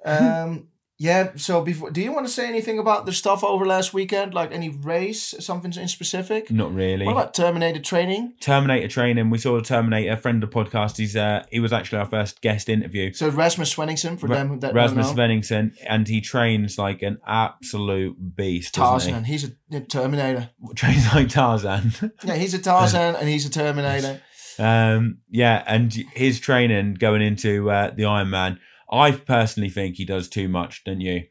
Um, 0.04 0.68
yeah. 0.98 1.32
So 1.36 1.62
before, 1.62 1.90
do 1.90 2.00
you 2.00 2.12
want 2.12 2.26
to 2.26 2.32
say 2.32 2.46
anything 2.48 2.78
about 2.78 3.06
the 3.06 3.12
stuff 3.12 3.44
over 3.44 3.66
last 3.66 3.92
weekend? 3.92 4.34
Like 4.34 4.52
any 4.52 4.68
race, 4.68 5.34
something 5.40 5.72
in 5.74 5.88
specific? 5.88 6.50
Not 6.50 6.74
really. 6.74 7.04
What 7.06 7.12
about 7.12 7.34
Terminator 7.34 7.80
training? 7.80 8.34
Terminator 8.40 8.88
training. 8.88 9.30
We 9.30 9.38
saw 9.38 9.56
a 9.56 9.62
Terminator, 9.62 10.12
a 10.12 10.16
friend 10.16 10.42
of 10.42 10.50
the 10.50 10.56
podcast. 10.56 10.96
He's 10.96 11.16
uh, 11.16 11.44
he 11.50 11.60
was 11.60 11.72
actually 11.72 11.98
our 11.98 12.06
first 12.06 12.40
guest 12.40 12.68
interview. 12.68 13.12
So 13.12 13.28
Rasmus 13.28 13.74
Svenningsson 13.74 14.18
for 14.18 14.26
Ra- 14.26 14.36
them 14.36 14.60
that 14.60 14.74
Rasmus. 14.74 15.12
Svenningsson, 15.12 15.76
and 15.86 16.08
he 16.08 16.20
trains 16.20 16.78
like 16.78 17.02
an 17.02 17.18
absolute 17.26 18.36
beast. 18.36 18.74
Tarzan. 18.74 19.24
He's 19.24 19.44
a, 19.44 19.76
a 19.76 19.80
Terminator. 19.80 20.50
he? 20.66 20.74
Trains 20.74 21.06
like 21.14 21.28
Tarzan. 21.28 21.92
Yeah, 22.24 22.34
he's 22.36 22.54
a 22.54 22.58
Tarzan 22.58 23.16
and 23.16 23.28
he's 23.28 23.46
a 23.46 23.50
Terminator. 23.50 24.20
Um, 24.58 25.18
yeah, 25.28 25.62
and 25.66 25.92
his 26.14 26.40
training 26.40 26.94
going 26.94 27.20
into 27.20 27.70
uh, 27.70 27.90
the 27.90 28.04
Ironman, 28.04 28.58
I 28.90 29.12
personally 29.12 29.70
think 29.70 29.96
he 29.96 30.04
does 30.04 30.28
too 30.28 30.48
much, 30.48 30.84
don't 30.84 31.00
you? 31.00 31.24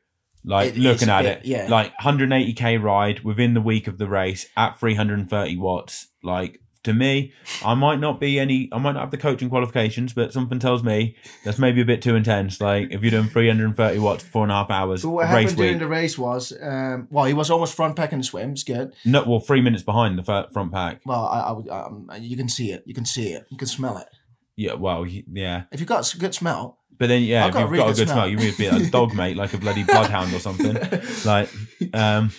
Like 0.43 0.71
It- 0.75 0.77
looking 0.77 1.09
at 1.09 1.23
bit, 1.23 1.37
it, 1.39 1.45
yeah. 1.45 1.67
like 1.69 1.93
180k 2.01 2.81
ride 2.81 3.21
within 3.23 3.53
the 3.53 3.61
week 3.61 3.87
of 3.87 3.97
the 3.97 4.07
race 4.07 4.45
at 4.55 4.79
330 4.79 5.57
watts. 5.57 6.07
Like 6.23 6.61
to 6.83 6.93
me, 6.93 7.33
I 7.65 7.73
might 7.73 7.99
not 7.99 8.19
be 8.19 8.37
any, 8.39 8.69
I 8.71 8.77
might 8.77 8.91
not 8.91 8.99
have 9.01 9.09
the 9.11 9.17
coaching 9.17 9.49
qualifications, 9.49 10.13
but 10.13 10.31
something 10.33 10.59
tells 10.59 10.83
me 10.83 11.15
that's 11.43 11.57
maybe 11.57 11.81
a 11.81 11.85
bit 11.85 12.03
too 12.03 12.15
intense. 12.15 12.61
Like 12.61 12.89
if 12.91 13.01
you're 13.01 13.09
doing 13.09 13.27
330 13.27 13.97
watts 13.97 14.23
for 14.23 14.29
four 14.29 14.43
and 14.43 14.51
a 14.51 14.55
half 14.55 14.69
hours 14.69 15.01
But 15.01 15.09
what 15.09 15.23
of 15.23 15.29
happened 15.29 15.45
race 15.47 15.55
during 15.55 15.71
week, 15.73 15.79
the 15.79 15.87
race 15.87 16.17
was, 16.17 16.53
um, 16.61 17.07
well, 17.09 17.25
he 17.25 17.33
was 17.33 17.49
almost 17.49 17.73
front 17.73 17.95
pack 17.95 18.11
in 18.13 18.19
the 18.19 18.23
swim. 18.23 18.51
It's 18.51 18.63
good. 18.63 18.93
no, 19.03 19.23
well, 19.23 19.39
three 19.39 19.61
minutes 19.61 19.81
behind 19.81 20.19
the 20.19 20.47
front 20.53 20.71
pack. 20.71 21.01
Well, 21.07 21.25
I, 21.25 21.39
I 21.39 21.51
would, 21.53 21.69
um, 21.69 22.11
you 22.19 22.37
can 22.37 22.49
see 22.49 22.71
it. 22.71 22.83
You 22.85 22.93
can 22.93 23.05
see 23.05 23.29
it. 23.33 23.47
You 23.49 23.57
can 23.57 23.67
smell 23.67 23.97
it. 23.97 24.07
Yeah, 24.55 24.73
well, 24.75 25.05
yeah. 25.07 25.63
If 25.71 25.79
you've 25.79 25.89
got 25.89 25.99
s- 25.99 26.13
good 26.13 26.35
smell, 26.35 26.77
But 26.97 27.07
then, 27.07 27.23
yeah, 27.23 27.45
I've 27.45 27.49
if 27.49 27.53
got 27.53 27.59
you've 27.61 27.71
really 27.71 27.83
got 27.83 27.89
a 27.89 27.93
good 27.93 27.97
good 27.97 28.07
smell, 28.07 28.17
smell. 28.17 28.29
you 28.29 28.37
would 28.37 28.57
be 28.57 28.65
a 28.67 28.89
dog, 28.89 29.13
mate, 29.15 29.37
like 29.37 29.53
a 29.53 29.57
bloody 29.57 29.83
bloodhound 29.83 30.33
or 30.33 30.39
something. 30.39 30.77
Like, 31.25 31.49
um, 31.93 32.31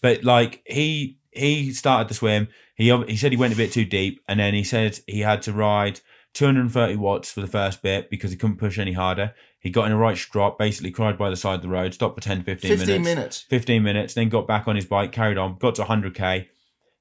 but 0.00 0.24
like 0.24 0.62
he 0.66 1.18
he 1.30 1.72
started 1.72 2.08
the 2.08 2.14
swim. 2.14 2.48
He 2.74 2.96
he 3.06 3.16
said 3.16 3.32
he 3.32 3.38
went 3.38 3.52
a 3.52 3.56
bit 3.56 3.72
too 3.72 3.84
deep, 3.84 4.20
and 4.28 4.40
then 4.40 4.54
he 4.54 4.64
said 4.64 4.98
he 5.06 5.20
had 5.20 5.42
to 5.42 5.52
ride 5.52 6.00
230 6.34 6.96
watts 6.96 7.30
for 7.30 7.40
the 7.40 7.46
first 7.46 7.82
bit 7.82 8.08
because 8.10 8.30
he 8.30 8.36
couldn't 8.36 8.56
push 8.56 8.78
any 8.78 8.92
harder. 8.92 9.34
He 9.58 9.70
got 9.70 9.86
in 9.86 9.92
a 9.92 9.96
right 9.96 10.16
strop, 10.16 10.58
basically 10.58 10.90
cried 10.90 11.18
by 11.18 11.28
the 11.28 11.36
side 11.36 11.56
of 11.56 11.62
the 11.62 11.68
road, 11.68 11.92
stopped 11.92 12.14
for 12.14 12.20
10, 12.20 12.42
15, 12.44 12.78
15 12.78 12.88
minutes. 12.88 13.04
minutes. 13.04 13.40
15 13.50 13.82
minutes, 13.82 14.14
then 14.14 14.28
got 14.28 14.46
back 14.46 14.66
on 14.66 14.76
his 14.76 14.86
bike, 14.86 15.12
carried 15.12 15.36
on, 15.36 15.58
got 15.58 15.74
to 15.74 15.84
100k. 15.84 16.46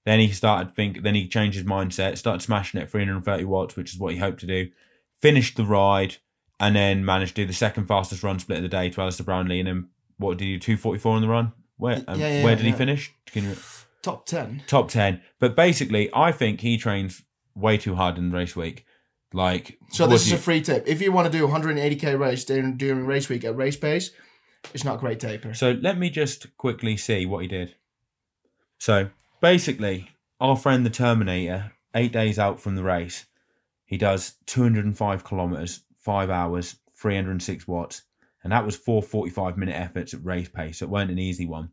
Then 0.05 0.19
he 0.19 0.31
started 0.31 0.75
think. 0.75 1.03
Then 1.03 1.15
he 1.15 1.27
changed 1.27 1.57
his 1.57 1.67
mindset, 1.67 2.17
started 2.17 2.41
smashing 2.41 2.81
it 2.81 2.89
330 2.89 3.43
watts, 3.45 3.75
which 3.75 3.93
is 3.93 3.99
what 3.99 4.13
he 4.13 4.19
hoped 4.19 4.39
to 4.41 4.47
do. 4.47 4.69
Finished 5.21 5.55
the 5.55 5.65
ride, 5.65 6.17
and 6.59 6.75
then 6.75 7.05
managed 7.05 7.35
to 7.35 7.41
do 7.43 7.47
the 7.47 7.53
second 7.53 7.85
fastest 7.87 8.23
run 8.23 8.39
split 8.39 8.57
of 8.57 8.63
the 8.63 8.69
day 8.69 8.89
to 8.89 9.01
Alistair 9.01 9.25
Brownlee. 9.25 9.59
And 9.59 9.67
then 9.67 9.89
what 10.17 10.37
did 10.37 10.45
he 10.45 10.53
do? 10.55 10.59
244 10.59 11.15
on 11.15 11.21
the 11.21 11.27
run. 11.27 11.53
Where? 11.77 12.03
Um, 12.07 12.19
Yeah, 12.19 12.27
yeah, 12.39 12.43
where 12.43 12.55
did 12.55 12.65
he 12.65 12.71
finish? 12.73 13.13
Can 13.27 13.45
you, 13.45 13.55
Top 14.01 14.25
10. 14.25 14.63
top 14.67 14.89
10. 14.89 15.21
But 15.39 15.55
basically, 15.55 16.09
I 16.13 16.31
think 16.31 16.61
he 16.61 16.77
trains 16.77 17.23
way 17.55 17.77
too 17.77 17.95
hard 17.95 18.17
in 18.17 18.31
race 18.31 18.55
week. 18.55 18.85
Like, 19.31 19.77
So 19.91 20.07
this 20.07 20.23
is 20.25 20.31
you- 20.31 20.37
a 20.37 20.39
free 20.39 20.61
tip. 20.61 20.83
If 20.87 21.01
you 21.01 21.11
want 21.11 21.31
to 21.31 21.37
do 21.37 21.45
180k 21.47 22.15
race 22.19 22.43
during, 22.45 22.77
during 22.77 23.05
race 23.05 23.29
week 23.29 23.43
at 23.45 23.55
race 23.55 23.77
pace, 23.77 24.11
it's 24.73 24.83
not 24.83 24.99
great 24.99 25.19
taper. 25.19 25.53
So 25.53 25.71
let 25.81 25.97
me 25.97 26.09
just 26.09 26.57
quickly 26.57 26.97
see 26.97 27.25
what 27.25 27.41
he 27.43 27.47
did. 27.47 27.75
So 28.77 29.09
basically, 29.41 30.09
our 30.39 30.55
friend 30.55 30.85
the 30.85 30.89
Terminator, 30.89 31.73
eight 31.95 32.11
days 32.11 32.39
out 32.39 32.59
from 32.59 32.75
the 32.75 32.83
race, 32.83 33.25
he 33.85 33.97
does 33.97 34.35
205 34.47 35.23
kilometers, 35.23 35.81
five 36.09 36.31
hours, 36.31 36.77
306 36.95 37.67
watts. 37.67 38.01
and 38.41 38.51
that 38.51 38.65
was 38.65 38.75
four 38.75 39.03
45 39.03 39.57
minute 39.57 39.75
efforts 39.75 40.11
at 40.15 40.25
race 40.25 40.49
pace. 40.49 40.79
So 40.79 40.85
it 40.85 40.89
weren't 40.89 41.11
an 41.11 41.19
easy 41.19 41.45
one. 41.45 41.69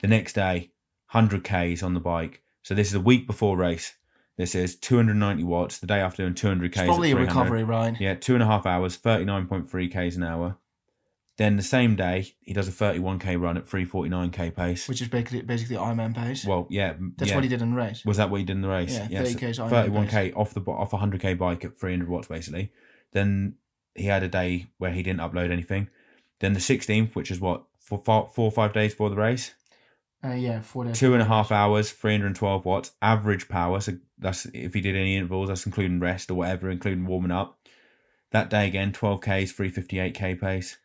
The 0.00 0.08
next 0.08 0.32
day, 0.32 0.72
100 1.12 1.44
Ks 1.44 1.84
on 1.84 1.94
the 1.94 2.00
bike. 2.00 2.42
So 2.62 2.74
this 2.74 2.88
is 2.88 2.94
a 2.94 3.00
week 3.00 3.28
before 3.28 3.56
race. 3.56 3.94
This 4.36 4.56
is 4.56 4.74
290 4.74 5.44
watts. 5.44 5.78
The 5.78 5.86
day 5.86 6.00
after 6.00 6.24
doing 6.24 6.34
200 6.34 6.72
Ks. 6.72 6.78
It's 6.78 6.86
probably 6.86 7.12
a 7.12 7.16
recovery 7.16 7.62
ride. 7.62 7.98
Yeah, 8.00 8.14
two 8.14 8.34
and 8.34 8.42
a 8.42 8.46
half 8.46 8.66
hours, 8.66 8.98
39.3 8.98 9.88
Ks 9.88 10.16
an 10.16 10.24
hour. 10.24 10.56
Then 11.36 11.56
the 11.56 11.62
same 11.62 11.94
day, 11.94 12.34
he 12.40 12.52
does 12.52 12.66
a 12.66 12.72
31K 12.72 13.40
run 13.40 13.56
at 13.56 13.66
349K 13.66 14.56
pace. 14.56 14.88
Which 14.88 15.00
is 15.00 15.06
basically 15.06 15.42
basically 15.42 15.76
Ironman 15.76 16.14
pace. 16.16 16.44
well, 16.44 16.66
yeah. 16.70 16.94
That's 17.16 17.30
yeah. 17.30 17.36
what 17.36 17.44
he 17.44 17.48
did 17.48 17.62
in 17.62 17.70
the 17.70 17.76
race. 17.76 18.04
Was 18.04 18.16
that 18.16 18.30
what 18.30 18.40
he 18.40 18.44
did 18.44 18.56
in 18.56 18.62
the 18.62 18.68
race? 18.68 18.98
Yeah, 19.08 19.22
30 19.22 19.30
so 19.30 19.38
Ks 19.38 19.58
Ironman 19.58 20.08
31k 20.08 20.36
off 20.36 20.54
the 20.54 20.60
off 20.62 20.92
a 20.92 20.98
100k 20.98 21.38
bike 21.38 21.64
at 21.64 21.78
300 21.78 22.08
watts 22.08 22.26
basically. 22.26 22.72
Then 23.12 23.54
he 23.94 24.04
had 24.06 24.22
a 24.22 24.28
day 24.28 24.66
where 24.78 24.92
he 24.92 25.02
didn't 25.02 25.20
upload 25.20 25.50
anything. 25.50 25.88
Then 26.40 26.52
the 26.52 26.60
16th, 26.60 27.14
which 27.14 27.30
is 27.30 27.40
what 27.40 27.64
four, 27.78 27.98
four 27.98 28.30
or 28.36 28.50
five 28.52 28.72
days 28.72 28.92
before 28.92 29.10
the 29.10 29.16
race, 29.16 29.54
Uh, 30.22 30.32
yeah, 30.32 30.60
four 30.60 30.84
days. 30.84 30.98
two 30.98 31.12
and 31.12 31.22
a 31.22 31.26
half 31.26 31.50
hours, 31.50 31.90
312 31.90 32.64
watts 32.64 32.92
average 33.02 33.48
power. 33.48 33.80
So 33.80 33.98
that's 34.18 34.46
if 34.46 34.74
he 34.74 34.80
did 34.80 34.96
any 34.96 35.16
intervals, 35.16 35.48
that's 35.48 35.66
including 35.66 35.98
rest 36.00 36.30
or 36.30 36.34
whatever, 36.34 36.70
including 36.70 37.06
warming 37.06 37.30
up. 37.30 37.58
That 38.30 38.48
day 38.50 38.68
again, 38.68 38.92
12k's, 38.92 39.52
358k 39.52 40.40
pace. 40.40 40.78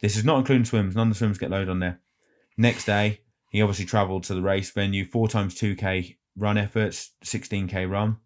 This 0.00 0.16
is 0.16 0.24
not 0.24 0.38
including 0.38 0.64
swims. 0.64 0.94
None 0.94 1.08
of 1.08 1.14
the 1.14 1.18
swims 1.18 1.38
get 1.38 1.50
loaded 1.50 1.68
on 1.68 1.80
there. 1.80 2.00
Next 2.56 2.84
day, 2.84 3.20
he 3.50 3.60
obviously 3.60 3.86
travelled 3.86 4.24
to 4.24 4.34
the 4.34 4.42
race 4.42 4.70
venue, 4.70 5.04
four 5.04 5.26
times 5.28 5.54
2k 5.54 6.16
run 6.36 6.56
efforts, 6.58 7.12
16k 7.24 7.90
run. 7.90 8.18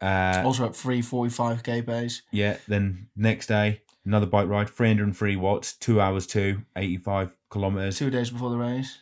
Uh, 0.00 0.42
Also 0.44 0.64
at 0.64 0.72
345k 0.72 1.84
pace. 1.86 2.22
yeah, 2.30 2.56
then 2.68 3.08
next 3.16 3.46
day, 3.48 3.82
another 4.04 4.26
bike 4.26 4.48
ride, 4.48 4.70
303 4.70 5.36
watts, 5.36 5.72
two 5.72 6.00
hours 6.00 6.26
two, 6.26 6.62
85 6.76 7.36
kilometres. 7.52 7.98
Two 7.98 8.10
days 8.10 8.30
before 8.30 8.50
the 8.50 8.56
race. 8.58 8.98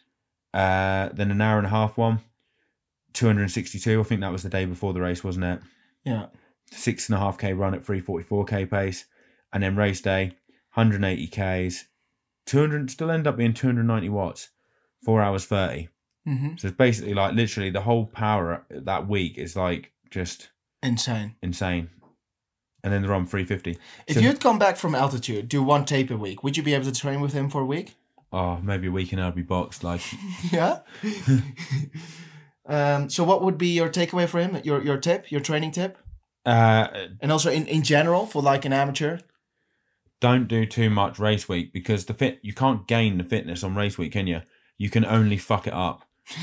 Uh, 0.55 1.11
then 1.13 1.31
an 1.31 1.41
hour 1.41 1.59
and 1.59 1.67
a 1.67 1.71
half 1.71 1.99
one, 1.99 2.21
262. 3.13 4.01
I 4.01 4.03
think 4.03 4.21
that 4.21 4.33
was 4.33 4.43
the 4.43 4.49
day 4.49 4.65
before 4.65 4.93
the 4.93 5.01
race, 5.01 5.23
wasn't 5.25 5.45
it? 5.47 5.61
Yeah. 6.05 6.27
Six 6.71 7.09
and 7.09 7.17
a 7.17 7.19
half 7.21 7.39
K 7.39 7.53
run 7.53 7.75
at 7.75 7.85
344K 7.85 8.71
pace. 8.71 9.05
And 9.53 9.63
then 9.63 9.77
race 9.77 10.01
day, 10.01 10.33
180 10.75 11.27
Ks, 11.29 11.87
200, 12.47 12.91
still 12.91 13.11
end 13.11 13.27
up 13.27 13.37
being 13.37 13.55
290 13.55 14.09
watts, 14.09 14.51
four 15.05 15.23
hours 15.23 15.45
30. 15.47 15.89
hmm 16.27 16.57
So 16.57 16.69
it's 16.69 16.77
basically 16.77 17.15
like 17.15 17.35
literally 17.35 17.71
the 17.71 17.83
whole 17.83 18.07
power 18.07 18.65
that 18.71 19.09
week 19.09 19.39
is 19.39 19.57
like 19.57 19.93
just 20.11 20.51
Insane. 20.87 21.35
insane. 21.43 21.91
And 22.85 22.93
then 22.93 23.03
the 23.03 23.09
run 23.09 23.27
350. 23.27 23.79
If 24.07 24.15
So- 24.15 24.21
you'd 24.21 24.41
come 24.41 24.59
back 24.59 24.77
from 24.77 24.95
altitude, 24.95 25.49
do 25.49 25.63
one 25.63 25.85
tape 25.85 26.11
a 26.11 26.17
week, 26.17 26.43
would 26.45 26.57
you 26.57 26.63
be 26.63 26.73
able 26.75 26.85
to 26.85 26.93
train 26.93 27.21
with 27.21 27.33
him 27.33 27.51
for 27.51 27.61
a 27.63 27.67
week? 27.67 27.95
Oh, 28.33 28.59
maybe 28.63 28.87
a 28.87 28.93
week 28.93 29.13
and 29.13 29.21
I'll 29.21 29.33
be 29.33 29.43
boxed. 29.43 29.83
Like, 29.85 30.03
Yeah. 30.53 30.81
um, 32.67 33.09
so 33.11 33.25
what 33.25 33.43
would 33.43 33.59
be 33.59 33.69
your 33.69 33.89
takeaway 33.89 34.29
for 34.29 34.41
him? 34.41 34.61
Your 34.65 34.83
your 34.83 34.97
tip, 34.99 35.31
your 35.31 35.41
training 35.41 35.71
tip, 35.73 35.99
uh, 36.45 36.89
and 37.21 37.31
also 37.33 37.51
in, 37.51 37.67
in 37.67 37.83
general 37.83 38.27
for 38.27 38.43
like 38.43 38.65
an 38.65 38.73
amateur. 38.73 39.19
don't 40.21 40.49
do 40.49 40.65
too 40.67 40.91
much 40.91 41.19
race 41.19 41.49
week 41.49 41.73
because 41.73 42.07
the 42.07 42.15
fit 42.15 42.39
you 42.43 42.53
can't 42.53 42.87
gain 42.89 43.19
the 43.19 43.25
fitness 43.25 43.63
on 43.63 43.75
race 43.75 43.99
week, 43.99 44.13
can 44.13 44.27
you? 44.27 44.43
You 44.79 44.91
can 44.91 45.05
only 45.05 45.37
fuck 45.39 45.67
it 45.67 45.73
up. 45.73 46.03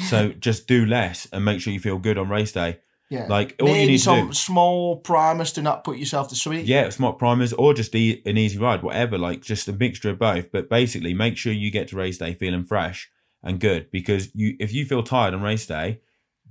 So 0.09 0.29
just 0.39 0.67
do 0.67 0.85
less 0.85 1.27
and 1.31 1.43
make 1.43 1.59
sure 1.61 1.73
you 1.73 1.79
feel 1.79 1.97
good 1.99 2.17
on 2.17 2.29
race 2.29 2.51
day. 2.51 2.79
Yeah. 3.13 3.27
Like 3.29 3.55
all 3.61 3.67
you 3.69 3.73
Maybe 3.73 3.91
need 3.93 3.97
to 3.99 4.03
some 4.03 4.27
do, 4.27 4.33
small 4.33 4.97
primers 4.97 5.51
to 5.53 5.61
not 5.61 5.83
put 5.83 5.97
yourself 5.97 6.29
to 6.29 6.35
sleep. 6.35 6.63
yeah, 6.67 6.89
smart 6.89 7.17
primers 7.19 7.53
or 7.53 7.73
just 7.73 7.93
e- 7.95 8.21
an 8.25 8.37
easy 8.37 8.57
ride, 8.57 8.81
whatever. 8.83 9.17
Like 9.17 9.41
just 9.41 9.67
a 9.67 9.73
mixture 9.73 10.09
of 10.09 10.19
both. 10.19 10.51
But 10.51 10.69
basically, 10.69 11.13
make 11.13 11.37
sure 11.37 11.53
you 11.53 11.71
get 11.71 11.87
to 11.89 11.95
race 11.95 12.17
day 12.17 12.33
feeling 12.33 12.63
fresh 12.63 13.09
and 13.41 13.59
good 13.59 13.91
because 13.91 14.29
you 14.33 14.55
if 14.59 14.73
you 14.73 14.85
feel 14.85 15.03
tired 15.03 15.33
on 15.33 15.41
race 15.41 15.65
day, 15.65 15.99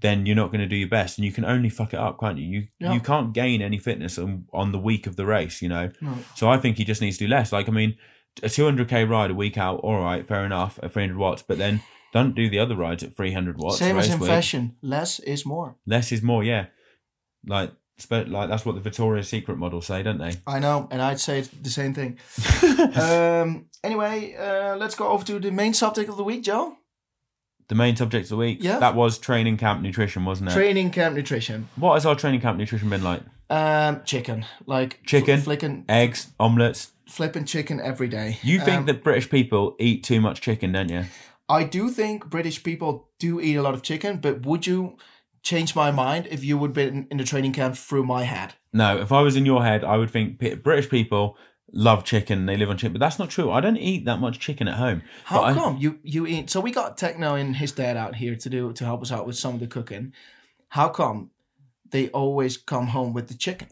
then 0.01 0.27
you're 0.27 0.37
not 0.37 0.51
going 0.51 0.61
to 0.61 0.67
do 0.67 0.77
your 0.77 0.89
best, 0.89 1.17
and 1.19 1.25
you 1.25 1.33
can 1.33 1.45
only 1.45 1.69
fuck 1.69 1.93
it 1.95 1.99
up, 2.01 2.19
can't 2.21 2.39
you? 2.39 2.47
You 2.47 2.67
Yeah. 2.81 2.93
you 2.95 3.01
can't 3.01 3.33
gain 3.33 3.63
any 3.63 3.79
fitness 3.79 4.19
on, 4.19 4.47
on 4.53 4.73
the 4.73 4.79
week 4.79 5.07
of 5.07 5.15
the 5.17 5.25
race, 5.27 5.63
you 5.63 5.69
know. 5.69 5.91
No. 6.01 6.19
So 6.35 6.49
I 6.51 6.59
think 6.59 6.77
he 6.77 6.85
just 6.85 7.01
needs 7.01 7.19
to 7.19 7.25
do 7.25 7.31
less. 7.31 7.53
Like, 7.53 7.69
I 7.69 7.73
mean, 7.73 7.97
a 8.43 8.49
200k 8.49 9.09
ride 9.09 9.31
a 9.31 9.35
week 9.35 9.57
out, 9.59 9.79
all 9.81 10.01
right, 10.01 10.27
fair 10.27 10.45
enough, 10.45 10.79
at 10.83 10.93
300 10.93 11.17
watts, 11.17 11.43
but 11.43 11.57
then 11.59 11.83
don't 12.13 12.35
do 12.35 12.49
the 12.49 12.59
other 12.59 12.77
rides 12.77 13.03
at 13.03 13.17
300 13.17 13.57
watts. 13.59 13.79
Same 13.79 13.99
as 13.99 14.11
in 14.11 14.19
week. 14.21 14.29
fashion, 14.31 14.77
less 14.83 15.19
is 15.21 15.45
more. 15.47 15.77
Less 15.87 16.13
is 16.13 16.23
more, 16.23 16.45
yeah. 16.45 16.67
Like, 17.47 17.73
like 18.11 18.49
that's 18.49 18.65
what 18.67 18.75
the 18.75 18.81
Victoria's 18.81 19.29
Secret 19.29 19.57
models 19.59 19.87
say, 19.87 20.03
don't 20.03 20.19
they? 20.19 20.33
I 20.47 20.59
know, 20.59 20.89
and 20.91 21.01
I'd 21.03 21.21
say 21.21 21.41
the 21.41 21.71
same 21.71 21.95
thing. 21.95 22.19
um, 23.01 23.67
anyway, 23.83 24.35
uh, 24.35 24.77
let's 24.77 24.95
go 24.95 25.09
over 25.09 25.25
to 25.25 25.39
the 25.39 25.51
main 25.51 25.75
subject 25.75 26.09
of 26.09 26.17
the 26.17 26.25
week, 26.25 26.43
Joe. 26.43 26.77
The 27.69 27.75
main 27.75 27.97
subject 27.97 28.25
of 28.25 28.31
the 28.31 28.37
week. 28.37 28.59
Yeah. 28.61 28.79
That 28.81 28.95
was 28.95 29.19
training 29.19 29.57
camp 29.57 29.81
nutrition, 29.83 30.25
wasn't 30.25 30.51
it? 30.51 30.55
Training 30.55 30.91
camp 30.91 31.15
nutrition. 31.17 31.69
what 31.77 31.95
has 31.95 32.05
our 32.05 32.15
training 32.15 32.41
camp 32.41 32.59
nutrition 32.59 32.91
been 32.91 33.03
like? 33.05 33.23
Um, 33.49 34.03
chicken, 34.05 34.45
like 34.67 34.99
fl- 35.01 35.07
Chicken? 35.07 35.41
flicking, 35.41 35.85
Eggs, 35.89 36.29
omelets. 36.41 36.91
flipping 37.09 37.45
chicken 37.45 37.81
every 37.81 38.09
day. 38.09 38.39
You 38.43 38.59
think 38.59 38.81
Um, 38.81 38.87
that 38.87 39.05
British 39.05 39.31
people 39.31 39.77
eat 39.79 40.03
too 40.05 40.21
much 40.21 40.41
chicken, 40.41 40.73
don't 40.73 40.89
you? 40.91 41.05
I 41.53 41.65
do 41.65 41.91
think 41.91 42.31
British 42.31 42.65
people 42.65 43.11
do 43.19 43.39
eat 43.39 43.57
a 43.57 43.63
lot 43.63 43.75
of 43.75 43.83
chicken, 43.83 44.17
but 44.17 44.47
would 44.47 44.67
you 44.67 44.97
change 45.43 45.77
my 45.77 45.91
mind 45.91 46.27
if 46.31 46.43
you 46.43 46.57
would 46.57 46.73
be 46.73 46.85
in, 46.85 47.19
the 47.19 47.25
training 47.25 47.53
camp 47.53 47.77
through 47.77 48.05
my 48.05 48.23
head? 48.23 48.55
No, 48.73 48.99
if 48.99 49.13
I 49.13 49.21
was 49.21 49.37
in 49.37 49.45
your 49.45 49.63
head, 49.63 49.85
I 49.85 49.99
would 49.99 50.11
think 50.11 50.39
British 50.63 50.89
people 50.89 51.37
love 51.71 52.05
chicken. 52.05 52.47
They 52.47 52.57
live 52.57 52.71
on 52.71 52.79
chicken, 52.79 52.95
but 52.95 53.01
that's 53.01 53.19
not 53.19 53.29
true. 53.29 53.51
I 53.51 53.61
don't 53.61 53.77
eat 53.77 54.07
that 54.07 54.19
much 54.19 54.39
chicken 54.39 54.67
at 54.67 54.79
home. 54.79 55.03
How 55.25 55.41
But 55.41 55.45
I- 55.45 55.55
come 55.55 55.77
you 55.77 55.99
you 56.03 56.27
eat? 56.27 56.49
So 56.49 56.59
we 56.59 56.71
got 56.71 56.97
Techno 56.97 57.35
and 57.35 57.55
his 57.55 57.73
dad 57.73 57.99
out 57.99 58.17
here 58.17 58.35
to 58.35 58.49
do 58.49 58.73
to 58.73 58.85
help 58.87 59.03
us 59.03 59.13
out 59.13 59.27
with 59.27 59.37
some 59.37 59.53
of 59.53 59.61
the 59.61 59.67
cooking. 59.67 60.15
How 60.69 60.89
come 60.89 61.33
they 61.91 62.09
always 62.09 62.57
come 62.57 62.87
home 62.87 63.13
with 63.13 63.29
the 63.29 63.35
chicken? 63.35 63.69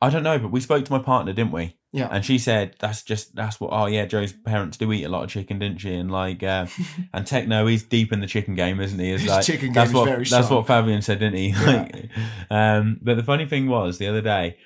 I 0.00 0.10
don't 0.10 0.22
know, 0.22 0.38
but 0.38 0.50
we 0.50 0.60
spoke 0.60 0.84
to 0.84 0.92
my 0.92 0.98
partner, 0.98 1.32
didn't 1.32 1.52
we? 1.52 1.76
Yeah. 1.92 2.08
And 2.10 2.22
she 2.22 2.38
said 2.38 2.76
that's 2.78 3.02
just 3.02 3.34
that's 3.34 3.58
what. 3.58 3.70
Oh 3.72 3.86
yeah, 3.86 4.04
Joe's 4.04 4.32
parents 4.32 4.76
do 4.76 4.92
eat 4.92 5.04
a 5.04 5.08
lot 5.08 5.24
of 5.24 5.30
chicken, 5.30 5.58
didn't 5.58 5.78
she? 5.78 5.94
And 5.94 6.10
like, 6.10 6.42
uh, 6.42 6.66
and 7.14 7.26
Techno, 7.26 7.66
he's 7.66 7.82
deep 7.82 8.12
in 8.12 8.20
the 8.20 8.26
chicken 8.26 8.54
game, 8.54 8.80
isn't 8.80 8.98
he? 8.98 9.12
It's 9.12 9.22
His 9.22 9.30
like, 9.30 9.44
chicken 9.46 9.68
game 9.68 9.74
that's 9.74 9.90
is 9.90 9.94
what 9.94 10.06
that's 10.18 10.28
strong. 10.46 10.50
what 10.58 10.66
Fabian 10.66 11.00
said, 11.00 11.20
didn't 11.20 11.36
he? 11.38 11.52
Like, 11.66 12.10
um, 12.50 12.98
but 13.00 13.16
the 13.16 13.22
funny 13.22 13.46
thing 13.46 13.68
was 13.68 13.98
the 13.98 14.08
other 14.08 14.20
day. 14.20 14.58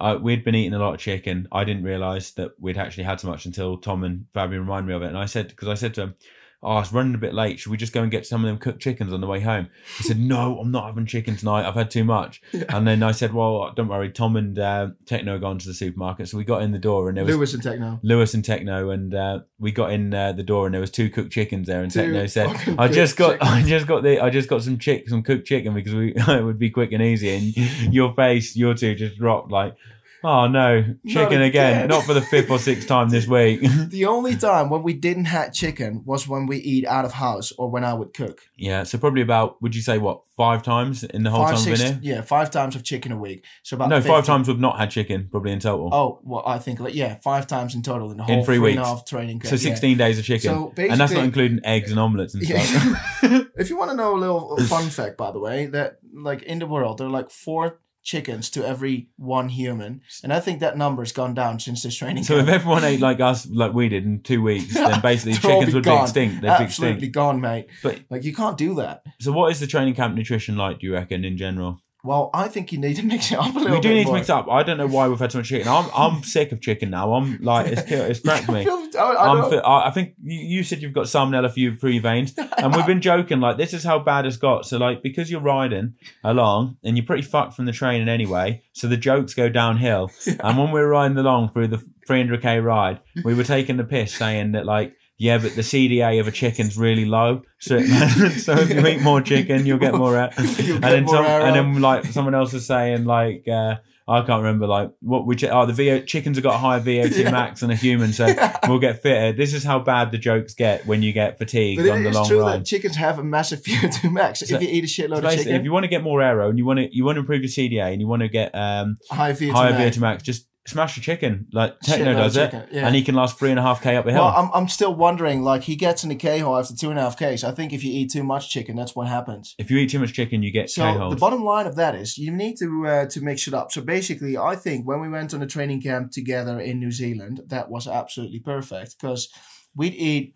I, 0.00 0.14
we'd 0.14 0.44
been 0.44 0.54
eating 0.54 0.74
a 0.74 0.78
lot 0.78 0.94
of 0.94 1.00
chicken. 1.00 1.48
I 1.50 1.64
didn't 1.64 1.82
realise 1.82 2.30
that 2.32 2.52
we'd 2.60 2.78
actually 2.78 3.02
had 3.02 3.18
so 3.18 3.26
much 3.26 3.46
until 3.46 3.76
Tom 3.76 4.04
and 4.04 4.26
Fabian 4.32 4.60
reminded 4.60 4.86
me 4.88 4.94
of 4.94 5.02
it. 5.02 5.08
And 5.08 5.18
I 5.18 5.26
said, 5.26 5.48
because 5.48 5.66
I 5.66 5.74
said 5.74 5.92
to 5.94 6.02
him, 6.02 6.14
Oh, 6.60 6.80
it's 6.80 6.92
running 6.92 7.14
a 7.14 7.18
bit 7.18 7.34
late. 7.34 7.60
Should 7.60 7.70
we 7.70 7.76
just 7.76 7.92
go 7.92 8.02
and 8.02 8.10
get 8.10 8.26
some 8.26 8.44
of 8.44 8.48
them 8.48 8.58
cooked 8.58 8.80
chickens 8.80 9.12
on 9.12 9.20
the 9.20 9.28
way 9.28 9.40
home? 9.40 9.68
He 9.96 10.02
said, 10.02 10.18
No, 10.18 10.58
I'm 10.58 10.72
not 10.72 10.86
having 10.86 11.06
chicken 11.06 11.36
tonight. 11.36 11.66
I've 11.66 11.74
had 11.74 11.88
too 11.88 12.02
much. 12.02 12.42
And 12.68 12.86
then 12.86 13.02
I 13.04 13.12
said, 13.12 13.32
Well, 13.32 13.72
don't 13.76 13.86
worry. 13.86 14.10
Tom 14.10 14.34
and 14.34 14.58
uh, 14.58 14.88
Techno 15.06 15.32
had 15.32 15.40
gone 15.40 15.58
to 15.58 15.66
the 15.68 15.74
supermarket. 15.74 16.28
So 16.28 16.36
we 16.36 16.44
got 16.44 16.62
in 16.62 16.72
the 16.72 16.78
door 16.78 17.08
and 17.08 17.16
there 17.16 17.24
was 17.24 17.36
Lewis 17.36 17.54
and 17.54 17.62
Techno. 17.62 18.00
Lewis 18.02 18.34
and 18.34 18.44
Techno, 18.44 18.90
and 18.90 19.14
uh, 19.14 19.40
we 19.60 19.70
got 19.70 19.92
in 19.92 20.12
uh, 20.12 20.32
the 20.32 20.42
door 20.42 20.66
and 20.66 20.74
there 20.74 20.80
was 20.80 20.90
two 20.90 21.10
cooked 21.10 21.32
chickens 21.32 21.68
there. 21.68 21.82
And 21.82 21.92
Two 21.92 22.00
Techno 22.00 22.26
said, 22.26 22.48
"I 22.76 22.88
just 22.88 23.16
got, 23.16 23.38
cooked 23.38 23.44
I 23.52 23.62
just 23.62 23.86
got 23.86 24.02
the, 24.02 24.20
I 24.20 24.28
just 24.30 24.48
got 24.48 24.62
some 24.64 24.78
chick, 24.78 25.08
some 25.08 25.22
cooked 25.22 25.46
chicken 25.46 25.74
because 25.74 25.94
we 25.94 26.12
it 26.16 26.44
would 26.44 26.58
be 26.58 26.70
quick 26.70 26.90
and 26.90 27.02
easy." 27.02 27.30
And 27.34 27.56
your 27.94 28.12
face, 28.14 28.56
your 28.56 28.74
two 28.74 28.96
just 28.96 29.16
dropped 29.16 29.52
like, 29.52 29.76
"Oh 30.24 30.46
no, 30.48 30.82
chicken 31.06 31.40
again. 31.42 31.84
again." 31.84 31.88
Not 31.88 32.04
for 32.04 32.14
the 32.14 32.20
fifth 32.22 32.50
or 32.50 32.58
sixth 32.58 32.86
time 32.88 33.08
this 33.10 33.26
week." 33.26 33.60
The 33.88 34.04
only 34.06 34.36
time 34.36 34.70
when 34.70 34.82
we 34.82 34.92
didn't 34.92 35.26
have 35.26 35.52
chicken 35.52 36.02
was 36.04 36.28
when 36.28 36.46
we 36.46 36.58
eat 36.58 36.86
out 36.86 37.04
of 37.04 37.12
house 37.12 37.52
or 37.58 37.70
when 37.70 37.84
I 37.84 37.94
would 37.94 38.12
cook. 38.14 38.40
yeah, 38.56 38.82
so 38.84 38.98
probably 38.98 39.22
about, 39.22 39.60
would 39.62 39.74
you 39.74 39.82
say 39.82 39.98
what, 39.98 40.22
five 40.36 40.62
times 40.62 41.04
in 41.04 41.22
the 41.22 41.30
whole 41.30 41.44
five, 41.46 41.56
time 41.56 41.64
we've 41.66 41.78
been 41.78 42.02
here? 42.02 42.14
yeah, 42.16 42.20
five 42.22 42.50
times 42.50 42.76
of 42.76 42.82
chicken 42.84 43.12
a 43.12 43.16
week. 43.16 43.44
So 43.62 43.76
about 43.76 43.88
No, 43.88 43.96
50. 43.96 44.08
five 44.08 44.26
times 44.26 44.48
we've 44.48 44.58
not 44.60 44.78
had 44.78 44.90
chicken, 44.90 45.28
probably 45.30 45.52
in 45.52 45.60
total. 45.60 45.88
Oh, 45.92 46.20
well, 46.22 46.42
I 46.46 46.58
think 46.58 46.80
like 46.80 46.94
yeah, 46.94 47.16
five 47.22 47.46
times 47.46 47.74
in 47.74 47.82
total 47.82 48.10
in 48.10 48.16
the 48.18 48.24
whole 48.24 48.38
In 48.38 48.44
three 48.44 48.58
three 48.58 48.70
and 48.72 48.78
a 48.78 48.82
weeks. 48.82 48.88
half 48.88 49.06
training 49.06 49.40
camp. 49.40 49.48
so 49.50 49.54
yeah. 49.68 49.74
16 49.74 49.96
days 49.98 50.18
of 50.18 50.24
chicken. 50.24 50.50
So 50.50 50.72
and 50.76 51.00
that's 51.00 51.12
not 51.12 51.24
including 51.24 51.60
eggs 51.64 51.90
and 51.90 51.98
omelets 51.98 52.34
and 52.34 52.44
stuff. 52.44 53.14
If 53.58 53.70
you 53.70 53.76
want 53.76 53.90
to 53.90 53.96
know 53.96 54.14
a 54.14 54.18
little 54.18 54.56
fun 54.66 54.88
fact, 54.88 55.16
by 55.16 55.32
the 55.32 55.40
way, 55.40 55.66
that 55.66 55.98
like 56.14 56.42
in 56.42 56.58
the 56.60 56.66
world 56.66 56.98
there 56.98 57.06
are 57.08 57.10
like 57.10 57.30
four 57.30 57.80
chickens 58.08 58.48
to 58.48 58.66
every 58.66 59.08
one 59.16 59.50
human, 59.50 60.00
and 60.24 60.32
I 60.32 60.40
think 60.40 60.60
that 60.60 60.78
number 60.78 61.02
has 61.02 61.12
gone 61.12 61.34
down 61.34 61.60
since 61.60 61.82
this 61.82 61.94
training. 61.94 62.24
So 62.24 62.38
if 62.38 62.48
everyone 62.48 62.82
ate 62.82 63.00
like 63.00 63.20
us, 63.20 63.46
like 63.50 63.74
we 63.74 63.88
did 63.90 64.04
in 64.06 64.22
two 64.22 64.40
weeks, 64.42 64.72
then 64.72 65.00
basically 65.02 65.34
chickens 65.34 65.66
be 65.66 65.74
would 65.74 65.84
gone. 65.84 65.98
be 65.98 66.02
extinct. 66.04 66.34
They'd 66.36 66.48
be 66.48 66.64
absolutely 66.64 66.94
extinct. 66.96 67.14
gone, 67.14 67.40
mate. 67.40 67.66
But 67.82 68.00
Like 68.08 68.24
you 68.24 68.34
can't 68.34 68.56
do 68.56 68.74
that. 68.76 69.02
so, 69.20 69.30
what 69.32 69.52
is 69.52 69.60
the 69.60 69.66
training 69.66 69.94
camp 69.94 70.14
nutrition 70.14 70.56
like? 70.56 70.78
Do 70.80 70.86
you 70.86 70.94
reckon 70.94 71.24
in 71.24 71.36
general? 71.36 71.80
Well, 72.08 72.30
I 72.32 72.48
think 72.48 72.72
you 72.72 72.78
need 72.78 72.96
to 72.96 73.02
mix 73.04 73.30
it 73.30 73.38
up 73.38 73.54
a 73.54 73.58
little. 73.58 73.74
We 73.76 73.80
do 73.82 73.92
need 73.92 74.06
to 74.06 74.12
mix 74.14 74.30
it 74.30 74.32
up. 74.32 74.48
I 74.48 74.62
don't 74.62 74.78
know 74.78 74.86
why 74.86 75.08
we've 75.08 75.18
had 75.18 75.30
so 75.30 75.40
much 75.40 75.48
chicken. 75.48 75.68
I'm 75.68 75.90
I'm 75.94 76.22
sick 76.22 76.52
of 76.52 76.62
chicken 76.62 76.88
now. 76.88 77.12
I'm 77.12 77.36
like 77.42 77.66
it's 77.66 77.82
it's 77.90 78.20
cracked 78.24 78.48
me. 78.48 78.66
I, 78.66 79.02
I 79.02 79.50
fi- 79.50 79.86
I 79.88 79.90
think 79.90 80.14
you, 80.22 80.38
you 80.56 80.62
said 80.64 80.80
you've 80.80 80.94
got 80.94 81.04
salmonella 81.04 81.52
through 81.52 81.90
your 81.90 82.02
veins, 82.02 82.32
and 82.56 82.74
we've 82.74 82.86
been 82.86 83.02
joking 83.02 83.40
like 83.40 83.58
this 83.58 83.74
is 83.74 83.84
how 83.84 83.98
bad 83.98 84.24
it's 84.24 84.38
got. 84.38 84.64
So 84.64 84.78
like 84.78 85.02
because 85.02 85.30
you're 85.30 85.42
riding 85.42 85.96
along 86.24 86.78
and 86.82 86.96
you're 86.96 87.04
pretty 87.04 87.24
fucked 87.24 87.52
from 87.52 87.66
the 87.66 87.72
training 87.72 88.08
anyway, 88.08 88.62
so 88.72 88.88
the 88.88 88.96
jokes 88.96 89.34
go 89.34 89.50
downhill. 89.50 90.10
And 90.40 90.56
when 90.56 90.70
we 90.70 90.80
were 90.80 90.88
riding 90.88 91.18
along 91.18 91.50
through 91.50 91.68
the 91.68 91.82
300k 92.08 92.64
ride, 92.64 93.00
we 93.22 93.34
were 93.34 93.44
taking 93.44 93.76
the 93.76 93.84
piss 93.84 94.14
saying 94.14 94.52
that 94.52 94.64
like. 94.64 94.94
Yeah, 95.18 95.38
but 95.38 95.56
the 95.56 95.62
CDA 95.62 96.20
of 96.20 96.28
a 96.28 96.30
chicken's 96.30 96.78
really 96.78 97.04
low, 97.04 97.42
so 97.58 97.80
so 97.82 98.52
if 98.52 98.70
you 98.70 98.86
eat 98.86 99.02
more 99.02 99.20
chicken, 99.20 99.66
you'll 99.66 99.78
get 99.78 99.94
more. 99.94 100.12
You'll 100.38 100.76
and 100.76 100.80
get 100.80 100.80
then 100.80 101.04
more 101.04 101.14
some, 101.16 101.24
and 101.26 101.56
then 101.56 101.82
like 101.82 102.04
someone 102.06 102.36
else 102.36 102.52
was 102.52 102.66
saying 102.66 103.04
like 103.04 103.48
uh, 103.48 103.76
I 104.06 104.22
can't 104.22 104.42
remember 104.42 104.66
like 104.66 104.90
what 105.00 105.26
we 105.26 105.36
oh 105.50 105.66
the 105.66 105.72
VO 105.74 106.00
chickens 106.00 106.38
have 106.38 106.44
got 106.44 106.54
a 106.54 106.58
higher 106.58 106.80
VO2 106.80 107.16
Yeah. 107.24 107.30
max 107.30 107.60
than 107.60 107.70
a 107.70 107.76
human, 107.76 108.12
so 108.12 108.26
we'll 108.66 108.78
get 108.78 109.02
fitter. 109.02 109.32
This 109.36 109.52
is 109.52 109.64
how 109.64 109.80
bad 109.80 110.12
the 110.12 110.18
jokes 110.18 110.54
get 110.54 110.86
when 110.86 111.02
you 111.02 111.12
get 111.12 111.36
fatigued 111.36 111.82
But 111.82 111.90
on 111.90 112.04
the 112.04 112.10
long 112.12 112.26
true 112.26 112.44
that 112.44 112.64
chickens 112.64 112.96
have 112.96 113.18
a 113.18 113.24
massive 113.24 113.62
VO2 113.62 114.10
max. 114.10 114.40
So- 114.40 114.54
if 114.54 114.62
you 114.62 114.68
eat 114.70 114.84
a 114.84 114.86
shitload 114.86 115.24
of 115.24 115.30
chicken, 115.34 115.54
if 115.56 115.64
you 115.64 115.72
want 115.72 115.84
to 115.84 115.88
get 115.88 116.02
more 116.02 116.22
aero 116.22 116.48
and 116.48 116.56
you 116.58 116.64
want 116.64 116.78
to 116.78 116.88
you 116.96 117.04
want 117.04 117.16
to 117.16 117.20
improve 117.20 117.42
your 117.42 117.50
CDA 117.50 117.92
and 117.92 118.00
you 118.00 118.06
want 118.06 118.22
to 118.22 118.28
get 118.28 118.54
um, 118.54 118.96
high 119.10 119.32
VO2 119.32 119.50
higher 119.52 119.72
max. 119.72 119.96
VO2 119.96 120.00
max, 120.00 120.22
just 120.22 120.47
smash 120.68 120.96
a 120.98 121.00
chicken 121.00 121.46
like 121.52 121.80
Techno 121.80 122.12
does 122.12 122.36
it, 122.36 122.52
yeah. 122.70 122.86
and 122.86 122.94
he 122.94 123.02
can 123.02 123.14
last 123.14 123.38
three 123.38 123.50
and 123.50 123.58
a 123.58 123.62
half 123.62 123.82
k 123.82 123.96
up 123.96 124.06
a 124.06 124.12
hill. 124.12 124.22
Well, 124.22 124.34
I'm, 124.36 124.50
I'm 124.52 124.68
still 124.68 124.94
wondering, 124.94 125.42
like, 125.42 125.62
he 125.62 125.76
gets 125.76 126.02
in 126.02 126.10
the 126.10 126.14
K-hole 126.14 126.56
after 126.56 126.74
two 126.76 126.90
and 126.90 126.98
a 126.98 127.02
half 127.02 127.16
Ks. 127.16 127.42
I 127.42 127.52
think 127.52 127.72
if 127.72 127.82
you 127.82 127.92
eat 127.92 128.10
too 128.10 128.22
much 128.22 128.50
chicken, 128.50 128.76
that's 128.76 128.94
what 128.94 129.08
happens. 129.08 129.54
if 129.58 129.70
you 129.70 129.78
eat 129.78 129.90
too 129.90 129.98
much 129.98 130.12
chicken, 130.12 130.42
you 130.42 130.52
get 130.52 130.70
So 130.70 130.82
K-holes. 130.82 131.14
the 131.14 131.20
bottom 131.20 131.42
line 131.44 131.66
of 131.66 131.76
that 131.76 131.94
is 131.94 132.18
you 132.18 132.30
need 132.30 132.56
to 132.58 132.86
uh, 132.86 133.06
to 133.06 133.20
mix 133.20 133.48
it 133.48 133.54
up. 133.54 133.72
So 133.72 133.80
basically, 133.80 134.36
I 134.36 134.54
think 134.56 134.86
when 134.86 135.00
we 135.00 135.08
went 135.08 135.34
on 135.34 135.42
a 135.42 135.46
training 135.46 135.82
camp 135.82 136.12
together 136.12 136.60
in 136.60 136.78
New 136.78 136.90
Zealand, 136.92 137.40
that 137.46 137.70
was 137.70 137.88
absolutely 137.88 138.40
perfect 138.40 138.96
because 139.00 139.28
we'd 139.74 139.94
eat 139.94 140.34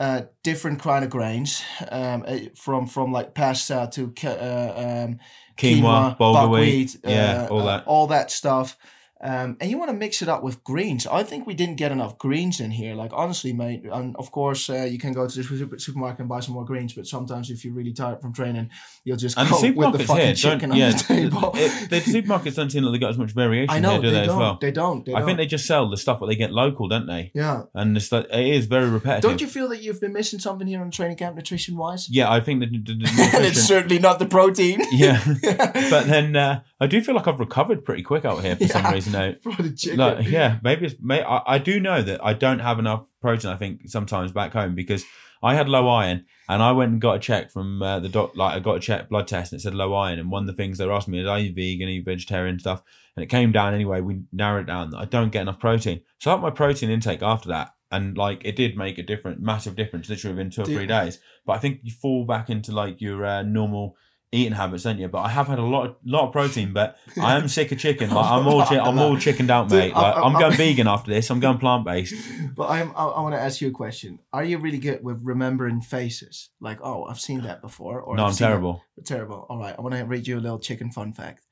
uh, 0.00 0.22
different 0.42 0.80
kind 0.80 1.04
of 1.04 1.10
grains 1.10 1.62
um, 1.90 2.24
uh, 2.26 2.38
from 2.56 2.86
from 2.86 3.12
like 3.12 3.34
pasta 3.34 3.88
to 3.92 4.12
uh, 4.24 5.04
um, 5.06 5.18
Quinoa, 5.56 6.18
bulgur 6.18 6.50
wheat, 6.50 6.94
buckwheat, 6.94 6.96
yeah, 7.04 7.42
uh, 7.42 7.48
all 7.48 7.64
that. 7.64 7.86
all 7.86 8.06
that 8.08 8.30
stuff. 8.30 8.76
Um, 9.24 9.56
and 9.58 9.70
you 9.70 9.78
want 9.78 9.88
to 9.90 9.96
mix 9.96 10.20
it 10.20 10.28
up 10.28 10.42
with 10.42 10.62
greens. 10.64 11.06
I 11.06 11.22
think 11.22 11.46
we 11.46 11.54
didn't 11.54 11.76
get 11.76 11.90
enough 11.90 12.18
greens 12.18 12.60
in 12.60 12.70
here. 12.70 12.94
Like 12.94 13.10
honestly, 13.14 13.54
mate. 13.54 13.84
And 13.90 14.14
of 14.16 14.30
course, 14.30 14.68
uh, 14.68 14.82
you 14.84 14.98
can 14.98 15.12
go 15.14 15.26
to 15.26 15.34
the 15.34 15.42
super- 15.42 15.78
supermarket 15.78 16.20
and 16.20 16.28
buy 16.28 16.40
some 16.40 16.52
more 16.54 16.64
greens. 16.66 16.92
But 16.92 17.06
sometimes, 17.06 17.48
if 17.50 17.64
you're 17.64 17.72
really 17.72 17.94
tired 17.94 18.20
from 18.20 18.34
training, 18.34 18.68
you'll 19.02 19.16
just 19.16 19.38
And 19.38 19.48
the 19.48 19.70
with 19.74 19.92
the 19.92 20.04
fucking 20.04 20.24
here 20.26 20.34
chicken 20.34 20.70
on 20.72 20.76
Yeah, 20.76 20.90
the 20.92 20.98
table. 21.14 21.52
it- 21.54 21.88
the 21.88 22.00
supermarkets 22.00 22.54
don't 22.56 22.68
seem 22.70 22.84
like 22.84 22.92
they 22.92 22.98
got 22.98 23.10
as 23.10 23.18
much 23.18 23.32
variation 23.32 23.74
I 23.74 23.78
know 23.80 23.92
here, 23.92 24.02
do 24.02 24.10
they, 24.10 24.20
they, 24.20 24.26
don't. 24.26 24.38
well? 24.38 24.58
They 24.60 24.70
don't. 24.72 25.06
They 25.06 25.14
I 25.14 25.18
think 25.20 25.28
don't. 25.28 25.36
they 25.38 25.46
just 25.46 25.64
sell 25.66 25.88
the 25.88 25.96
stuff 25.96 26.20
that 26.20 26.26
they 26.26 26.36
get 26.36 26.52
local, 26.52 26.86
don't 26.88 27.06
they? 27.06 27.30
Yeah. 27.34 27.62
And 27.72 27.96
it's 27.96 28.12
like, 28.12 28.26
it 28.30 28.46
is 28.46 28.66
very 28.66 28.90
repetitive. 28.90 29.22
Don't 29.22 29.40
you 29.40 29.46
feel 29.46 29.68
that 29.70 29.82
you've 29.82 30.00
been 30.02 30.12
missing 30.12 30.38
something 30.38 30.66
here 30.66 30.82
on 30.82 30.90
training 30.90 31.16
camp, 31.16 31.34
nutrition 31.36 31.76
wise? 31.78 32.10
Yeah, 32.10 32.30
I 32.30 32.40
think 32.40 32.60
the, 32.60 32.66
the, 32.66 32.94
the 32.94 33.30
and 33.36 33.44
it's 33.46 33.62
certainly 33.62 33.98
not 33.98 34.18
the 34.18 34.26
protein. 34.26 34.82
yeah, 34.92 35.22
but 35.42 36.06
then 36.08 36.36
uh, 36.36 36.60
I 36.78 36.86
do 36.86 37.00
feel 37.00 37.14
like 37.14 37.26
I've 37.26 37.40
recovered 37.40 37.86
pretty 37.86 38.02
quick 38.02 38.26
out 38.26 38.42
here 38.42 38.56
for 38.56 38.68
some 38.68 38.92
reason. 38.92 39.13
For 39.42 39.68
chicken. 39.70 39.98
Like, 39.98 40.26
yeah, 40.26 40.58
maybe 40.62 40.86
it's. 40.86 40.96
May, 41.00 41.22
I, 41.22 41.42
I 41.46 41.58
do 41.58 41.80
know 41.80 42.02
that 42.02 42.24
I 42.24 42.32
don't 42.32 42.60
have 42.60 42.78
enough 42.78 43.06
protein. 43.20 43.50
I 43.50 43.56
think 43.56 43.82
sometimes 43.86 44.32
back 44.32 44.52
home 44.52 44.74
because 44.74 45.04
I 45.42 45.54
had 45.54 45.68
low 45.68 45.88
iron, 45.88 46.24
and 46.48 46.62
I 46.62 46.72
went 46.72 46.92
and 46.92 47.00
got 47.00 47.16
a 47.16 47.18
check 47.18 47.50
from 47.50 47.82
uh, 47.82 48.00
the 48.00 48.08
doc. 48.08 48.36
Like 48.36 48.56
I 48.56 48.60
got 48.60 48.76
a 48.76 48.80
check 48.80 49.08
blood 49.08 49.28
test, 49.28 49.52
and 49.52 49.60
it 49.60 49.62
said 49.62 49.74
low 49.74 49.94
iron. 49.94 50.18
And 50.18 50.30
one 50.30 50.42
of 50.42 50.46
the 50.46 50.54
things 50.54 50.78
they 50.78 50.86
were 50.86 50.92
asking 50.92 51.12
me 51.12 51.20
is, 51.20 51.28
"Are 51.28 51.38
you 51.38 51.52
vegan? 51.52 51.88
Are 51.88 51.92
you 51.92 52.02
vegetarian?" 52.02 52.58
Stuff, 52.58 52.82
and 53.16 53.22
it 53.22 53.28
came 53.28 53.52
down 53.52 53.74
anyway. 53.74 54.00
We 54.00 54.22
narrowed 54.32 54.64
it 54.64 54.66
down 54.66 54.90
that 54.90 54.98
I 54.98 55.04
don't 55.04 55.30
get 55.30 55.42
enough 55.42 55.60
protein, 55.60 56.00
so 56.18 56.30
I 56.30 56.34
upped 56.34 56.42
my 56.42 56.50
protein 56.50 56.90
intake 56.90 57.22
after 57.22 57.48
that. 57.50 57.74
And 57.92 58.16
like 58.16 58.40
it 58.44 58.56
did 58.56 58.76
make 58.76 58.98
a 58.98 59.02
different, 59.04 59.40
massive 59.40 59.76
difference, 59.76 60.08
literally 60.08 60.34
within 60.34 60.50
two 60.50 60.62
or 60.62 60.64
three 60.64 60.86
days. 60.86 61.20
But 61.46 61.52
I 61.52 61.58
think 61.58 61.80
you 61.84 61.92
fall 61.92 62.24
back 62.24 62.50
into 62.50 62.72
like 62.72 63.00
your 63.00 63.24
uh, 63.24 63.42
normal 63.42 63.96
eating 64.34 64.52
habits, 64.52 64.82
don't 64.82 64.98
you? 64.98 65.08
But 65.08 65.22
I 65.22 65.28
have 65.28 65.46
had 65.46 65.58
a 65.58 65.62
lot, 65.62 65.86
of, 65.86 65.96
lot 66.04 66.26
of 66.26 66.32
protein, 66.32 66.72
but 66.72 66.98
I 67.20 67.36
am 67.36 67.48
sick 67.48 67.72
of 67.72 67.78
chicken. 67.78 68.10
Like 68.10 68.30
I'm 68.30 68.46
all, 68.50 68.64
chi- 68.64 68.78
I'm 68.78 68.98
all 68.98 69.16
chickened 69.16 69.50
out, 69.50 69.68
Dude, 69.68 69.78
mate. 69.78 69.94
Like 69.94 70.16
I- 70.16 70.20
I- 70.20 70.22
I'm 70.26 70.36
I- 70.36 70.40
going 70.40 70.56
vegan 70.56 70.86
after 70.88 71.10
this. 71.10 71.30
I'm 71.30 71.40
going 71.40 71.58
plant 71.58 71.84
based. 71.84 72.14
But 72.54 72.70
I'm, 72.70 72.92
I, 72.94 73.04
I 73.06 73.20
want 73.20 73.34
to 73.34 73.40
ask 73.40 73.60
you 73.60 73.66
a 73.68 73.72
question. 73.72 74.20
Are 74.32 74.44
you 74.44 74.58
really 74.58 74.78
good 74.78 75.02
with 75.02 75.20
remembering 75.24 75.80
faces? 75.80 76.50
Like, 76.60 76.78
oh, 76.82 77.04
I've 77.04 77.18
seen 77.18 77.40
that 77.42 77.60
before. 77.62 78.00
Or 78.00 78.14
No, 78.16 78.28
seen 78.30 78.44
that- 78.44 78.48
terrible. 78.50 78.82
Terrible. 79.04 79.46
All 79.48 79.58
right. 79.58 79.74
I 79.76 79.80
want 79.80 79.94
to 79.96 80.04
read 80.04 80.28
you 80.28 80.38
a 80.38 80.40
little 80.40 80.60
chicken 80.60 80.92
fun 80.92 81.12
fact. 81.12 81.44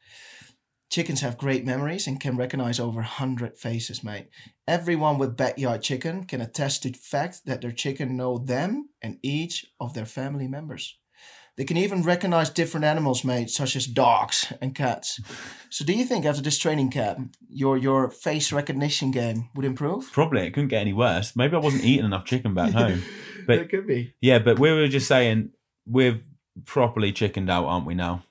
Chickens 0.90 1.22
have 1.22 1.38
great 1.38 1.64
memories 1.64 2.06
and 2.06 2.20
can 2.20 2.36
recognize 2.36 2.78
over 2.78 2.96
100 3.00 3.56
faces, 3.58 4.04
mate. 4.04 4.28
Everyone 4.68 5.16
with 5.18 5.38
backyard 5.38 5.82
chicken 5.82 6.24
can 6.24 6.42
attest 6.42 6.82
to 6.82 6.90
the 6.90 6.98
fact 6.98 7.46
that 7.46 7.62
their 7.62 7.72
chicken 7.72 8.14
know 8.16 8.36
them 8.36 8.90
and 9.00 9.16
each 9.22 9.64
of 9.80 9.94
their 9.94 10.04
family 10.06 10.46
members. 10.46 10.98
They 11.56 11.64
can 11.64 11.76
even 11.76 12.02
recognize 12.02 12.48
different 12.48 12.84
animals, 12.86 13.24
mate, 13.24 13.50
such 13.50 13.76
as 13.76 13.86
dogs 13.86 14.52
and 14.62 14.74
cats. 14.74 15.20
So, 15.68 15.84
do 15.84 15.92
you 15.92 16.04
think 16.04 16.24
after 16.24 16.40
this 16.40 16.56
training 16.58 16.90
camp, 16.90 17.36
your 17.50 17.76
your 17.76 18.10
face 18.10 18.52
recognition 18.52 19.10
game 19.10 19.50
would 19.54 19.66
improve? 19.66 20.10
Probably 20.12 20.46
it 20.46 20.52
couldn't 20.54 20.68
get 20.68 20.80
any 20.80 20.94
worse. 20.94 21.36
Maybe 21.36 21.54
I 21.54 21.58
wasn't 21.58 21.84
eating 21.84 22.06
enough 22.06 22.24
chicken 22.24 22.54
back 22.54 22.72
home. 22.82 23.02
But- 23.46 23.58
it 23.58 23.70
could 23.70 23.86
be. 23.86 24.14
Yeah, 24.20 24.38
but 24.38 24.58
we 24.58 24.72
were 24.72 24.88
just 24.88 25.06
saying 25.08 25.50
we're 25.86 26.20
properly 26.64 27.12
chickened 27.12 27.50
out, 27.50 27.66
aren't 27.66 27.86
we 27.86 27.94
now? 27.94 28.22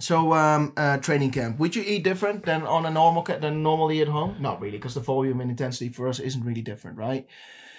So, 0.00 0.34
um, 0.34 0.74
uh, 0.76 0.98
training 0.98 1.30
camp. 1.30 1.58
Would 1.58 1.74
you 1.74 1.82
eat 1.82 2.04
different 2.04 2.44
than 2.44 2.62
on 2.64 2.84
a 2.84 2.90
normal 2.90 3.22
than 3.22 3.62
normally 3.62 4.02
at 4.02 4.08
home? 4.08 4.36
Not 4.38 4.60
really, 4.60 4.76
because 4.76 4.94
the 4.94 5.00
volume 5.00 5.40
and 5.40 5.50
intensity 5.50 5.88
for 5.88 6.08
us 6.08 6.18
isn't 6.20 6.44
really 6.44 6.60
different, 6.60 6.98
right? 6.98 7.26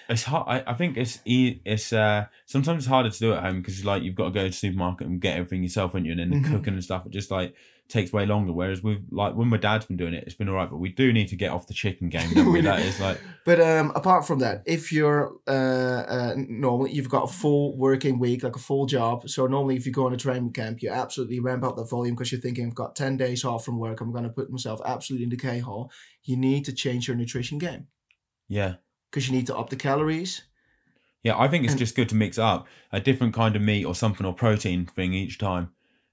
It's 0.09 0.23
hard. 0.23 0.45
I, 0.47 0.71
I 0.71 0.73
think 0.73 0.97
it's 0.97 1.19
e- 1.25 1.61
it's 1.65 1.93
uh 1.93 2.25
sometimes 2.47 2.79
it's 2.83 2.87
harder 2.89 3.09
to 3.11 3.19
do 3.19 3.33
at 3.33 3.43
home 3.43 3.61
because 3.61 3.85
like 3.85 4.01
you've 4.03 4.15
got 4.15 4.25
to 4.25 4.31
go 4.31 4.43
to 4.43 4.49
the 4.49 4.53
supermarket 4.55 5.07
and 5.07 5.21
get 5.21 5.37
everything 5.37 5.61
yourself, 5.63 5.93
and 5.95 6.05
you 6.05 6.11
and 6.13 6.19
then 6.19 6.29
the 6.31 6.47
Mhm. 6.47 6.51
cooking 6.51 6.73
and 6.73 6.83
stuff. 6.83 7.05
It 7.05 7.11
just 7.11 7.29
like 7.31 7.53
takes 7.89 8.13
way 8.13 8.25
longer. 8.25 8.51
Whereas 8.53 8.81
with 8.83 8.99
like 9.11 9.35
when 9.35 9.47
my 9.49 9.57
dad's 9.57 9.85
been 9.85 9.97
doing 9.97 10.13
it, 10.15 10.23
it's 10.25 10.35
been 10.35 10.49
alright. 10.49 10.69
But 10.69 10.77
we 10.77 10.89
do 10.89 11.13
need 11.13 11.27
to 11.29 11.35
get 11.35 11.51
off 11.51 11.67
the 11.67 11.73
chicken 11.75 12.09
game. 12.09 12.33
Don't? 12.33 12.51
We 12.53 12.61
that 12.61 12.79
is 12.81 12.99
like 12.99 13.19
But 13.45 13.61
um, 13.61 13.91
apart 13.95 14.25
from 14.25 14.39
that, 14.39 14.63
if 14.65 14.91
you're 14.91 15.33
uh, 15.47 15.51
uh, 15.51 16.33
normally 16.37 16.91
you've 16.91 17.09
got 17.09 17.23
a 17.29 17.33
full 17.33 17.77
working 17.77 18.17
week, 18.17 18.41
like 18.43 18.55
a 18.55 18.59
full 18.59 18.87
job. 18.87 19.29
So 19.29 19.45
normally, 19.45 19.75
if 19.75 19.85
you 19.85 19.91
go 19.91 20.07
on 20.07 20.13
a 20.13 20.17
training 20.17 20.53
camp, 20.53 20.81
you 20.81 20.89
absolutely 20.89 21.39
ramp 21.39 21.63
up 21.63 21.75
the 21.75 21.83
volume 21.83 22.15
because 22.15 22.31
you're 22.31 22.41
thinking, 22.41 22.65
I've 22.67 22.75
got 22.75 22.95
ten 22.95 23.15
days 23.17 23.45
off 23.45 23.63
from 23.65 23.77
work. 23.77 24.01
I'm 24.01 24.11
going 24.11 24.23
to 24.23 24.29
put 24.31 24.49
myself 24.51 24.81
absolutely 24.85 25.25
in 25.25 25.29
the 25.29 25.37
K 25.37 25.59
hole. 25.59 25.91
You 26.23 26.35
need 26.35 26.65
to 26.65 26.73
change 26.73 27.07
your 27.07 27.15
nutrition 27.17 27.59
game 27.59 27.87
yeah. 28.51 28.75
Because 29.09 29.27
you 29.29 29.35
need 29.35 29.47
to 29.47 29.55
up 29.57 29.69
the 29.69 29.75
calories. 29.75 30.43
Yeah, 31.23 31.37
I 31.37 31.47
think 31.49 31.63
it's 31.65 31.73
And- 31.73 31.79
just 31.79 31.95
good 31.95 32.09
to 32.09 32.15
mix 32.15 32.37
up 32.37 32.67
a 32.91 32.99
different 33.01 33.33
kind 33.33 33.55
of 33.55 33.61
meat 33.61 33.83
or 33.85 33.93
something 33.95 34.25
or 34.25 34.33
protein 34.33 34.85
thing 34.85 35.13
each 35.13 35.37
time. 35.37 35.69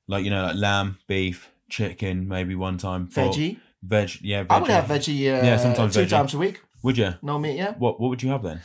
Like, 0.09 0.25
you 0.25 0.31
know, 0.31 0.45
like 0.45 0.57
lamb, 0.57 0.99
beef, 1.07 1.51
chicken, 1.69 2.27
maybe 2.29 2.55
one 2.55 2.79
time. 2.79 3.07
for- 3.09 3.23
Veggie. 3.23 3.59
Veg, 3.83 4.19
yeah, 4.23 4.43
veggie. 4.45 4.51
I 4.51 4.59
would 4.61 4.71
have 4.71 4.85
veggie. 4.87 5.21
Uh, 5.41 5.45
Yeah, 5.47 5.57
sometimes 5.59 5.95
two 5.95 6.01
veggie. 6.01 6.09
times 6.11 6.35
a 6.35 6.39
week. 6.39 6.61
Would 6.83 6.99
you? 6.99 7.15
No 7.23 7.39
meat, 7.39 7.57
yeah. 7.57 7.75
What 7.79 8.01
What 8.01 8.09
would 8.11 8.23
you 8.23 8.31
have 8.31 8.43
then? 8.43 8.61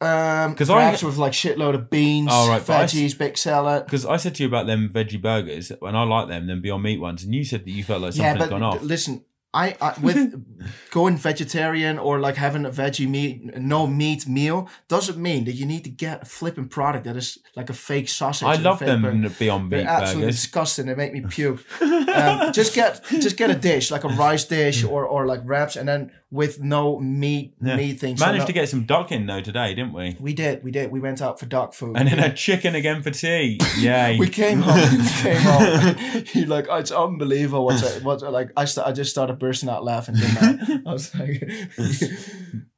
Um, 0.00 0.56
'Cause 0.56 0.68
I- 0.68 0.90
with 0.90 1.16
like 1.16 1.32
shitload 1.32 1.74
of 1.74 1.88
beans, 1.88 2.28
Oh, 2.32 2.48
right, 2.48 2.64
but 2.66 2.80
I 2.80 2.84
veggies, 2.86 3.16
big 3.16 3.38
salad. 3.38 3.84
Because 3.84 4.04
I 4.04 4.16
said 4.16 4.34
to 4.36 4.42
you 4.42 4.48
about 4.48 4.66
them 4.66 4.88
veggie 4.92 5.20
burgers, 5.22 5.70
and 5.70 5.96
I 5.96 6.02
like 6.02 6.26
them, 6.26 6.48
them 6.48 6.60
Beyond 6.60 6.82
Meat 6.82 6.98
ones, 7.00 7.22
and 7.22 7.32
you 7.32 7.44
said 7.44 7.64
that 7.64 7.70
you 7.70 7.84
felt 7.84 8.02
like 8.02 8.16
Yeah, 8.16 8.30
something's 8.32 8.50
but 8.50 8.50
gone 8.50 8.62
off. 8.64 8.82
listen, 8.82 9.24
I, 9.54 9.76
I 9.80 9.94
with 10.00 10.42
going 10.90 11.18
vegetarian 11.18 11.98
or 11.98 12.18
like 12.18 12.36
having 12.36 12.64
a 12.64 12.70
veggie 12.70 13.08
meat, 13.08 13.58
no 13.58 13.86
meat 13.86 14.26
meal 14.26 14.68
doesn't 14.88 15.18
mean 15.18 15.44
that 15.44 15.52
you 15.52 15.66
need 15.66 15.84
to 15.84 15.90
get 15.90 16.22
a 16.22 16.24
flipping 16.24 16.68
product 16.68 17.04
that 17.04 17.16
is 17.16 17.38
like 17.54 17.68
a 17.68 17.74
fake 17.74 18.08
sausage. 18.08 18.48
I 18.48 18.56
love 18.56 18.78
them 18.78 19.02
burger. 19.02 19.28
Beyond 19.38 19.70
They're 19.70 19.80
Meat 19.80 19.88
absolutely 19.88 20.22
burgers. 20.22 20.36
disgusting. 20.36 20.86
They 20.86 20.94
make 20.94 21.12
me 21.12 21.20
puke. 21.20 21.64
um, 21.82 22.52
just 22.52 22.74
get 22.74 23.04
just 23.04 23.36
get 23.36 23.50
a 23.50 23.54
dish 23.54 23.90
like 23.90 24.04
a 24.04 24.08
rice 24.08 24.44
dish 24.44 24.84
or, 24.92 25.04
or 25.04 25.26
like 25.26 25.40
wraps, 25.44 25.76
and 25.76 25.86
then 25.86 26.12
with 26.32 26.60
no 26.60 26.98
meat 26.98 27.52
Yeah. 27.62 27.76
meat 27.76 28.00
things. 28.00 28.18
So 28.18 28.24
Managed 28.26 28.42
no- 28.42 28.46
to 28.46 28.52
get 28.54 28.68
some 28.70 28.84
duck 28.84 29.12
in 29.12 29.26
though 29.26 29.42
today, 29.42 29.74
didn't 29.74 29.92
we? 29.92 30.16
we 30.18 30.32
did, 30.32 30.64
we 30.64 30.70
did. 30.70 30.90
We 30.90 30.98
went 30.98 31.20
out 31.20 31.38
for 31.38 31.44
duck 31.46 31.74
food. 31.74 31.94
And 31.96 32.08
then 32.08 32.18
a 32.18 32.32
chicken 32.34 32.74
again 32.74 33.02
for 33.02 33.10
tea. 33.10 33.60
Yay! 33.78 34.16
We 34.18 34.28
came 34.28 34.62
home. 34.62 34.98
We 34.98 35.08
came 35.22 35.36
home. 35.36 35.94
He 36.32 36.46
like, 36.46 36.66
oh, 36.70 36.76
it's 36.76 36.90
unbelievable. 36.90 37.66
What's 37.66 38.00
what's 38.00 38.22
like? 38.22 38.50
I 38.56 38.64
st- 38.64 38.86
I 38.86 38.92
just 38.92 39.10
started 39.10 39.38
bursting 39.38 39.68
out 39.68 39.84
laughing. 39.84 40.14
Didn't 40.14 40.82
I? 40.86 40.90
I 40.90 40.92
was 40.92 41.14
like, 41.14 41.42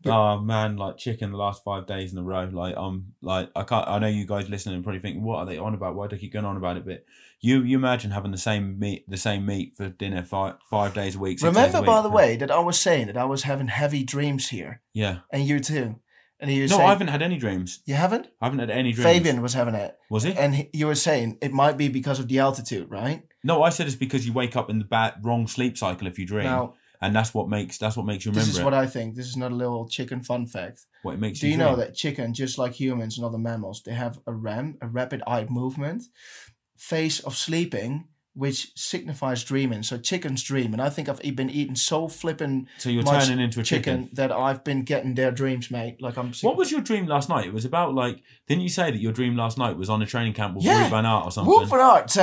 oh 0.07 0.38
man, 0.40 0.77
like 0.77 0.97
chicken 0.97 1.31
the 1.31 1.37
last 1.37 1.62
five 1.64 1.87
days 1.87 2.12
in 2.12 2.19
a 2.19 2.23
row. 2.23 2.49
Like 2.53 2.75
I'm 2.77 3.14
like 3.23 3.51
I 3.57 3.62
can't. 3.64 3.87
I 3.88 3.99
know 3.99 4.07
you 4.09 4.27
guys 4.27 4.49
listening 4.49 4.77
and 4.77 4.85
probably 4.85 5.01
thinking, 5.01 5.23
what 5.23 5.38
are 5.38 5.47
they 5.47 5.59
on 5.59 5.75
about? 5.75 5.95
Why 5.95 6.07
do 6.07 6.17
they 6.17 6.21
keep 6.21 6.33
going 6.33 6.45
on 6.45 6.57
about 6.57 6.76
it? 6.76 6.87
But 6.87 7.05
you 7.41 7.62
you 7.62 7.76
imagine 7.76 8.11
having 8.11 8.31
the 8.31 8.39
same 8.39 8.78
meat 8.78 9.05
the 9.09 9.16
same 9.16 9.45
meat 9.47 9.74
for 9.76 9.89
dinner 9.89 10.22
five 10.22 10.55
five 10.70 10.95
days 10.95 11.14
a 11.16 11.18
week. 11.18 11.41
remember, 11.43 11.78
a 11.78 11.81
week. 11.81 11.87
by 11.87 12.03
the 12.03 12.11
way, 12.11 12.37
that 12.37 12.51
I 12.51 12.61
was 12.61 12.78
saying 12.81 13.07
that 13.09 13.16
I 13.16 13.24
was 13.24 13.43
having 13.43 13.68
heavy 13.68 14.03
dreams 14.05 14.49
here, 14.49 14.81
Yeah. 14.93 15.18
and 15.31 15.47
you 15.47 15.61
too. 15.61 16.01
And 16.41 16.51
you 16.51 16.62
No, 16.62 16.76
saying 16.76 16.81
I 16.83 16.91
haven't 16.91 17.09
had 17.09 17.22
any 17.22 17.39
dreams. 17.39 17.81
you 17.87 17.95
haven't. 17.95 18.26
I 18.41 18.47
haven't 18.47 18.59
had 18.59 18.70
any 18.70 18.93
dreams. 18.93 19.05
Fabian 19.11 19.41
was 19.41 19.55
having 19.55 19.74
it, 19.74 19.97
was 20.11 20.24
it? 20.24 20.37
and 20.37 20.55
he, 20.55 20.68
you 20.72 20.87
were 20.87 20.95
saying 20.97 21.39
it 21.41 21.53
might 21.53 21.76
be 21.76 21.89
because 21.89 22.18
of 22.18 22.28
the 22.28 22.39
altitude, 22.41 22.91
right? 22.91 23.22
No, 23.45 23.62
I 23.62 23.68
said 23.70 23.87
it's 23.87 23.97
because 23.97 24.26
you 24.26 24.33
wake 24.33 24.57
up 24.57 24.68
in 24.68 24.78
the 24.78 24.85
bad 24.85 25.14
wrong 25.22 25.47
sleep 25.47 25.78
cycle 25.78 26.07
if 26.07 26.18
you 26.18 26.26
dream. 26.26 26.45
Now, 26.45 26.74
and 27.01 27.14
that's 27.14 27.34
what 27.34 27.49
makes 27.49 27.78
that's 27.78 27.97
what 27.97 28.07
makes 28.07 28.24
you 28.24 28.30
remember. 28.30 28.47
This 28.47 28.55
is 28.55 28.61
it. 28.61 28.64
what 28.64 28.74
I 28.74 28.86
think. 28.86 29.14
This 29.14 29.26
is 29.26 29.36
not 29.36 29.53
a 29.53 29.55
little 29.55 29.88
chicken 29.88 30.22
fun 30.22 30.47
fact. 30.47 30.86
what 31.03 31.14
it 31.14 31.20
makes 31.20 31.40
Do 31.40 31.47
you 31.47 31.53
you 31.53 31.59
know 31.59 31.76
that 31.76 31.95
chicken, 31.95 32.34
just 32.34 32.59
like 32.59 32.72
humans 32.72 33.18
and 33.18 33.26
other 33.26 33.38
mammals, 33.38 33.82
they 33.82 33.92
have 33.92 34.18
a 34.26 34.32
REM, 34.32 34.78
a 34.80 34.86
rapid 34.86 35.22
eye 35.26 35.47
movement, 35.49 36.05
phase 36.76 37.20
of 37.20 37.36
sleeping, 37.36 38.09
which 38.35 38.72
signifies 38.76 39.45
dreaming. 39.45 39.82
So 39.85 39.97
chickens 39.97 40.43
dream, 40.43 40.72
and 40.72 40.82
I 40.82 40.91
think 40.91 41.09
I've 41.09 41.20
been 41.37 41.51
eating 41.51 41.76
so 41.76 42.09
flipping. 42.09 42.66
So 42.78 42.91
you're 42.91 43.05
turning 43.05 43.39
into 43.41 43.61
a 43.61 43.62
chicken. 43.62 44.03
chicken, 44.05 44.11
that 44.14 44.32
I've 44.32 44.64
been 44.64 44.82
getting 44.82 45.14
their 45.14 45.30
dreams, 45.30 45.70
mate. 45.70 46.03
Like 46.03 46.16
I'm. 46.18 46.32
What 46.43 46.57
was 46.57 46.72
your 46.72 46.80
dream 46.80 47.07
last 47.07 47.28
night? 47.28 47.47
It 47.47 47.53
was 47.53 47.64
about 47.64 47.95
like, 47.95 48.22
didn't 48.49 48.62
you 48.62 48.68
say 48.68 48.91
that 48.91 48.99
your 48.99 49.12
dream 49.12 49.37
last 49.37 49.57
night 49.57 49.76
was 49.76 49.89
on 49.89 50.03
a 50.03 50.07
training 50.07 50.32
camp 50.32 50.57
with 50.57 50.64
Yeah. 50.64 50.87
Ruud 50.87 50.91
Van 50.91 51.07
Aert 51.07 51.24
or 51.26 51.30
something? 51.30 51.49
Wolf 51.51 51.68
van 51.70 51.80
Aert 51.80 52.16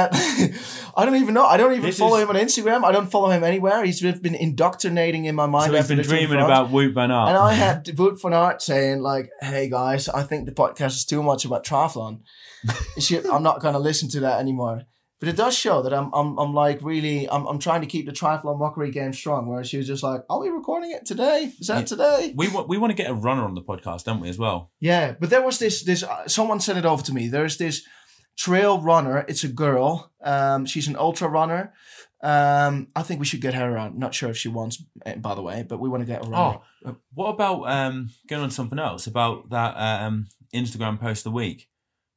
I 0.97 1.05
don't 1.05 1.15
even 1.15 1.33
know. 1.33 1.45
I 1.45 1.57
don't 1.57 1.71
even 1.71 1.83
This 1.85 1.97
follow 1.99 2.17
is- 2.17 2.23
him 2.23 2.29
on 2.29 2.35
Instagram. 2.35 2.83
I 2.83 2.91
don't 2.91 3.09
follow 3.09 3.29
him 3.29 3.43
anywhere. 3.43 3.83
He's 3.85 4.01
been 4.01 4.35
indoctrinating 4.35 5.25
in 5.25 5.35
my 5.35 5.45
mind. 5.47 5.71
so 5.71 5.77
he's 5.77 5.87
been 5.87 5.97
the 5.97 6.03
Tour 6.03 6.17
de 6.17 6.25
dreaming 6.27 6.43
about 6.43 6.71
Wout 6.71 6.93
Van 6.93 7.11
Aert. 7.11 7.29
And 7.29 7.37
I 7.37 7.53
had 7.53 7.85
Wout 7.97 8.21
van 8.21 8.33
Aert 8.33 8.61
saying 8.61 8.99
like, 9.01 9.29
"Hey 9.39 9.69
guys, 9.69 10.09
I 10.09 10.23
think 10.23 10.45
the 10.45 10.51
podcast 10.51 10.87
is 10.97 11.05
too 11.05 11.23
much 11.23 11.45
about 11.45 11.65
triathlon. 11.65 12.19
I'm 13.31 13.43
not 13.43 13.61
going 13.61 13.73
to 13.73 13.79
listen 13.79 14.09
to 14.09 14.19
that 14.21 14.39
anymore." 14.39 14.81
But 15.21 15.29
it 15.29 15.37
does 15.37 15.55
show 15.55 15.83
that 15.83 15.93
I'm, 15.93 16.11
I'm, 16.13 16.37
I'm 16.39 16.53
like 16.53 16.79
really, 16.81 17.29
I'm, 17.29 17.45
I'm 17.45 17.59
trying 17.59 17.81
to 17.81 17.87
keep 17.87 18.07
the 18.07 18.11
triathlon 18.11 18.57
mockery 18.59 18.89
game 18.91 19.13
strong. 19.13 19.47
Whereas 19.47 19.69
she 19.69 19.77
was 19.77 19.85
just 19.85 20.01
like, 20.03 20.21
"Are 20.29 20.39
we 20.39 20.49
recording 20.49 20.91
it 20.91 21.05
today? 21.05 21.53
Is 21.59 21.67
that 21.67 21.79
Yeah. 21.81 21.85
today?" 21.85 22.33
we 22.35 22.49
want 22.49 22.67
we 22.67 22.77
want 22.79 22.89
to 22.89 22.97
get 22.97 23.09
a 23.09 23.13
runner 23.13 23.43
on 23.43 23.53
the 23.53 23.61
podcast, 23.61 24.03
don't 24.03 24.19
we? 24.19 24.29
As 24.29 24.39
well. 24.39 24.71
Yeah, 24.79 25.13
but 25.19 25.29
there 25.29 25.43
was 25.43 25.59
this 25.59 25.83
this 25.83 26.01
uh, 26.03 26.27
someone 26.27 26.59
sent 26.59 26.79
it 26.79 26.85
over 26.85 27.03
to 27.03 27.13
me. 27.13 27.27
There's 27.27 27.57
this 27.57 27.83
trail 28.35 28.81
runner. 28.81 29.23
It's 29.29 29.43
a 29.43 29.47
girl. 29.47 30.11
Um, 30.23 30.65
she's 30.65 30.87
an 30.87 30.95
ultra 30.95 31.27
runner. 31.29 31.73
Um, 32.23 32.87
I 32.95 33.03
think 33.03 33.19
we 33.19 33.25
should 33.25 33.41
get 33.41 33.53
her 33.53 33.77
on. 33.77 33.99
Not 33.99 34.13
sure 34.15 34.29
if 34.31 34.37
she 34.37 34.47
wants, 34.49 34.83
eh, 35.05 35.15
by 35.15 35.33
the 35.35 35.41
way, 35.41 35.63
but 35.67 35.79
we 35.79 35.89
want 35.89 36.01
to 36.01 36.07
get 36.07 36.25
her 36.25 36.33
on. 36.33 36.59
Oh, 36.85 36.95
what 37.13 37.29
about 37.29 37.69
um 37.69 38.09
going 38.27 38.41
on 38.43 38.49
something 38.51 38.79
else 38.79 39.05
about 39.05 39.51
that 39.51 39.75
um 39.77 40.27
Instagram 40.53 40.99
post 40.99 41.21
of 41.21 41.31
the 41.31 41.35
week? 41.35 41.67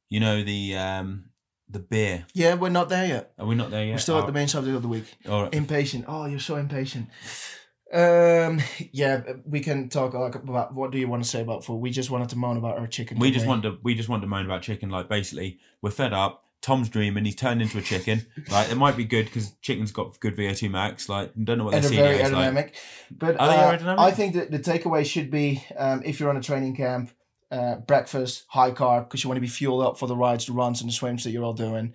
You 0.09 0.19
know 0.19 0.43
the 0.43 0.75
um 0.75 1.25
the 1.69 1.79
beer. 1.79 2.25
Yeah, 2.33 2.53
we're 2.55 2.69
not 2.69 2.89
there 2.89 3.05
yet. 3.07 3.31
Are 3.39 3.45
we 3.45 3.55
not 3.55 3.71
there 3.71 3.83
yet? 3.85 3.93
We're 3.93 3.97
still 3.99 4.17
at 4.17 4.23
Oh, 4.23 4.27
the 4.27 4.33
main 4.33 4.47
subject 4.47 4.75
of 4.75 4.81
the 4.81 4.87
week. 4.87 5.05
all 5.29 5.43
right. 5.43 5.53
Impatient. 5.53 6.05
Oh, 6.07 6.25
you're 6.25 6.39
so 6.39 6.55
impatient. 6.57 7.09
Um, 7.93 8.59
yeah, 8.91 9.21
we 9.45 9.59
can 9.61 9.89
talk 9.89 10.13
like 10.13 10.35
about 10.35 10.73
what 10.73 10.91
do 10.91 10.97
you 10.97 11.07
want 11.07 11.23
to 11.23 11.29
say 11.29 11.41
about 11.41 11.63
food. 11.63 11.77
We 11.77 11.91
just 11.91 12.09
wanted 12.09 12.29
to 12.29 12.35
moan 12.37 12.57
about 12.57 12.77
our 12.77 12.87
chicken. 12.87 13.19
We 13.19 13.27
didn't 13.27 13.35
just 13.35 13.47
want 13.47 13.63
to 13.63 13.77
we 13.83 13.93
just 13.95 14.09
want 14.09 14.21
to 14.23 14.27
moan 14.27 14.45
about 14.45 14.63
chicken. 14.63 14.89
Like 14.89 15.07
basically, 15.07 15.59
we're 15.81 15.91
fed 15.91 16.11
up. 16.11 16.43
Tom's 16.61 16.89
dreaming. 16.89 17.25
He's 17.25 17.35
turned 17.35 17.61
into 17.61 17.77
a 17.77 17.81
chicken. 17.81 18.25
Like 18.51 18.71
it 18.71 18.75
might 18.75 18.97
be 18.97 19.05
good 19.05 19.25
because 19.25 19.51
chicken's 19.61 19.91
got 19.91 20.19
good 20.19 20.35
VO2 20.35 20.69
max. 20.71 21.07
Like 21.07 21.31
don't 21.41 21.59
know 21.59 21.65
what 21.65 21.73
they're 21.73 21.81
very 21.81 22.17
CDA 22.17 22.25
is 22.25 22.31
like. 22.31 22.53
aerodynamic. 22.53 22.71
But 23.11 23.39
uh, 23.39 23.53
aerodynamic? 23.77 23.99
I 23.99 24.11
think 24.11 24.33
that 24.33 24.51
the 24.51 24.59
takeaway 24.59 25.05
should 25.05 25.29
be 25.29 25.63
um, 25.77 26.01
if 26.03 26.19
you're 26.19 26.29
on 26.31 26.37
a 26.37 26.41
training 26.41 26.75
camp, 26.75 27.11
uh, 27.55 27.75
breakfast, 27.77 28.43
high 28.49 28.71
carb, 28.71 29.05
because 29.07 29.23
you 29.23 29.29
want 29.29 29.37
to 29.37 29.41
be 29.41 29.47
fueled 29.47 29.83
up 29.83 29.97
for 29.97 30.07
the 30.07 30.15
rides, 30.15 30.45
the 30.47 30.53
runs, 30.53 30.81
and 30.81 30.89
the 30.89 30.93
swims 30.93 31.23
that 31.23 31.31
you're 31.31 31.43
all 31.43 31.53
doing. 31.53 31.93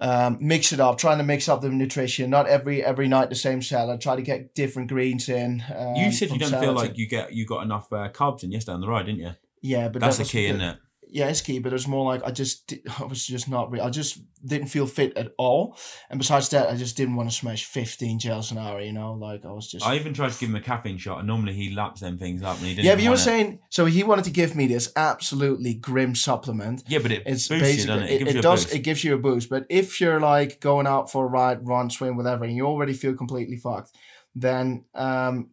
Um, 0.00 0.38
mix 0.40 0.72
it 0.72 0.80
up, 0.80 0.98
trying 0.98 1.18
to 1.18 1.24
mix 1.24 1.48
up 1.48 1.60
the 1.62 1.68
nutrition. 1.70 2.28
Not 2.30 2.46
every 2.48 2.84
every 2.84 3.08
night 3.08 3.28
the 3.30 3.34
same 3.36 3.62
salad. 3.62 4.00
Try 4.00 4.16
to 4.16 4.22
get 4.22 4.54
different 4.54 4.88
greens 4.88 5.28
in. 5.28 5.62
Um, 5.74 5.94
You 5.96 6.12
said 6.12 6.30
you 6.30 6.38
don't 6.38 6.60
feel 6.60 6.72
like 6.72 6.98
you 6.98 7.06
get 7.08 7.32
you 7.32 7.46
got 7.46 7.62
enough 7.62 7.92
uh, 7.92 8.08
carbs 8.10 8.42
in 8.42 8.50
yesterday 8.52 8.74
on 8.74 8.80
the 8.80 8.88
ride, 8.88 9.06
didn't 9.06 9.20
you? 9.20 9.32
yeah, 9.62 9.88
but 9.88 10.00
That's 10.00 10.18
that 10.18 10.24
the 10.24 10.30
key, 10.30 10.42
the- 10.48 10.54
isn't 10.54 10.60
it? 10.60 10.76
Yeah, 11.16 11.28
it's 11.28 11.40
key, 11.40 11.60
but 11.60 11.72
it 11.72 11.72
was 11.72 11.88
more 11.88 12.04
like 12.04 12.22
I 12.26 12.30
just 12.30 12.74
I 13.00 13.04
was 13.04 13.26
just 13.26 13.48
not 13.48 13.72
I 13.80 13.88
just 13.88 14.20
didn't 14.44 14.68
feel 14.68 14.86
fit 14.86 15.16
at 15.16 15.32
all, 15.38 15.76
and 16.10 16.18
besides 16.18 16.50
that, 16.50 16.68
I 16.68 16.76
just 16.76 16.94
didn't 16.94 17.16
want 17.16 17.30
to 17.30 17.34
smash 17.34 17.64
fifteen 17.64 18.18
gels 18.18 18.52
an 18.52 18.58
hour. 18.58 18.82
You 18.82 18.92
know, 18.92 19.14
like 19.14 19.46
I 19.46 19.50
was 19.50 19.66
just. 19.70 19.86
I 19.86 19.96
even 19.96 20.12
tried 20.12 20.32
to 20.32 20.38
give 20.38 20.50
him 20.50 20.56
a 20.56 20.60
caffeine 20.60 20.98
shot, 20.98 21.18
and 21.18 21.26
normally 21.26 21.54
he 21.54 21.74
laps 21.74 22.02
them 22.02 22.18
things 22.18 22.42
up, 22.42 22.58
and 22.58 22.66
he 22.66 22.74
didn't. 22.74 22.84
yeah, 22.84 22.94
but 22.96 23.02
you 23.02 23.08
were 23.08 23.14
it. 23.16 23.20
saying 23.20 23.60
so 23.70 23.86
he 23.86 24.02
wanted 24.02 24.26
to 24.26 24.30
give 24.30 24.54
me 24.54 24.66
this 24.66 24.92
absolutely 24.94 25.72
grim 25.72 26.14
supplement. 26.14 26.82
Yeah, 26.86 26.98
but 26.98 27.12
it 27.12 27.22
It's 27.24 27.48
you, 27.48 27.60
basically 27.60 27.86
doesn't 27.86 28.02
it? 28.02 28.10
it, 28.10 28.18
gives 28.18 28.30
it 28.30 28.34
you 28.34 28.38
a 28.40 28.42
does 28.42 28.64
boost. 28.64 28.74
it 28.76 28.78
gives 28.80 29.04
you 29.04 29.14
a 29.14 29.18
boost. 29.18 29.48
But 29.48 29.64
if 29.70 30.00
you're 30.02 30.20
like 30.20 30.60
going 30.60 30.86
out 30.86 31.10
for 31.10 31.24
a 31.24 31.28
ride, 31.28 31.66
run, 31.66 31.88
swim, 31.88 32.18
whatever, 32.18 32.44
and 32.44 32.54
you 32.54 32.66
already 32.66 32.92
feel 32.92 33.14
completely 33.14 33.56
fucked, 33.56 33.96
then 34.34 34.84
um, 34.94 35.48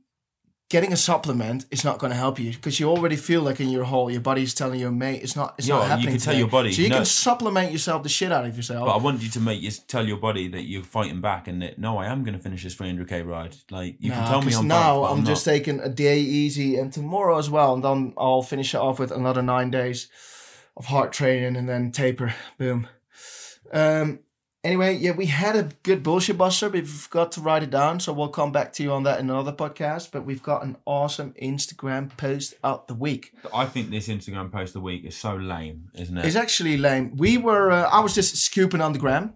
getting 0.73 0.91
a 0.91 0.97
supplement 0.97 1.67
is 1.69 1.83
not 1.85 1.99
going 1.99 2.09
to 2.09 2.17
help 2.17 2.39
you 2.39 2.51
because 2.51 2.79
you 2.79 2.89
already 2.89 3.15
feel 3.15 3.43
like 3.43 3.59
in 3.59 3.69
your 3.69 3.83
hole, 3.83 4.09
your 4.09 4.21
body's 4.21 4.55
telling 4.55 4.79
your 4.79 4.89
mate, 4.89 5.21
it's 5.21 5.35
not 5.35 5.53
it's 5.59 5.67
Yeah, 5.67 5.75
not 5.75 5.83
you 5.83 5.89
happening. 5.89 6.09
can 6.09 6.17
tell 6.17 6.33
today." 6.33 6.39
your 6.39 6.47
body, 6.47 6.71
so 6.73 6.81
you 6.81 6.89
no. 6.89 6.95
can 6.95 7.05
supplement 7.05 7.71
yourself 7.71 8.01
the 8.01 8.09
shit 8.09 8.31
out 8.31 8.43
of 8.43 8.55
yourself. 8.57 8.87
But 8.87 8.95
I 8.95 8.97
want 8.97 9.21
you 9.21 9.29
to 9.29 9.39
make 9.39 9.61
you 9.61 9.69
tell 9.87 10.03
your 10.03 10.17
body 10.17 10.47
that 10.47 10.63
you're 10.63 10.81
fighting 10.83 11.21
back, 11.21 11.47
and 11.47 11.61
that 11.61 11.77
no, 11.77 11.99
I 11.99 12.07
am 12.07 12.23
going 12.23 12.33
to 12.33 12.39
finish 12.39 12.63
this 12.63 12.75
300k 12.75 13.23
ride. 13.23 13.55
Like 13.69 13.97
you 13.99 14.09
can 14.09 14.27
tell 14.27 14.41
me 14.41 14.51
I'm 14.55 14.67
now 14.67 15.01
fucked, 15.03 15.13
but 15.13 15.19
I'm, 15.19 15.25
just 15.25 15.45
taking 15.45 15.79
a 15.79 15.89
day 15.89 16.19
easy, 16.19 16.77
and 16.77 16.91
tomorrow 16.91 17.37
as 17.37 17.51
well, 17.51 17.75
and 17.75 17.83
then 17.83 18.13
I'll 18.17 18.41
finish 18.41 18.73
it 18.73 18.81
off 18.81 18.97
with 18.97 19.11
another 19.11 19.43
nine 19.43 19.69
days 19.69 20.07
of 20.75 20.87
hard 20.87 21.13
training, 21.13 21.55
and 21.55 21.69
then 21.69 21.91
taper. 21.91 22.33
Boom. 22.57 22.87
Um. 23.71 24.19
Anyway, 24.63 24.95
yeah, 24.95 25.11
we 25.11 25.25
had 25.25 25.57
a 25.57 25.69
good 25.83 26.01
bullshit 26.03 26.37
buster, 26.37 26.69
but 26.69 26.79
we 26.79 26.87
forgot 26.87 27.33
to 27.33 27.41
write 27.41 27.63
it 27.63 27.69
down, 27.69 27.99
so 27.99 28.13
we'll 28.13 28.29
come 28.29 28.53
back 28.53 28.71
to 28.71 28.81
you 28.81 28.93
on 28.93 29.03
that 29.03 29.19
in 29.19 29.29
another 29.29 29.51
podcast. 29.51 30.09
But 30.11 30.25
we've 30.25 30.41
got 30.41 30.63
an 30.63 30.77
awesome 30.85 31.33
Instagram 31.41 32.15
post 32.15 32.53
out 32.63 32.87
the 32.87 32.93
week. 32.93 33.33
I 33.53 33.65
think 33.65 33.89
this 33.89 34.07
Instagram 34.07 34.53
post 34.53 34.69
of 34.69 34.75
the 34.75 34.81
week 34.81 35.03
is 35.03 35.17
so 35.17 35.35
lame, 35.35 35.89
isn't 35.95 36.17
it? 36.17 36.23
It's 36.25 36.37
actually 36.37 36.77
lame. 36.77 37.17
We 37.17 37.37
were, 37.37 37.71
uh, 37.71 37.89
I 37.89 37.99
was 37.99 38.15
just 38.15 38.37
scooping 38.37 38.79
on 38.79 38.93
the 38.93 38.99
gram. 38.99 39.33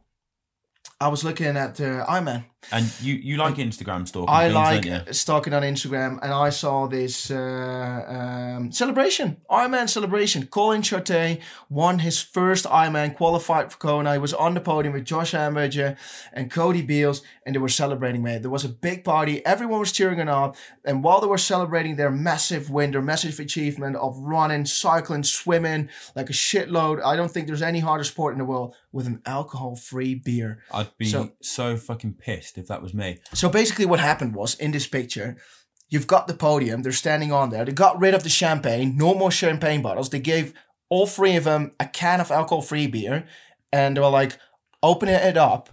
I 1.02 1.10
was 1.10 1.26
looking 1.26 1.58
at 1.58 1.82
uh, 1.82 2.06
Ironman. 2.06 2.46
And 2.72 2.92
you 3.02 3.14
you 3.16 3.38
like 3.38 3.56
Instagram 3.56 4.08
stalking 4.08 4.34
I 4.34 4.50
things, 4.52 4.86
like 4.88 5.14
stalking 5.14 5.54
on 5.54 5.64
Instagram, 5.64 6.20
and 6.22 6.34
I 6.34 6.50
saw 6.50 6.88
this 6.88 7.32
uh, 7.32 8.56
um, 8.58 8.72
celebration, 8.72 9.38
Ironman 9.50 9.90
celebration. 9.90 10.48
Colin 10.48 10.82
Chartier 10.82 11.38
won 11.70 12.00
his 12.00 12.22
first 12.22 12.66
Ironman, 12.66 13.16
qualified 13.16 13.72
for 13.72 13.78
Kona. 13.78 14.14
He 14.14 14.20
was 14.20 14.34
on 14.34 14.54
the 14.54 14.62
podium 14.62 14.94
with 14.94 15.06
Josh 15.06 15.32
Amberger 15.34 15.98
and 16.34 16.52
Cody 16.52 16.82
Beals, 16.82 17.22
and 17.46 17.56
they 17.56 17.60
were 17.60 17.70
celebrating. 17.70 18.24
Man, 18.24 18.42
there 18.42 18.52
was 18.52 18.66
a 18.66 18.70
big 18.70 19.04
party. 19.04 19.46
Everyone 19.46 19.80
was 19.80 19.92
cheering 19.92 20.20
it 20.20 20.30
on, 20.30 20.54
and 20.86 21.04
while 21.04 21.22
they 21.22 21.28
were 21.28 21.38
celebrating 21.38 21.96
their 21.96 22.12
massive 22.12 22.70
win, 22.70 22.92
their 22.92 23.02
massive 23.02 23.40
achievement 23.40 23.96
of 23.96 24.18
running, 24.18 24.66
cycling, 24.66 25.24
swimming, 25.24 25.90
like 26.16 26.30
a 26.30 26.34
shitload. 26.34 27.04
I 27.04 27.16
don't 27.16 27.32
think 27.32 27.48
there's 27.48 27.62
any 27.62 27.80
harder 27.80 28.04
sport 28.04 28.34
in 28.34 28.40
the 28.40 28.46
world 28.46 28.76
with 28.92 29.08
an 29.08 29.22
alcohol-free 29.26 30.16
beer. 30.16 30.60
I'd 30.72 30.96
be 30.98 31.06
So- 31.06 31.32
so, 31.42 31.78
fucking 31.78 32.14
pissed 32.14 32.57
if 32.58 32.68
that 32.68 32.82
was 32.82 32.94
me. 32.94 33.20
So 33.34 33.50
basically, 33.50 33.86
what 33.86 34.00
happened 34.00 34.36
was 34.36 34.56
in 34.56 34.72
this 34.72 34.88
picture, 34.88 35.38
you've 35.90 36.08
got 36.08 36.28
the 36.28 36.34
podium. 36.34 36.82
They're 36.84 36.92
standing 36.92 37.32
on 37.32 37.50
there. 37.50 37.66
They 37.66 37.72
got 37.72 38.00
rid 38.00 38.14
of 38.14 38.24
the 38.24 38.30
champagne. 38.30 38.98
No 38.98 39.14
more 39.14 39.32
champagne 39.32 39.82
bottles. 39.82 40.10
They 40.10 40.20
gave 40.20 40.54
all 40.90 41.08
three 41.08 41.36
of 41.36 41.44
them 41.44 41.74
a 41.80 41.86
can 41.86 42.22
of 42.22 42.32
alcohol-free 42.32 42.88
beer, 42.88 43.26
and 43.72 43.96
they 43.98 44.02
were 44.02 44.10
like 44.10 44.38
opening 44.84 45.16
it 45.16 45.38
up, 45.38 45.70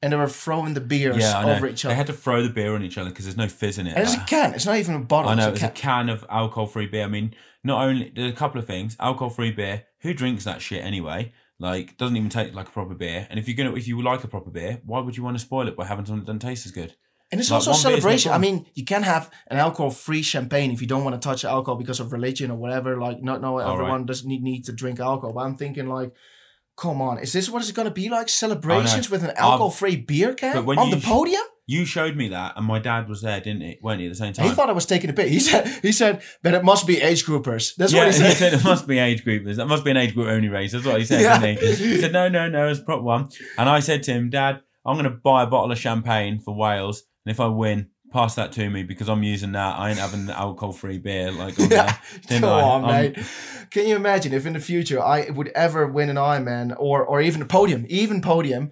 and 0.00 0.12
they 0.12 0.16
were 0.16 0.28
throwing 0.28 0.74
the 0.74 0.80
beers 0.80 1.16
Yeah, 1.18 1.44
over 1.56 1.66
each 1.66 1.84
other. 1.84 1.92
They 1.92 1.96
had 1.96 2.06
to 2.08 2.12
throw 2.12 2.42
the 2.42 2.48
beer 2.48 2.74
on 2.74 2.82
each 2.82 2.98
other 2.98 3.10
because 3.10 3.24
there's 3.24 3.36
no 3.36 3.48
fizz 3.48 3.78
in 3.78 3.86
it. 3.86 3.96
and 3.96 4.04
it's 4.04 4.14
a 4.14 4.20
can. 4.20 4.54
It's 4.54 4.66
not 4.66 4.76
even 4.76 4.94
a 4.94 5.00
bottle. 5.00 5.30
I 5.30 5.34
know 5.34 5.48
It's 5.48 5.56
it's 5.56 5.62
a 5.64 5.66
a 5.66 5.70
can. 5.70 6.06
can 6.06 6.08
of 6.10 6.24
alcohol-free 6.30 6.86
beer. 6.86 7.04
I 7.04 7.08
mean, 7.08 7.34
not 7.64 7.84
only 7.86 8.12
there's 8.14 8.32
a 8.32 8.36
couple 8.36 8.60
of 8.60 8.66
things: 8.66 8.96
alcohol-free 9.00 9.52
beer. 9.52 9.84
Who 10.00 10.12
drinks 10.14 10.44
that 10.44 10.60
shit 10.60 10.84
anyway? 10.84 11.32
Like, 11.58 11.96
doesn't 11.96 12.16
even 12.16 12.28
taste 12.28 12.54
like 12.54 12.68
a 12.68 12.72
proper 12.72 12.94
beer. 12.94 13.26
And 13.30 13.38
if 13.38 13.46
you're 13.48 13.56
gonna, 13.56 13.76
if 13.76 13.86
you 13.86 14.00
like 14.02 14.24
a 14.24 14.28
proper 14.28 14.50
beer, 14.50 14.80
why 14.84 15.00
would 15.00 15.16
you 15.16 15.22
want 15.22 15.36
to 15.36 15.42
spoil 15.42 15.68
it 15.68 15.76
by 15.76 15.84
having 15.86 16.04
something 16.04 16.24
that 16.24 16.26
doesn't 16.26 16.40
taste 16.40 16.66
as 16.66 16.72
good? 16.72 16.94
And 17.30 17.40
it's 17.40 17.50
Like, 17.50 17.66
also 17.66 17.70
a 17.70 17.72
one 17.72 17.82
beer's 17.82 17.84
no 17.84 18.00
celebration. 18.00 18.32
I 18.32 18.38
mean, 18.38 18.66
you 18.74 18.84
can 18.84 19.02
have 19.04 19.30
an 19.46 19.58
alcohol-free 19.58 20.22
champagne 20.22 20.70
if 20.70 20.82
you 20.82 20.86
don't 20.86 21.02
want 21.04 21.20
to 21.20 21.26
touch 21.26 21.44
alcohol 21.44 21.76
because 21.76 21.98
of 21.98 22.12
religion 22.12 22.50
or 22.50 22.56
whatever. 22.56 22.98
Like, 23.00 23.22
not 23.22 23.40
no 23.40 23.58
everyone 23.58 24.04
doesn't 24.04 24.28
need, 24.28 24.42
need 24.42 24.64
to 24.66 24.72
drink 24.72 25.00
alcohol. 25.00 25.32
But 25.32 25.40
I'm 25.40 25.56
thinking 25.56 25.86
like, 25.86 26.12
come 26.76 27.00
on, 27.00 27.18
is 27.18 27.32
this 27.32 27.48
what 27.48 27.62
it's 27.62 27.72
going 27.72 27.88
to 27.88 27.94
be 27.94 28.10
like? 28.10 28.28
Celebrations 28.28 29.08
with 29.08 29.22
an 29.24 29.30
alcohol-free 29.36 29.96
beer 29.96 30.34
can 30.34 30.56
on 30.58 30.90
the 30.90 31.00
sh- 31.00 31.04
podium? 31.06 31.42
You 31.66 31.84
showed 31.84 32.16
me 32.16 32.28
that, 32.28 32.54
and 32.56 32.66
my 32.66 32.80
dad 32.80 33.08
was 33.08 33.22
there, 33.22 33.40
didn't 33.40 33.62
he? 33.62 33.78
Weren't 33.80 34.00
he 34.00 34.06
at 34.06 34.10
the 34.10 34.16
same 34.16 34.32
time? 34.32 34.48
He 34.48 34.52
thought 34.54 34.68
I 34.68 34.72
was 34.72 34.84
taking 34.84 35.10
a 35.10 35.12
piss. 35.12 35.30
He 35.30 35.38
said, 35.40 35.66
he 35.80 35.92
said, 35.92 36.22
but 36.42 36.54
it 36.54 36.64
must 36.64 36.86
be 36.88 37.00
age 37.00 37.24
groupers. 37.24 37.76
That's 37.76 37.92
yeah, 37.92 38.00
what 38.00 38.08
he 38.08 38.12
said. 38.18 38.28
He 38.30 38.34
said 38.34 38.52
it 38.54 38.64
must 38.64 38.86
be 38.88 38.98
age 38.98 39.24
groupers. 39.24 39.56
That 39.56 39.66
must 39.66 39.84
be 39.84 39.92
an 39.92 39.96
age 39.96 40.12
group 40.14 40.26
only 40.28 40.48
race. 40.48 40.72
That's 40.72 40.84
what 40.84 40.98
he 40.98 41.04
said, 41.04 41.20
Yeah. 41.20 41.38
didn't 41.38 41.60
he? 41.60 41.74
He 41.74 42.00
said, 42.00 42.12
no, 42.12 42.28
no, 42.28 42.48
no, 42.48 42.68
it's 42.68 42.80
a 42.80 42.82
proper 42.82 43.02
one. 43.02 43.28
And 43.56 43.68
I 43.68 43.78
said 43.78 44.02
to 44.04 44.12
him, 44.12 44.28
Dad, 44.28 44.60
I'm 44.84 44.96
going 44.96 45.04
to 45.04 45.16
buy 45.16 45.44
a 45.44 45.46
bottle 45.46 45.70
of 45.70 45.78
champagne 45.78 46.40
for 46.40 46.52
Wales, 46.56 47.04
and 47.24 47.30
if 47.32 47.38
I 47.38 47.46
win, 47.46 47.90
pass 48.12 48.34
that 48.34 48.52
to 48.52 48.68
me 48.68 48.82
because 48.82 49.08
I'm 49.08 49.22
using 49.22 49.52
that. 49.52 49.78
I 49.78 49.88
ain't 49.90 49.98
having 49.98 50.26
the 50.26 50.36
alcohol-free 50.36 50.98
beer 50.98 51.30
like 51.30 51.58
on 51.60 51.68
Yeah. 51.70 51.96
there. 52.28 52.40
Come 52.40 52.50
I? 52.50 52.60
on, 52.60 52.84
I'm- 52.84 53.12
mate. 53.14 53.18
Can 53.70 53.86
you 53.86 53.96
imagine 53.96 54.34
if 54.34 54.44
in 54.44 54.52
the 54.52 54.60
future 54.60 55.00
I 55.02 55.30
would 55.30 55.48
ever 55.54 55.86
win 55.86 56.10
an 56.10 56.16
Ironman 56.16 56.74
or 56.78 57.06
or 57.06 57.22
even 57.22 57.40
a 57.40 57.46
podium, 57.46 57.86
even 57.88 58.20
podium, 58.20 58.70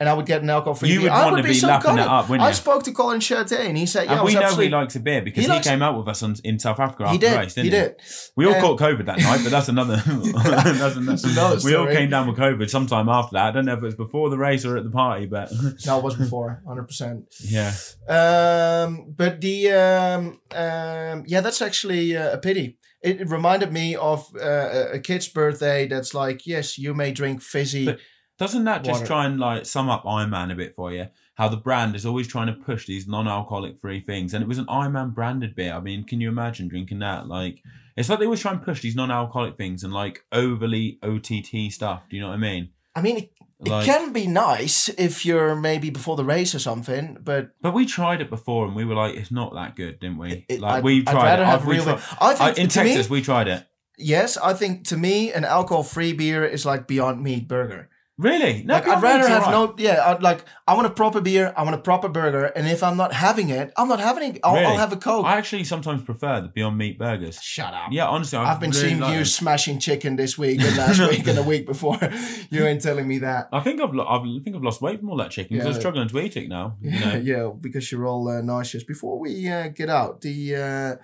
and 0.00 0.08
I 0.08 0.14
would 0.14 0.24
get 0.26 0.42
an 0.42 0.48
alcohol 0.50 0.74
free 0.74 0.88
You 0.88 1.00
beer, 1.00 1.10
would 1.10 1.12
I 1.12 1.22
want 1.24 1.32
would 1.36 1.42
to 1.42 1.48
be, 1.48 1.50
be 1.50 1.58
so 1.58 1.68
lapping 1.68 1.98
it 1.98 2.00
up, 2.00 2.28
wouldn't 2.30 2.48
I 2.48 2.52
spoke 2.52 2.82
to 2.84 2.92
Colin 2.92 3.20
Chartier 3.20 3.58
and 3.58 3.76
he 3.76 3.84
said, 3.86 4.06
"Yeah, 4.06 4.16
and 4.16 4.24
we 4.26 4.32
know 4.34 4.56
he 4.56 4.68
likes 4.70 4.96
a 4.96 5.00
beer 5.00 5.20
because 5.20 5.36
He 5.44 5.50
he, 5.50 5.54
likes- 5.54 5.66
came 5.68 5.82
out 5.82 5.98
with 5.98 6.08
us 6.08 6.22
on, 6.22 6.34
in 6.42 6.58
South 6.58 6.80
Africa 6.80 7.02
after 7.04 7.12
He 7.12 7.18
the 7.18 7.26
did. 7.28 7.38
race, 7.38 7.54
didn't 7.54 7.70
he 7.70 7.76
he? 7.76 7.82
did. 7.82 7.96
We 8.36 8.46
all 8.46 8.54
Um, 8.54 8.60
caught 8.62 8.80
COVID 8.80 9.04
that 9.06 9.18
night, 9.18 9.40
but 9.44 9.50
that's 9.50 9.68
another. 9.68 9.96
that's 10.06 10.96
another, 10.96 11.18
another 11.28 11.58
we 11.64 11.74
all 11.74 11.86
came 11.86 12.08
down 12.10 12.26
with 12.26 12.38
COVID 12.38 12.70
sometime 12.70 13.08
after 13.10 13.34
that. 13.34 13.44
I 13.48 13.50
don't 13.52 13.66
know 13.66 13.74
if 13.74 13.78
it 13.82 13.84
was 13.84 13.94
before 13.94 14.30
the 14.30 14.38
race 14.38 14.64
or 14.64 14.76
at 14.78 14.84
the 14.84 14.90
party, 14.90 15.26
but 15.26 15.52
No, 15.86 15.98
it 15.98 16.04
was 16.04 16.16
before, 16.16 16.62
hundred 16.66 16.84
percent. 16.88 17.24
yeah. 17.44 17.72
Um, 18.08 19.14
but 19.16 19.40
the 19.40 19.70
um, 19.72 20.40
um, 20.54 21.24
yeah, 21.26 21.40
that's 21.40 21.62
actually 21.62 22.16
uh, 22.16 22.32
a 22.34 22.38
pity. 22.38 22.78
It, 23.02 23.28
reminded 23.30 23.72
me 23.72 23.96
of 23.96 24.26
uh, 24.36 24.44
a- 24.44 24.90
a 24.94 24.98
kid's 24.98 25.28
birthday. 25.28 25.86
That's 25.88 26.12
like, 26.12 26.46
yes, 26.46 26.76
you 26.78 26.94
may 26.94 27.12
drink 27.12 27.42
fizzy. 27.42 27.86
But- 27.86 27.98
Doesn't 28.40 28.64
that 28.64 28.82
just 28.84 29.00
Water. 29.00 29.06
try 29.06 29.26
and 29.26 29.38
like 29.38 29.66
sum 29.66 29.90
up 29.90 30.04
Ironman 30.04 30.50
a 30.50 30.54
bit 30.54 30.74
for 30.74 30.90
you? 30.92 31.08
How 31.34 31.48
the 31.48 31.58
brand 31.58 31.94
is 31.94 32.06
always 32.06 32.26
trying 32.26 32.46
to 32.46 32.54
push 32.54 32.86
these 32.86 33.06
non-alcoholic 33.06 33.78
free 33.78 34.00
things, 34.00 34.32
and 34.32 34.42
it 34.42 34.48
was 34.48 34.56
an 34.56 34.64
Ironman 34.64 35.12
branded 35.14 35.54
beer. 35.54 35.74
I 35.74 35.80
mean, 35.80 36.04
can 36.04 36.22
you 36.22 36.30
imagine 36.30 36.66
drinking 36.66 37.00
that? 37.00 37.28
Like, 37.28 37.62
it's 37.98 38.08
like 38.08 38.18
they 38.18 38.24
always 38.24 38.40
try 38.40 38.52
and 38.52 38.62
push 38.62 38.80
these 38.80 38.96
non-alcoholic 38.96 39.58
things 39.58 39.84
and 39.84 39.92
like 39.92 40.24
overly 40.32 40.98
OTT 41.02 41.70
stuff. 41.70 42.08
Do 42.08 42.16
you 42.16 42.22
know 42.22 42.28
what 42.28 42.34
I 42.36 42.38
mean? 42.38 42.70
I 42.96 43.02
mean, 43.02 43.18
it, 43.18 43.30
Like, 43.60 43.86
it 43.86 43.90
can 43.92 44.14
be 44.14 44.26
nice 44.26 44.88
if 44.88 45.26
you're 45.26 45.54
maybe 45.54 45.90
before 45.90 46.16
the 46.16 46.24
race 46.24 46.54
or 46.54 46.60
something, 46.60 47.18
but 47.22 47.50
but 47.60 47.74
we 47.74 47.84
tried 47.84 48.22
it 48.22 48.30
before, 48.30 48.64
and 48.64 48.74
we 48.74 48.86
were 48.86 48.94
like, 48.94 49.16
it's 49.16 49.30
not 49.30 49.52
that 49.52 49.76
good, 49.76 50.00
didn't 50.00 50.16
we? 50.16 50.46
it, 50.48 50.60
like 50.60 50.82
we 50.82 51.02
tried 51.02 51.40
it. 51.40 51.44
have 51.44 51.66
we 51.66 51.74
real. 51.74 51.84
tried- 51.84 52.00
I 52.22 52.34
think 52.34 52.58
I- 52.58 52.62
in 52.62 52.68
Texas, 52.68 53.10
me, 53.10 53.18
we 53.18 53.22
tried 53.22 53.48
it. 53.48 53.66
yes, 53.98 54.38
I 54.38 54.54
think 54.54 54.86
to 54.88 54.96
me, 54.96 55.30
an 55.30 55.44
alcohol-free 55.44 56.14
beer 56.14 56.42
is 56.42 56.64
like 56.64 56.86
Beyond 56.88 57.22
Meat 57.22 57.46
burger. 57.46 57.89
Really? 58.20 58.62
No, 58.64 58.74
like 58.74 58.86
I'd 58.86 59.02
rather 59.02 59.26
have 59.28 59.44
alright. 59.44 59.78
no, 59.78 59.82
yeah, 59.82 60.04
I'd 60.10 60.22
like 60.22 60.44
I 60.68 60.74
want 60.74 60.86
a 60.86 60.90
proper 60.90 61.22
beer, 61.22 61.54
I 61.56 61.62
want 61.62 61.74
a 61.74 61.78
proper 61.78 62.08
burger, 62.08 62.44
and 62.44 62.68
if 62.68 62.82
I'm 62.82 62.96
not 62.98 63.14
having 63.14 63.48
it, 63.48 63.72
I'm 63.78 63.88
not 63.88 63.98
having 63.98 64.34
it. 64.34 64.40
I'll, 64.44 64.56
I'll 64.56 64.76
have 64.76 64.92
a 64.92 64.96
coke. 64.96 65.24
I 65.24 65.38
actually 65.38 65.64
sometimes 65.64 66.02
prefer 66.02 66.42
the 66.42 66.48
Beyond 66.48 66.76
Meat 66.76 66.98
burgers. 66.98 67.40
Shut 67.42 67.72
up. 67.72 67.88
Yeah, 67.90 68.06
honestly, 68.08 68.38
I've, 68.38 68.48
I've 68.48 68.60
been 68.60 68.70
really 68.72 68.82
seeing 68.88 69.00
liked 69.00 69.12
you 69.12 69.18
them. 69.20 69.24
smashing 69.24 69.78
chicken 69.78 70.16
this 70.16 70.36
week 70.36 70.60
and 70.60 70.76
last 70.76 71.00
week 71.10 71.26
and 71.26 71.38
the 71.38 71.42
week 71.42 71.64
before. 71.66 71.98
You 72.52 72.66
ain't 72.66 72.82
telling 72.82 73.06
me 73.08 73.18
that. 73.20 73.48
I 73.52 73.60
think 73.60 73.80
I've, 73.80 73.90
I've 73.90 74.22
I 74.22 74.38
think 74.44 74.54
I've 74.56 74.62
lost 74.62 74.82
weight 74.82 74.98
from 75.00 75.08
all 75.10 75.16
that 75.18 75.30
chicken 75.30 75.56
because 75.56 75.68
Yeah. 75.68 75.74
I'm 75.74 75.80
struggling 75.80 76.08
to 76.08 76.18
eat 76.20 76.36
it 76.36 76.48
now. 76.48 76.76
You 76.82 76.90
Yeah, 76.90 77.12
know? 77.12 77.18
yeah, 77.18 77.50
because 77.58 77.90
you're 77.90 78.06
all 78.06 78.28
uh, 78.28 78.40
nauseous. 78.42 78.84
Before 78.84 79.18
we 79.18 79.48
uh, 79.48 79.68
get 79.68 79.88
out, 79.88 80.20
the 80.20 80.56
uh, 80.56 80.96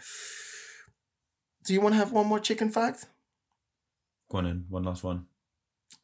do 1.64 1.72
you 1.72 1.80
want 1.80 1.94
to 1.94 1.98
have 1.98 2.12
one 2.12 2.26
more 2.26 2.40
chicken 2.40 2.68
fact? 2.70 3.06
Go 4.30 4.38
on 4.38 4.46
in, 4.46 4.64
one 4.68 4.82
last 4.82 5.02
one. 5.04 5.26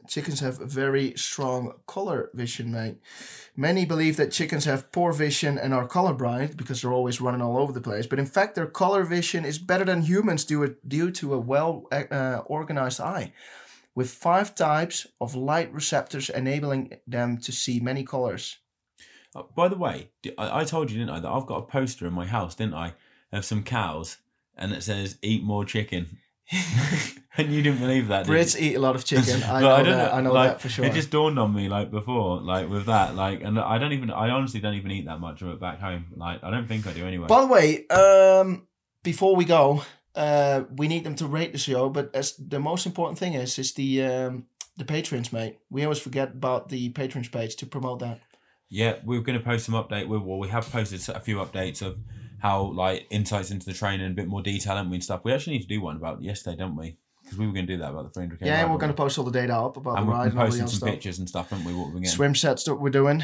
Chickens 0.09 0.40
have 0.40 0.59
very 0.59 1.14
strong 1.16 1.74
color 1.86 2.30
vision, 2.34 2.72
mate. 2.72 2.96
Many 3.57 3.84
believe 3.84 4.16
that 4.16 4.32
chickens 4.32 4.64
have 4.64 4.90
poor 4.90 5.12
vision 5.12 5.59
and 5.59 5.72
are 5.72 5.86
colorblind 5.86 6.57
because 6.57 6.82
they're 6.82 6.92
always 6.92 7.20
running 7.20 7.42
all 7.42 7.59
over 7.59 7.72
the 7.72 7.80
place. 7.80 8.07
But 8.07 8.18
in 8.18 8.26
fact, 8.26 8.55
their 8.55 8.66
color 8.66 9.05
vision 9.05 9.44
is 9.44 9.59
better 9.59 9.84
than 9.84 10.03
humans 10.03 10.44
due, 10.44 10.76
due 10.86 11.11
to 11.12 11.34
a 11.34 11.38
well 11.38 11.86
uh, 11.92 12.42
organized 12.46 13.00
eye, 13.00 13.32
with 13.94 14.11
five 14.11 14.55
types 14.55 15.07
of 15.20 15.34
light 15.34 15.72
receptors 15.72 16.30
enabling 16.30 16.98
them 17.07 17.38
to 17.38 17.53
see 17.53 17.78
many 17.78 18.05
colors. 18.05 18.59
Uh, 19.34 19.44
by 19.55 19.68
the 19.68 19.76
way, 19.78 20.11
I 20.36 20.64
told 20.64 20.90
you, 20.90 20.98
didn't 20.98 21.14
I, 21.14 21.20
that 21.20 21.30
I've 21.30 21.46
got 21.46 21.59
a 21.59 21.66
poster 21.66 22.07
in 22.07 22.12
my 22.12 22.26
house, 22.26 22.55
didn't 22.55 22.74
I, 22.74 22.94
of 23.30 23.44
some 23.44 23.62
cows, 23.62 24.18
and 24.57 24.72
it 24.72 24.82
says 24.82 25.18
"Eat 25.22 25.42
more 25.42 25.64
chicken," 25.64 26.18
and 27.36 27.53
you 27.53 27.62
didn't 27.62 27.80
believe 27.80 28.09
that. 28.09 28.26
Did 28.26 28.32
Brits 28.32 28.61
eat 28.61 28.74
a 28.74 28.80
lot 28.80 28.94
of 28.94 29.05
chicken. 29.05 29.42
I 29.44 29.61
know, 29.61 29.82
don't 29.82 29.96
that, 29.96 30.14
I 30.14 30.20
know 30.20 30.32
like, 30.32 30.50
that 30.50 30.61
for 30.61 30.68
sure. 30.68 30.84
It 30.84 30.92
just 30.92 31.11
dawned 31.11 31.38
on 31.38 31.55
me 31.55 31.68
like 31.68 31.90
before, 31.90 32.40
like 32.40 32.68
with 32.68 32.86
that, 32.86 33.14
like, 33.14 33.42
and 33.42 33.59
I 33.59 33.78
don't 33.78 33.92
even, 33.92 34.11
I 34.11 34.30
honestly 34.30 34.61
don't 34.61 34.74
even 34.74 34.90
eat 34.90 35.07
that 35.07 35.20
much 35.20 35.42
of 35.42 35.48
it 35.48 35.61
back 35.61 35.80
home. 35.80 36.07
Like, 36.16 36.42
I 36.44 36.50
don't 36.50 36.66
think 36.66 36.86
I 36.86 36.92
do 36.92 37.07
anyway. 37.07 37.26
By 37.26 37.40
the 37.40 37.46
way, 37.46 37.86
um, 37.88 38.66
before 39.03 39.34
we 39.34 39.44
go, 39.44 39.82
uh, 40.14 40.64
we 40.76 40.88
need 40.88 41.05
them 41.05 41.14
to 41.16 41.26
rate 41.26 41.53
the 41.53 41.59
show. 41.59 41.88
But 41.88 42.14
as 42.14 42.36
the 42.36 42.61
most 42.61 42.86
important 42.86 43.18
thing 43.18 43.34
is, 43.34 43.59
is 43.59 43.72
the 43.72 44.03
um, 44.03 44.46
the 44.76 44.84
patrons, 44.84 45.32
mate. 45.32 45.59
We 45.70 45.84
always 45.84 45.98
forget 45.98 46.32
about 46.32 46.68
the 46.68 46.90
patrons 46.90 47.28
page 47.28 47.57
to 47.57 47.66
promote 47.66 48.00
that. 48.00 48.20
Yeah, 48.68 48.96
we're 49.05 49.20
going 49.20 49.38
to 49.38 49.44
post 49.44 49.66
some 49.66 49.74
update. 49.74 50.09
We, 50.09 50.18
well, 50.18 50.38
we 50.38 50.48
have 50.48 50.70
posted 50.70 51.07
a 51.14 51.20
few 51.20 51.36
updates 51.36 51.82
of 51.82 51.98
how 52.43 52.72
like 52.72 53.07
insights 53.11 53.51
into 53.53 53.64
the 53.66 53.72
training, 53.72 54.11
a 54.11 54.14
bit 54.14 54.26
more 54.26 54.43
detail, 54.43 54.76
and 54.76 54.90
we 54.90 54.97
and 54.97 55.05
stuff. 55.05 55.20
We 55.22 55.32
actually 55.32 55.55
need 55.55 55.62
to 55.62 55.68
do 55.68 55.80
one 55.80 55.95
about 55.97 56.20
yesterday, 56.20 56.57
don't 56.57 56.74
we? 56.76 56.97
Because 57.22 57.38
we 57.38 57.47
were 57.47 57.53
going 57.53 57.68
to 57.68 57.72
do 57.74 57.78
that 57.78 57.90
about 57.93 58.12
the 58.12 58.20
300k. 58.20 58.38
yeah, 58.43 58.68
we're 58.70 58.78
going 58.78 58.90
to 58.90 58.97
post 58.97 59.16
all 59.16 59.24
the 59.24 59.30
data 59.30 59.55
up 59.57 59.76
about 59.76 59.99
and 59.99 60.09
the 60.09 60.11
ride 60.12 60.30
and 60.32 60.38
all 60.38 60.47
the 60.47 60.51
posting 60.51 60.66
some 60.66 60.76
stuff. 60.78 60.88
pictures 60.88 61.18
and 61.20 61.28
stuff, 61.28 61.51
haven't 61.51 61.64
we? 61.64 61.72
What 61.72 61.86
we're 61.88 62.01
getting. 62.01 62.09
Swim 62.09 62.34
sets 62.34 62.64
that 62.64 62.74
we're 62.74 62.90
doing 62.90 63.22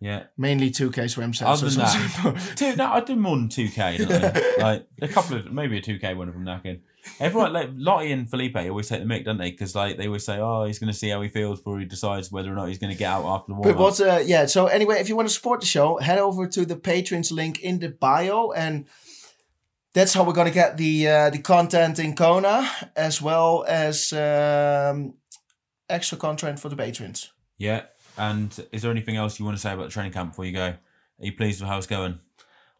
Yeah. 0.00 0.24
mainly 0.36 0.70
two 0.70 0.90
K 0.92 1.08
swim 1.08 1.34
sets. 1.34 1.62
Other 1.62 1.68
than 1.70 1.86
something. 1.88 2.54
Two, 2.56 2.76
no, 2.76 2.92
I 2.92 3.00
do 3.00 3.16
more 3.16 3.36
than 3.36 3.48
two 3.48 3.68
k. 3.68 3.98
Like 4.58 4.86
a 5.02 5.08
couple 5.08 5.36
of 5.38 5.52
maybe 5.52 5.78
a 5.78 5.82
two 5.82 5.98
k 5.98 6.14
one 6.14 6.28
of 6.28 6.34
them 6.34 6.44
knackered. 6.44 6.80
Everyone 7.18 7.52
like 7.52 7.70
Lottie 7.74 8.12
and 8.12 8.30
Felipe 8.30 8.56
always 8.56 8.88
take 8.88 9.00
the 9.00 9.06
mic, 9.06 9.24
don't 9.24 9.38
they? 9.38 9.50
Because 9.50 9.74
like 9.74 9.96
they 9.96 10.06
always 10.06 10.24
say, 10.24 10.38
"Oh, 10.38 10.64
he's 10.64 10.78
going 10.78 10.92
to 10.92 10.98
see 10.98 11.08
how 11.08 11.20
he 11.20 11.28
feels 11.28 11.58
before 11.58 11.78
he 11.80 11.84
decides 11.84 12.30
whether 12.30 12.52
or 12.52 12.54
not 12.54 12.68
he's 12.68 12.78
going 12.78 12.92
to 12.92 12.98
get 12.98 13.10
out 13.10 13.24
after 13.24 13.52
the 13.52 13.54
war." 13.54 13.64
But 13.64 13.76
what's 13.76 14.00
uh 14.00 14.22
yeah, 14.24 14.46
so 14.46 14.66
anyway, 14.66 15.00
if 15.00 15.08
you 15.08 15.16
want 15.16 15.28
to 15.28 15.34
support 15.34 15.60
the 15.60 15.66
show, 15.66 15.98
head 15.98 16.18
over 16.18 16.46
to 16.46 16.64
the 16.64 16.76
patrons 16.76 17.32
link 17.32 17.60
in 17.60 17.80
the 17.80 17.88
bio 17.88 18.52
and 18.52 18.86
that's 19.94 20.14
how 20.14 20.24
we're 20.24 20.32
gonna 20.32 20.50
get 20.50 20.76
the 20.76 21.08
uh, 21.08 21.30
the 21.30 21.38
content 21.38 21.98
in 21.98 22.14
Kona 22.14 22.70
as 22.96 23.20
well 23.20 23.64
as 23.68 24.12
um, 24.12 25.14
extra 25.88 26.16
content 26.16 26.58
for 26.58 26.68
the 26.68 26.76
patrons. 26.76 27.32
Yeah. 27.58 27.82
And 28.16 28.66
is 28.72 28.82
there 28.82 28.90
anything 28.90 29.16
else 29.16 29.38
you 29.38 29.44
want 29.44 29.56
to 29.56 29.60
say 29.60 29.72
about 29.72 29.84
the 29.84 29.90
training 29.90 30.12
camp 30.12 30.30
before 30.30 30.44
you 30.44 30.52
go? 30.52 30.66
Are 30.66 30.78
you 31.18 31.32
pleased 31.32 31.60
with 31.60 31.68
how 31.68 31.78
it's 31.78 31.86
going? 31.86 32.18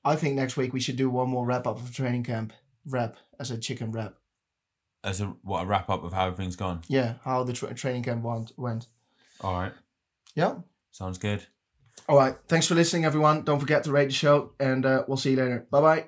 I 0.05 0.17
think 0.17 0.35
next 0.35 0.57
week 0.57 0.73
we 0.73 0.81
should 0.81 0.97
do 0.97 1.09
one 1.09 1.29
more 1.29 1.47
wrap 1.47 1.67
up 1.67 1.77
of 1.77 1.87
the 1.87 1.93
training 1.93 2.25
camp. 2.25 2.53
Wrap 2.87 3.17
as 3.39 3.51
a 3.51 3.59
chicken 3.59 3.93
wrap. 3.93 4.15
As 5.05 5.21
a 5.21 5.27
what 5.43 5.63
a 5.63 5.67
wrap 5.67 5.91
up 5.91 6.05
of 6.05 6.13
how 6.13 6.27
everything's 6.27 6.57
gone. 6.57 6.83
Yeah, 6.89 7.15
how 7.25 7.43
the 7.45 7.53
tra- 7.53 7.75
training 7.75 8.05
camp 8.05 8.23
went. 8.23 8.53
went. 8.57 8.87
All 9.41 9.55
right. 9.55 9.73
Yeah. 10.35 10.57
Sounds 10.91 11.19
good. 11.19 11.47
All 12.09 12.17
right. 12.17 12.35
Thanks 12.49 12.67
for 12.67 12.75
listening, 12.75 13.05
everyone. 13.05 13.43
Don't 13.43 13.61
forget 13.61 13.85
to 13.85 13.93
rate 13.93 14.07
the 14.07 14.15
show, 14.15 14.53
and 14.61 14.85
uh, 14.87 15.05
we'll 15.07 15.17
see 15.17 15.31
you 15.31 15.37
later. 15.37 15.67
Bye 15.71 15.81
bye. 15.81 16.07